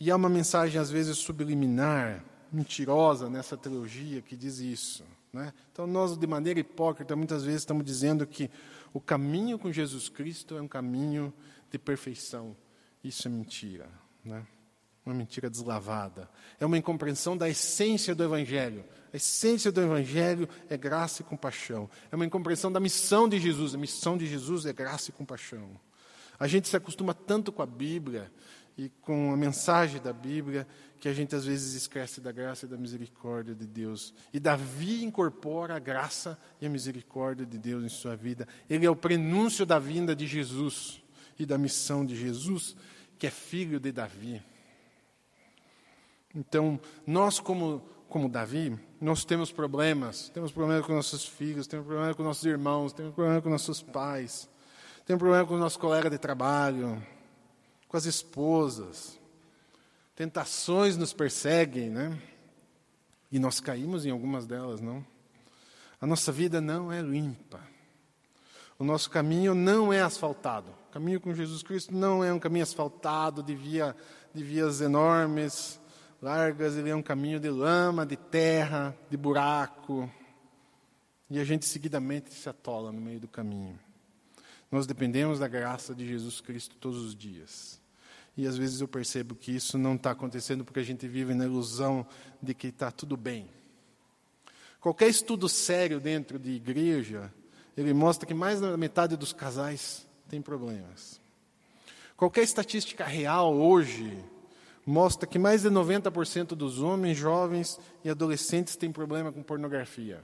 E 0.00 0.10
há 0.10 0.16
uma 0.16 0.28
mensagem, 0.28 0.80
às 0.80 0.90
vezes, 0.90 1.18
subliminar 1.18 2.24
mentirosa 2.52 3.28
nessa 3.28 3.56
teologia 3.56 4.22
que 4.22 4.36
diz 4.36 4.58
isso. 4.58 5.04
Né? 5.32 5.52
Então, 5.72 5.86
nós, 5.86 6.16
de 6.16 6.26
maneira 6.26 6.60
hipócrita, 6.60 7.16
muitas 7.16 7.42
vezes 7.44 7.62
estamos 7.62 7.84
dizendo 7.84 8.26
que 8.26 8.50
o 8.92 9.00
caminho 9.00 9.58
com 9.58 9.72
Jesus 9.72 10.08
Cristo 10.08 10.56
é 10.56 10.62
um 10.62 10.68
caminho 10.68 11.32
de 11.70 11.78
perfeição. 11.78 12.56
Isso 13.02 13.26
é 13.26 13.30
mentira. 13.30 13.88
Né? 14.24 14.46
Uma 15.04 15.14
mentira 15.14 15.50
deslavada. 15.50 16.30
É 16.60 16.64
uma 16.64 16.78
incompreensão 16.78 17.36
da 17.36 17.48
essência 17.48 18.14
do 18.14 18.22
Evangelho. 18.22 18.84
A 19.12 19.16
essência 19.16 19.72
do 19.72 19.80
Evangelho 19.80 20.48
é 20.70 20.76
graça 20.76 21.22
e 21.22 21.24
compaixão. 21.24 21.90
É 22.12 22.16
uma 22.16 22.24
incompreensão 22.24 22.70
da 22.70 22.78
missão 22.78 23.28
de 23.28 23.38
Jesus. 23.38 23.74
A 23.74 23.78
missão 23.78 24.16
de 24.16 24.26
Jesus 24.26 24.64
é 24.66 24.72
graça 24.72 25.10
e 25.10 25.12
compaixão. 25.12 25.78
A 26.38 26.46
gente 26.46 26.68
se 26.68 26.76
acostuma 26.76 27.12
tanto 27.12 27.52
com 27.52 27.62
a 27.62 27.66
Bíblia 27.66 28.30
e 28.76 28.88
com 29.00 29.32
a 29.32 29.36
mensagem 29.36 30.00
da 30.00 30.12
Bíblia 30.12 30.66
que 31.04 31.08
a 31.10 31.12
gente 31.12 31.36
às 31.36 31.44
vezes 31.44 31.74
esquece 31.74 32.18
da 32.18 32.32
graça 32.32 32.64
e 32.64 32.68
da 32.68 32.78
misericórdia 32.78 33.54
de 33.54 33.66
Deus. 33.66 34.14
E 34.32 34.40
Davi 34.40 35.04
incorpora 35.04 35.76
a 35.76 35.78
graça 35.78 36.38
e 36.62 36.64
a 36.64 36.70
misericórdia 36.70 37.44
de 37.44 37.58
Deus 37.58 37.84
em 37.84 37.90
sua 37.90 38.16
vida. 38.16 38.48
Ele 38.70 38.86
é 38.86 38.90
o 38.90 38.96
prenúncio 38.96 39.66
da 39.66 39.78
vinda 39.78 40.16
de 40.16 40.26
Jesus 40.26 41.02
e 41.38 41.44
da 41.44 41.58
missão 41.58 42.06
de 42.06 42.16
Jesus, 42.16 42.74
que 43.18 43.26
é 43.26 43.30
filho 43.30 43.78
de 43.78 43.92
Davi. 43.92 44.42
Então, 46.34 46.80
nós 47.06 47.38
como 47.38 47.86
como 48.08 48.26
Davi, 48.26 48.74
nós 48.98 49.26
temos 49.26 49.52
problemas. 49.52 50.30
Temos 50.30 50.52
problemas 50.52 50.86
com 50.86 50.94
nossos 50.94 51.26
filhos, 51.26 51.66
temos 51.66 51.86
problemas 51.86 52.16
com 52.16 52.22
nossos 52.22 52.46
irmãos, 52.46 52.94
temos 52.94 53.12
problemas 53.12 53.42
com 53.42 53.50
nossos 53.50 53.82
pais, 53.82 54.48
temos 55.04 55.20
problemas 55.20 55.46
com 55.46 55.58
nossos 55.58 55.76
colegas 55.76 56.10
de 56.10 56.16
trabalho, 56.16 57.06
com 57.88 57.94
as 57.94 58.06
esposas. 58.06 59.22
Tentações 60.14 60.96
nos 60.96 61.12
perseguem, 61.12 61.90
né? 61.90 62.16
E 63.32 63.38
nós 63.38 63.58
caímos 63.58 64.06
em 64.06 64.10
algumas 64.10 64.46
delas, 64.46 64.80
não? 64.80 65.04
A 66.00 66.06
nossa 66.06 66.30
vida 66.30 66.60
não 66.60 66.92
é 66.92 67.02
limpa. 67.02 67.60
O 68.78 68.84
nosso 68.84 69.10
caminho 69.10 69.54
não 69.54 69.92
é 69.92 70.02
asfaltado. 70.02 70.70
O 70.88 70.92
caminho 70.92 71.20
com 71.20 71.34
Jesus 71.34 71.62
Cristo 71.62 71.94
não 71.94 72.22
é 72.22 72.32
um 72.32 72.38
caminho 72.38 72.62
asfaltado 72.62 73.42
de, 73.42 73.54
via, 73.54 73.96
de 74.32 74.44
vias 74.44 74.80
enormes, 74.80 75.80
largas. 76.22 76.76
Ele 76.76 76.90
é 76.90 76.94
um 76.94 77.02
caminho 77.02 77.40
de 77.40 77.50
lama, 77.50 78.06
de 78.06 78.16
terra, 78.16 78.96
de 79.10 79.16
buraco. 79.16 80.08
E 81.28 81.40
a 81.40 81.44
gente 81.44 81.64
seguidamente 81.66 82.32
se 82.32 82.48
atola 82.48 82.92
no 82.92 83.00
meio 83.00 83.18
do 83.18 83.26
caminho. 83.26 83.78
Nós 84.70 84.86
dependemos 84.86 85.38
da 85.40 85.48
graça 85.48 85.94
de 85.94 86.06
Jesus 86.06 86.40
Cristo 86.40 86.76
todos 86.76 86.98
os 86.98 87.16
dias. 87.16 87.80
E 88.36 88.46
às 88.46 88.56
vezes 88.56 88.80
eu 88.80 88.88
percebo 88.88 89.34
que 89.34 89.54
isso 89.54 89.78
não 89.78 89.94
está 89.94 90.10
acontecendo 90.10 90.64
porque 90.64 90.80
a 90.80 90.84
gente 90.84 91.06
vive 91.06 91.34
na 91.34 91.44
ilusão 91.44 92.06
de 92.42 92.52
que 92.52 92.68
está 92.68 92.90
tudo 92.90 93.16
bem. 93.16 93.48
Qualquer 94.80 95.08
estudo 95.08 95.48
sério 95.48 96.00
dentro 96.00 96.38
de 96.38 96.50
igreja, 96.50 97.32
ele 97.76 97.94
mostra 97.94 98.26
que 98.26 98.34
mais 98.34 98.60
da 98.60 98.76
metade 98.76 99.16
dos 99.16 99.32
casais 99.32 100.06
tem 100.28 100.42
problemas. 100.42 101.20
Qualquer 102.16 102.42
estatística 102.42 103.04
real 103.04 103.54
hoje 103.54 104.16
mostra 104.84 105.26
que 105.26 105.38
mais 105.38 105.62
de 105.62 105.70
90% 105.70 106.48
dos 106.48 106.80
homens, 106.80 107.16
jovens 107.16 107.80
e 108.04 108.10
adolescentes 108.10 108.76
têm 108.76 108.92
problema 108.92 109.32
com 109.32 109.42
pornografia. 109.42 110.22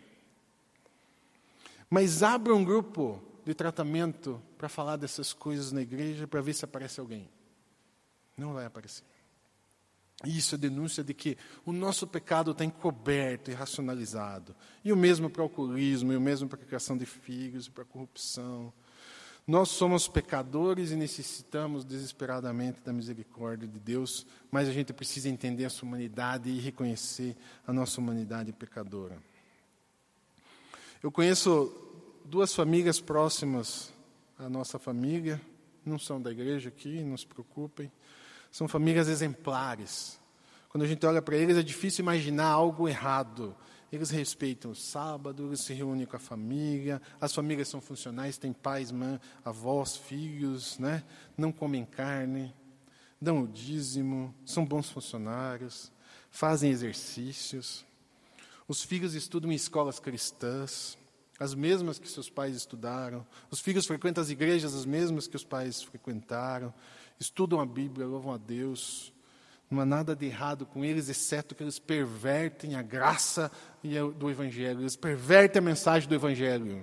Mas 1.88 2.22
abra 2.22 2.54
um 2.54 2.64
grupo 2.64 3.20
de 3.44 3.54
tratamento 3.54 4.40
para 4.58 4.68
falar 4.68 4.96
dessas 4.96 5.32
coisas 5.32 5.72
na 5.72 5.80
igreja 5.80 6.26
para 6.26 6.40
ver 6.40 6.52
se 6.52 6.64
aparece 6.64 7.00
alguém. 7.00 7.28
Não 8.40 8.54
vai 8.54 8.64
aparecer. 8.64 9.04
Isso 10.24 10.54
é 10.54 10.58
denúncia 10.58 11.04
de 11.04 11.12
que 11.12 11.36
o 11.64 11.72
nosso 11.72 12.06
pecado 12.06 12.52
está 12.52 12.64
encoberto 12.64 13.50
e 13.50 13.54
racionalizado. 13.54 14.56
E 14.82 14.92
o 14.92 14.96
mesmo 14.96 15.28
para 15.28 15.40
o 15.40 15.44
alcoolismo, 15.44 16.12
e 16.12 16.16
o 16.16 16.20
mesmo 16.20 16.48
para 16.48 16.60
a 16.60 16.64
criação 16.64 16.96
de 16.96 17.04
filhos, 17.04 17.68
para 17.68 17.82
a 17.82 17.86
corrupção. 17.86 18.72
Nós 19.46 19.68
somos 19.68 20.08
pecadores 20.08 20.90
e 20.90 20.96
necessitamos 20.96 21.84
desesperadamente 21.84 22.80
da 22.82 22.92
misericórdia 22.92 23.68
de 23.68 23.78
Deus, 23.78 24.26
mas 24.50 24.68
a 24.68 24.72
gente 24.72 24.92
precisa 24.92 25.28
entender 25.28 25.66
a 25.66 25.70
sua 25.70 25.86
humanidade 25.88 26.48
e 26.48 26.60
reconhecer 26.60 27.36
a 27.66 27.72
nossa 27.72 28.00
humanidade 28.00 28.52
pecadora. 28.52 29.18
Eu 31.02 31.10
conheço 31.10 31.74
duas 32.24 32.54
famílias 32.54 33.00
próximas 33.00 33.92
à 34.38 34.48
nossa 34.48 34.78
família, 34.78 35.40
não 35.84 35.98
são 35.98 36.20
da 36.20 36.30
igreja 36.30 36.68
aqui, 36.68 37.02
não 37.02 37.16
se 37.16 37.26
preocupem. 37.26 37.90
São 38.50 38.66
famílias 38.66 39.08
exemplares. 39.08 40.18
Quando 40.68 40.84
a 40.84 40.86
gente 40.86 41.04
olha 41.04 41.20
para 41.20 41.36
eles, 41.36 41.56
é 41.56 41.62
difícil 41.62 42.02
imaginar 42.02 42.46
algo 42.46 42.88
errado. 42.88 43.56
Eles 43.92 44.10
respeitam 44.10 44.70
o 44.70 44.74
sábado, 44.74 45.48
eles 45.48 45.60
se 45.60 45.74
reúnem 45.74 46.06
com 46.06 46.16
a 46.16 46.20
família, 46.20 47.02
as 47.20 47.34
famílias 47.34 47.68
são 47.68 47.80
funcionais, 47.80 48.38
têm 48.38 48.52
pais, 48.52 48.92
mãe, 48.92 49.20
avós, 49.44 49.96
filhos, 49.96 50.78
né? 50.78 51.02
não 51.36 51.50
comem 51.50 51.84
carne, 51.84 52.54
dão 53.20 53.42
o 53.42 53.48
dízimo, 53.48 54.32
são 54.44 54.64
bons 54.64 54.88
funcionários, 54.88 55.90
fazem 56.30 56.70
exercícios. 56.70 57.84
Os 58.68 58.84
filhos 58.84 59.14
estudam 59.14 59.50
em 59.50 59.56
escolas 59.56 59.98
cristãs, 59.98 60.96
as 61.40 61.52
mesmas 61.52 61.98
que 61.98 62.08
seus 62.08 62.30
pais 62.30 62.54
estudaram. 62.54 63.26
Os 63.50 63.58
filhos 63.58 63.86
frequentam 63.86 64.22
as 64.22 64.30
igrejas 64.30 64.72
as 64.72 64.84
mesmas 64.84 65.26
que 65.26 65.34
os 65.34 65.42
pais 65.42 65.82
frequentaram 65.82 66.72
estudam 67.20 67.60
a 67.60 67.66
Bíblia, 67.66 68.06
louvam 68.06 68.32
a 68.32 68.38
Deus. 68.38 69.12
Não 69.70 69.80
há 69.80 69.84
nada 69.84 70.16
de 70.16 70.26
errado 70.26 70.66
com 70.66 70.84
eles, 70.84 71.08
exceto 71.08 71.54
que 71.54 71.62
eles 71.62 71.78
pervertem 71.78 72.74
a 72.74 72.82
graça 72.82 73.52
do 74.16 74.28
Evangelho, 74.28 74.80
eles 74.80 74.96
pervertem 74.96 75.60
a 75.60 75.64
mensagem 75.64 76.08
do 76.08 76.14
Evangelho. 76.14 76.82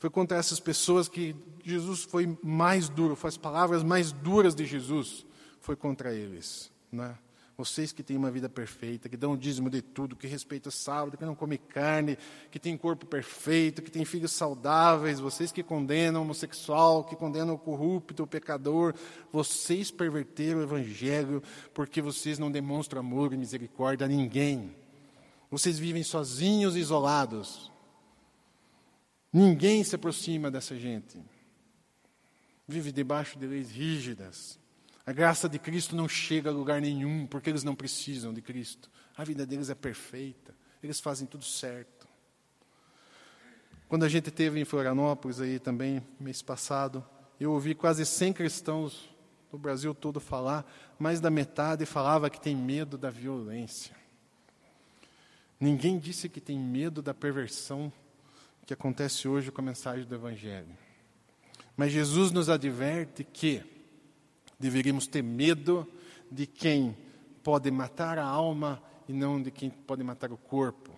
Foi 0.00 0.10
contra 0.10 0.36
essas 0.36 0.58
pessoas 0.58 1.08
que 1.08 1.36
Jesus 1.62 2.02
foi 2.02 2.36
mais 2.42 2.88
duro, 2.88 3.14
foi 3.14 3.28
as 3.28 3.36
palavras 3.36 3.84
mais 3.84 4.10
duras 4.10 4.54
de 4.54 4.66
Jesus, 4.66 5.24
foi 5.60 5.76
contra 5.76 6.12
eles. 6.12 6.72
Né? 6.90 7.16
Vocês 7.56 7.92
que 7.92 8.02
têm 8.02 8.16
uma 8.16 8.32
vida 8.32 8.48
perfeita, 8.48 9.08
que 9.08 9.16
dão 9.16 9.32
o 9.32 9.38
dízimo 9.38 9.70
de 9.70 9.80
tudo, 9.80 10.16
que 10.16 10.26
respeitam 10.26 10.70
o 10.70 10.72
sábado, 10.72 11.16
que 11.16 11.24
não 11.24 11.36
comem 11.36 11.56
carne, 11.56 12.18
que 12.50 12.58
têm 12.58 12.76
corpo 12.76 13.06
perfeito, 13.06 13.80
que 13.80 13.92
têm 13.92 14.04
filhos 14.04 14.32
saudáveis, 14.32 15.20
vocês 15.20 15.52
que 15.52 15.62
condenam 15.62 16.20
o 16.20 16.24
homossexual, 16.24 17.04
que 17.04 17.14
condenam 17.14 17.54
o 17.54 17.58
corrupto, 17.58 18.24
o 18.24 18.26
pecador, 18.26 18.92
vocês 19.32 19.90
perverteram 19.92 20.58
o 20.58 20.62
evangelho 20.64 21.40
porque 21.72 22.02
vocês 22.02 22.40
não 22.40 22.50
demonstram 22.50 23.00
amor 23.00 23.32
e 23.32 23.36
misericórdia 23.36 24.06
a 24.06 24.08
ninguém. 24.08 24.74
Vocês 25.48 25.78
vivem 25.78 26.02
sozinhos 26.02 26.74
isolados. 26.74 27.70
Ninguém 29.32 29.84
se 29.84 29.94
aproxima 29.94 30.50
dessa 30.50 30.76
gente. 30.76 31.22
Vive 32.66 32.90
debaixo 32.90 33.38
de 33.38 33.46
leis 33.46 33.70
rígidas. 33.70 34.58
A 35.06 35.12
graça 35.12 35.48
de 35.48 35.58
Cristo 35.58 35.94
não 35.94 36.08
chega 36.08 36.48
a 36.48 36.52
lugar 36.52 36.80
nenhum, 36.80 37.26
porque 37.26 37.50
eles 37.50 37.62
não 37.62 37.74
precisam 37.74 38.32
de 38.32 38.40
Cristo. 38.40 38.90
A 39.16 39.22
vida 39.22 39.44
deles 39.44 39.68
é 39.68 39.74
perfeita, 39.74 40.54
eles 40.82 40.98
fazem 40.98 41.26
tudo 41.26 41.44
certo. 41.44 42.08
Quando 43.86 44.04
a 44.04 44.08
gente 44.08 44.30
teve 44.30 44.58
em 44.58 44.64
Florianópolis 44.64 45.40
aí 45.40 45.58
também, 45.58 46.02
mês 46.18 46.40
passado, 46.40 47.04
eu 47.38 47.52
ouvi 47.52 47.74
quase 47.74 48.06
100 48.06 48.32
cristãos 48.32 49.10
do 49.52 49.58
Brasil 49.58 49.94
todo 49.94 50.18
falar, 50.20 50.66
mais 50.98 51.20
da 51.20 51.30
metade 51.30 51.84
falava 51.84 52.30
que 52.30 52.40
tem 52.40 52.56
medo 52.56 52.96
da 52.96 53.10
violência. 53.10 53.94
Ninguém 55.60 55.98
disse 55.98 56.28
que 56.28 56.40
tem 56.40 56.58
medo 56.58 57.00
da 57.02 57.14
perversão 57.14 57.92
que 58.66 58.72
acontece 58.72 59.28
hoje 59.28 59.52
com 59.52 59.60
a 59.60 59.64
mensagem 59.64 60.06
do 60.06 60.14
Evangelho. 60.14 60.76
Mas 61.76 61.92
Jesus 61.92 62.32
nos 62.32 62.48
adverte 62.48 63.22
que 63.22 63.62
Deveríamos 64.64 65.06
ter 65.06 65.22
medo 65.22 65.86
de 66.30 66.46
quem 66.46 66.96
pode 67.42 67.70
matar 67.70 68.18
a 68.18 68.24
alma 68.24 68.82
e 69.06 69.12
não 69.12 69.42
de 69.42 69.50
quem 69.50 69.68
pode 69.68 70.02
matar 70.02 70.32
o 70.32 70.38
corpo. 70.38 70.90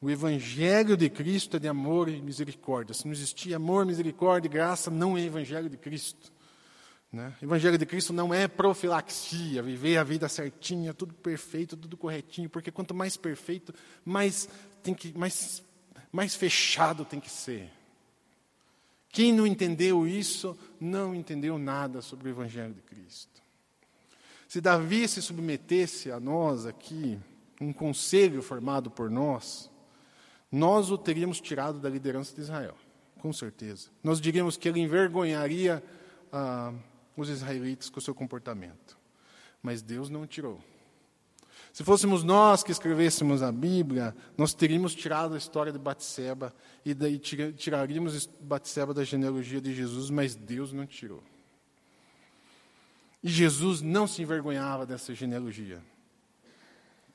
O 0.00 0.08
Evangelho 0.08 0.96
de 0.96 1.10
Cristo 1.10 1.58
é 1.58 1.60
de 1.60 1.68
amor 1.68 2.08
e 2.08 2.22
misericórdia. 2.22 2.94
Se 2.94 3.04
não 3.04 3.12
existir 3.12 3.52
amor, 3.52 3.84
misericórdia 3.84 4.48
e 4.48 4.50
graça, 4.50 4.90
não 4.90 5.18
é 5.18 5.20
Evangelho 5.20 5.68
de 5.68 5.76
Cristo. 5.76 6.32
Né? 7.12 7.30
Evangelho 7.42 7.76
de 7.76 7.84
Cristo 7.84 8.14
não 8.14 8.32
é 8.32 8.48
profilaxia, 8.48 9.62
viver 9.62 9.98
a 9.98 10.02
vida 10.02 10.30
certinha, 10.30 10.94
tudo 10.94 11.12
perfeito, 11.12 11.76
tudo 11.76 11.94
corretinho, 11.94 12.48
porque 12.48 12.70
quanto 12.70 12.94
mais 12.94 13.18
perfeito, 13.18 13.74
mais, 14.02 14.48
tem 14.82 14.94
que, 14.94 15.12
mais, 15.12 15.62
mais 16.10 16.34
fechado 16.34 17.04
tem 17.04 17.20
que 17.20 17.28
ser. 17.28 17.70
Quem 19.10 19.32
não 19.32 19.46
entendeu 19.46 20.06
isso, 20.06 20.56
não 20.80 21.14
entendeu 21.14 21.58
nada 21.58 22.00
sobre 22.00 22.28
o 22.28 22.30
Evangelho 22.30 22.72
de 22.72 22.82
Cristo. 22.82 23.42
Se 24.48 24.60
Davi 24.60 25.06
se 25.06 25.20
submetesse 25.20 26.10
a 26.10 26.18
nós 26.18 26.66
aqui, 26.66 27.18
um 27.60 27.72
conselho 27.72 28.42
formado 28.42 28.90
por 28.90 29.10
nós, 29.10 29.70
nós 30.50 30.90
o 30.90 30.98
teríamos 30.98 31.40
tirado 31.40 31.78
da 31.78 31.88
liderança 31.88 32.34
de 32.34 32.40
Israel, 32.40 32.76
com 33.18 33.32
certeza. 33.32 33.90
Nós 34.02 34.20
diríamos 34.20 34.56
que 34.56 34.68
ele 34.68 34.80
envergonharia 34.80 35.82
ah, 36.32 36.72
os 37.16 37.28
israelitas 37.28 37.90
com 37.90 37.98
o 37.98 38.02
seu 38.02 38.14
comportamento. 38.14 38.98
Mas 39.62 39.82
Deus 39.82 40.08
não 40.08 40.26
tirou. 40.26 40.60
Se 41.72 41.84
fôssemos 41.84 42.24
nós 42.24 42.62
que 42.62 42.72
escrevêssemos 42.72 43.42
a 43.42 43.52
Bíblia, 43.52 44.14
nós 44.36 44.52
teríamos 44.52 44.94
tirado 44.94 45.34
a 45.34 45.38
história 45.38 45.72
de 45.72 45.78
Batseba 45.78 46.52
e 46.84 46.92
daí 46.92 47.18
tiraríamos 47.18 48.26
Batseba 48.40 48.92
da 48.92 49.04
genealogia 49.04 49.60
de 49.60 49.74
Jesus, 49.74 50.10
mas 50.10 50.34
Deus 50.34 50.72
não 50.72 50.86
tirou. 50.86 51.22
E 53.22 53.28
Jesus 53.28 53.82
não 53.82 54.06
se 54.06 54.22
envergonhava 54.22 54.84
dessa 54.84 55.14
genealogia 55.14 55.80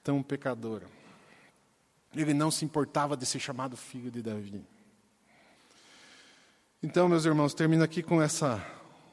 tão 0.04 0.22
pecadora. 0.22 0.88
Ele 2.16 2.34
não 2.34 2.52
se 2.52 2.64
importava 2.64 3.18
de 3.18 3.26
ser 3.26 3.40
chamado 3.40 3.76
filho 3.76 4.12
de 4.12 4.22
Davi. 4.22 4.64
Então, 6.82 7.10
meus 7.10 7.26
irmãos, 7.26 7.56
termino 7.56 7.84
aqui 7.84 8.04
com 8.04 8.22
essa 8.22 8.64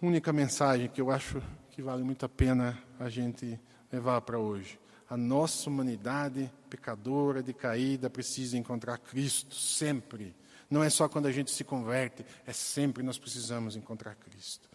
única 0.03 0.32
mensagem 0.32 0.88
que 0.88 1.01
eu 1.01 1.11
acho 1.11 1.43
que 1.70 1.80
vale 1.80 2.05
muito 2.05 2.26
a 2.26 2.28
pena 2.28 2.78
a 3.01 3.09
gente 3.09 3.59
levar 3.90 4.20
para 4.20 4.38
hoje. 4.38 4.82
A 5.13 5.17
nossa 5.19 5.69
humanidade 5.69 6.51
pecadora, 6.71 7.43
decaída, 7.43 8.09
precisa 8.09 8.57
encontrar 8.57 8.97
Cristo 8.97 9.55
sempre. 9.55 10.35
Não 10.71 10.83
é 10.83 10.89
só 10.89 11.07
quando 11.07 11.27
a 11.27 11.31
gente 11.31 11.51
se 11.51 11.65
converte, 11.65 12.25
é 12.47 12.53
sempre 12.55 13.03
nós 13.03 13.19
precisamos 13.19 13.77
encontrar 13.77 14.15
Cristo. 14.15 14.71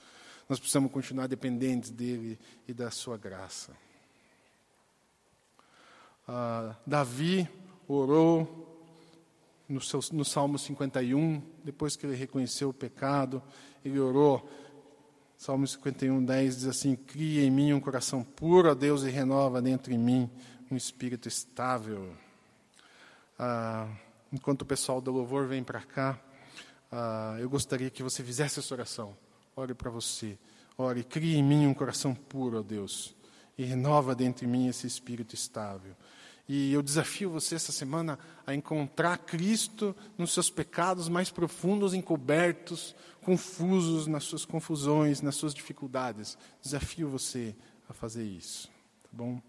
Nós 0.47 0.59
precisamos 0.59 0.91
continuar 0.91 1.25
dependentes 1.25 1.89
dele 1.89 2.37
e 2.67 2.73
da 2.73 2.91
sua 2.91 3.17
graça. 3.17 3.75
Ah, 6.27 6.75
Davi 6.85 7.49
orou 7.87 8.85
no, 9.67 9.81
seu, 9.81 10.01
no 10.11 10.23
Salmo 10.23 10.59
51, 10.59 11.41
depois 11.63 11.95
que 11.95 12.05
ele 12.05 12.15
reconheceu 12.15 12.69
o 12.69 12.73
pecado, 12.73 13.41
ele 13.83 13.99
orou. 13.99 14.47
Salmo 15.37 15.67
51, 15.67 16.25
10 16.25 16.55
diz 16.57 16.65
assim: 16.65 16.95
Cria 16.95 17.43
em 17.43 17.51
mim 17.51 17.71
um 17.71 17.79
coração 17.79 18.23
puro, 18.23 18.71
ó 18.71 18.73
Deus, 18.73 19.03
e 19.03 19.09
renova 19.09 19.61
dentro 19.61 19.91
de 19.91 19.97
mim 19.97 20.27
um 20.71 20.75
espírito 20.75 21.27
estável. 21.27 22.11
Ah, 23.37 23.87
enquanto 24.33 24.63
o 24.63 24.65
pessoal 24.65 24.99
do 24.99 25.11
louvor 25.11 25.45
vem 25.45 25.63
para 25.63 25.81
cá, 25.81 26.19
ah, 26.91 27.37
eu 27.39 27.47
gostaria 27.47 27.91
que 27.91 28.01
você 28.01 28.23
fizesse 28.23 28.59
essa 28.59 28.73
oração. 28.73 29.15
Ore 29.55 29.75
para 29.75 29.91
você. 29.91 30.39
Ore, 30.75 31.03
cria 31.03 31.37
em 31.37 31.43
mim 31.43 31.67
um 31.67 31.73
coração 31.73 32.15
puro, 32.15 32.57
ó 32.57 32.63
Deus, 32.63 33.15
e 33.55 33.63
renova 33.63 34.15
dentro 34.15 34.43
de 34.43 34.51
mim 34.51 34.67
esse 34.67 34.87
espírito 34.87 35.35
estável. 35.35 35.95
E 36.47 36.71
eu 36.71 36.81
desafio 36.81 37.29
você 37.29 37.55
essa 37.55 37.71
semana 37.71 38.17
a 38.45 38.53
encontrar 38.53 39.17
Cristo 39.17 39.95
nos 40.17 40.33
seus 40.33 40.49
pecados 40.49 41.09
mais 41.09 41.29
profundos, 41.29 41.93
encobertos, 41.93 42.95
confusos, 43.21 44.07
nas 44.07 44.23
suas 44.23 44.45
confusões, 44.45 45.21
nas 45.21 45.35
suas 45.35 45.53
dificuldades. 45.53 46.37
Desafio 46.61 47.09
você 47.09 47.53
a 47.89 47.93
fazer 47.93 48.23
isso. 48.23 48.69
Tá 49.03 49.09
bom? 49.11 49.41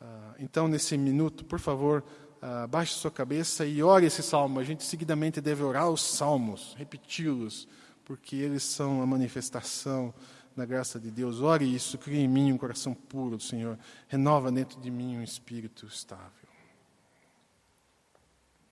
Ah, 0.00 0.34
então, 0.38 0.68
nesse 0.68 0.96
minuto, 0.96 1.44
por 1.44 1.58
favor, 1.58 2.04
ah, 2.40 2.66
baixe 2.68 2.94
sua 2.94 3.10
cabeça 3.10 3.66
e 3.66 3.82
ore 3.82 4.06
esse 4.06 4.22
salmo. 4.22 4.60
A 4.60 4.64
gente 4.64 4.84
seguidamente 4.84 5.40
deve 5.40 5.64
orar 5.64 5.90
os 5.90 6.02
salmos, 6.02 6.74
repeti-los 6.78 7.66
porque 8.04 8.36
eles 8.36 8.62
são 8.62 9.02
a 9.02 9.06
manifestação 9.06 10.12
da 10.56 10.64
graça 10.64 11.00
de 11.00 11.10
Deus. 11.10 11.40
Ore 11.40 11.64
isso, 11.64 11.98
crie 11.98 12.20
em 12.20 12.28
mim 12.28 12.52
um 12.52 12.58
coração 12.58 12.94
puro, 12.94 13.40
Senhor. 13.40 13.78
Renova 14.08 14.50
dentro 14.52 14.80
de 14.80 14.90
mim 14.90 15.18
um 15.18 15.22
espírito 15.22 15.86
estável. 15.86 16.43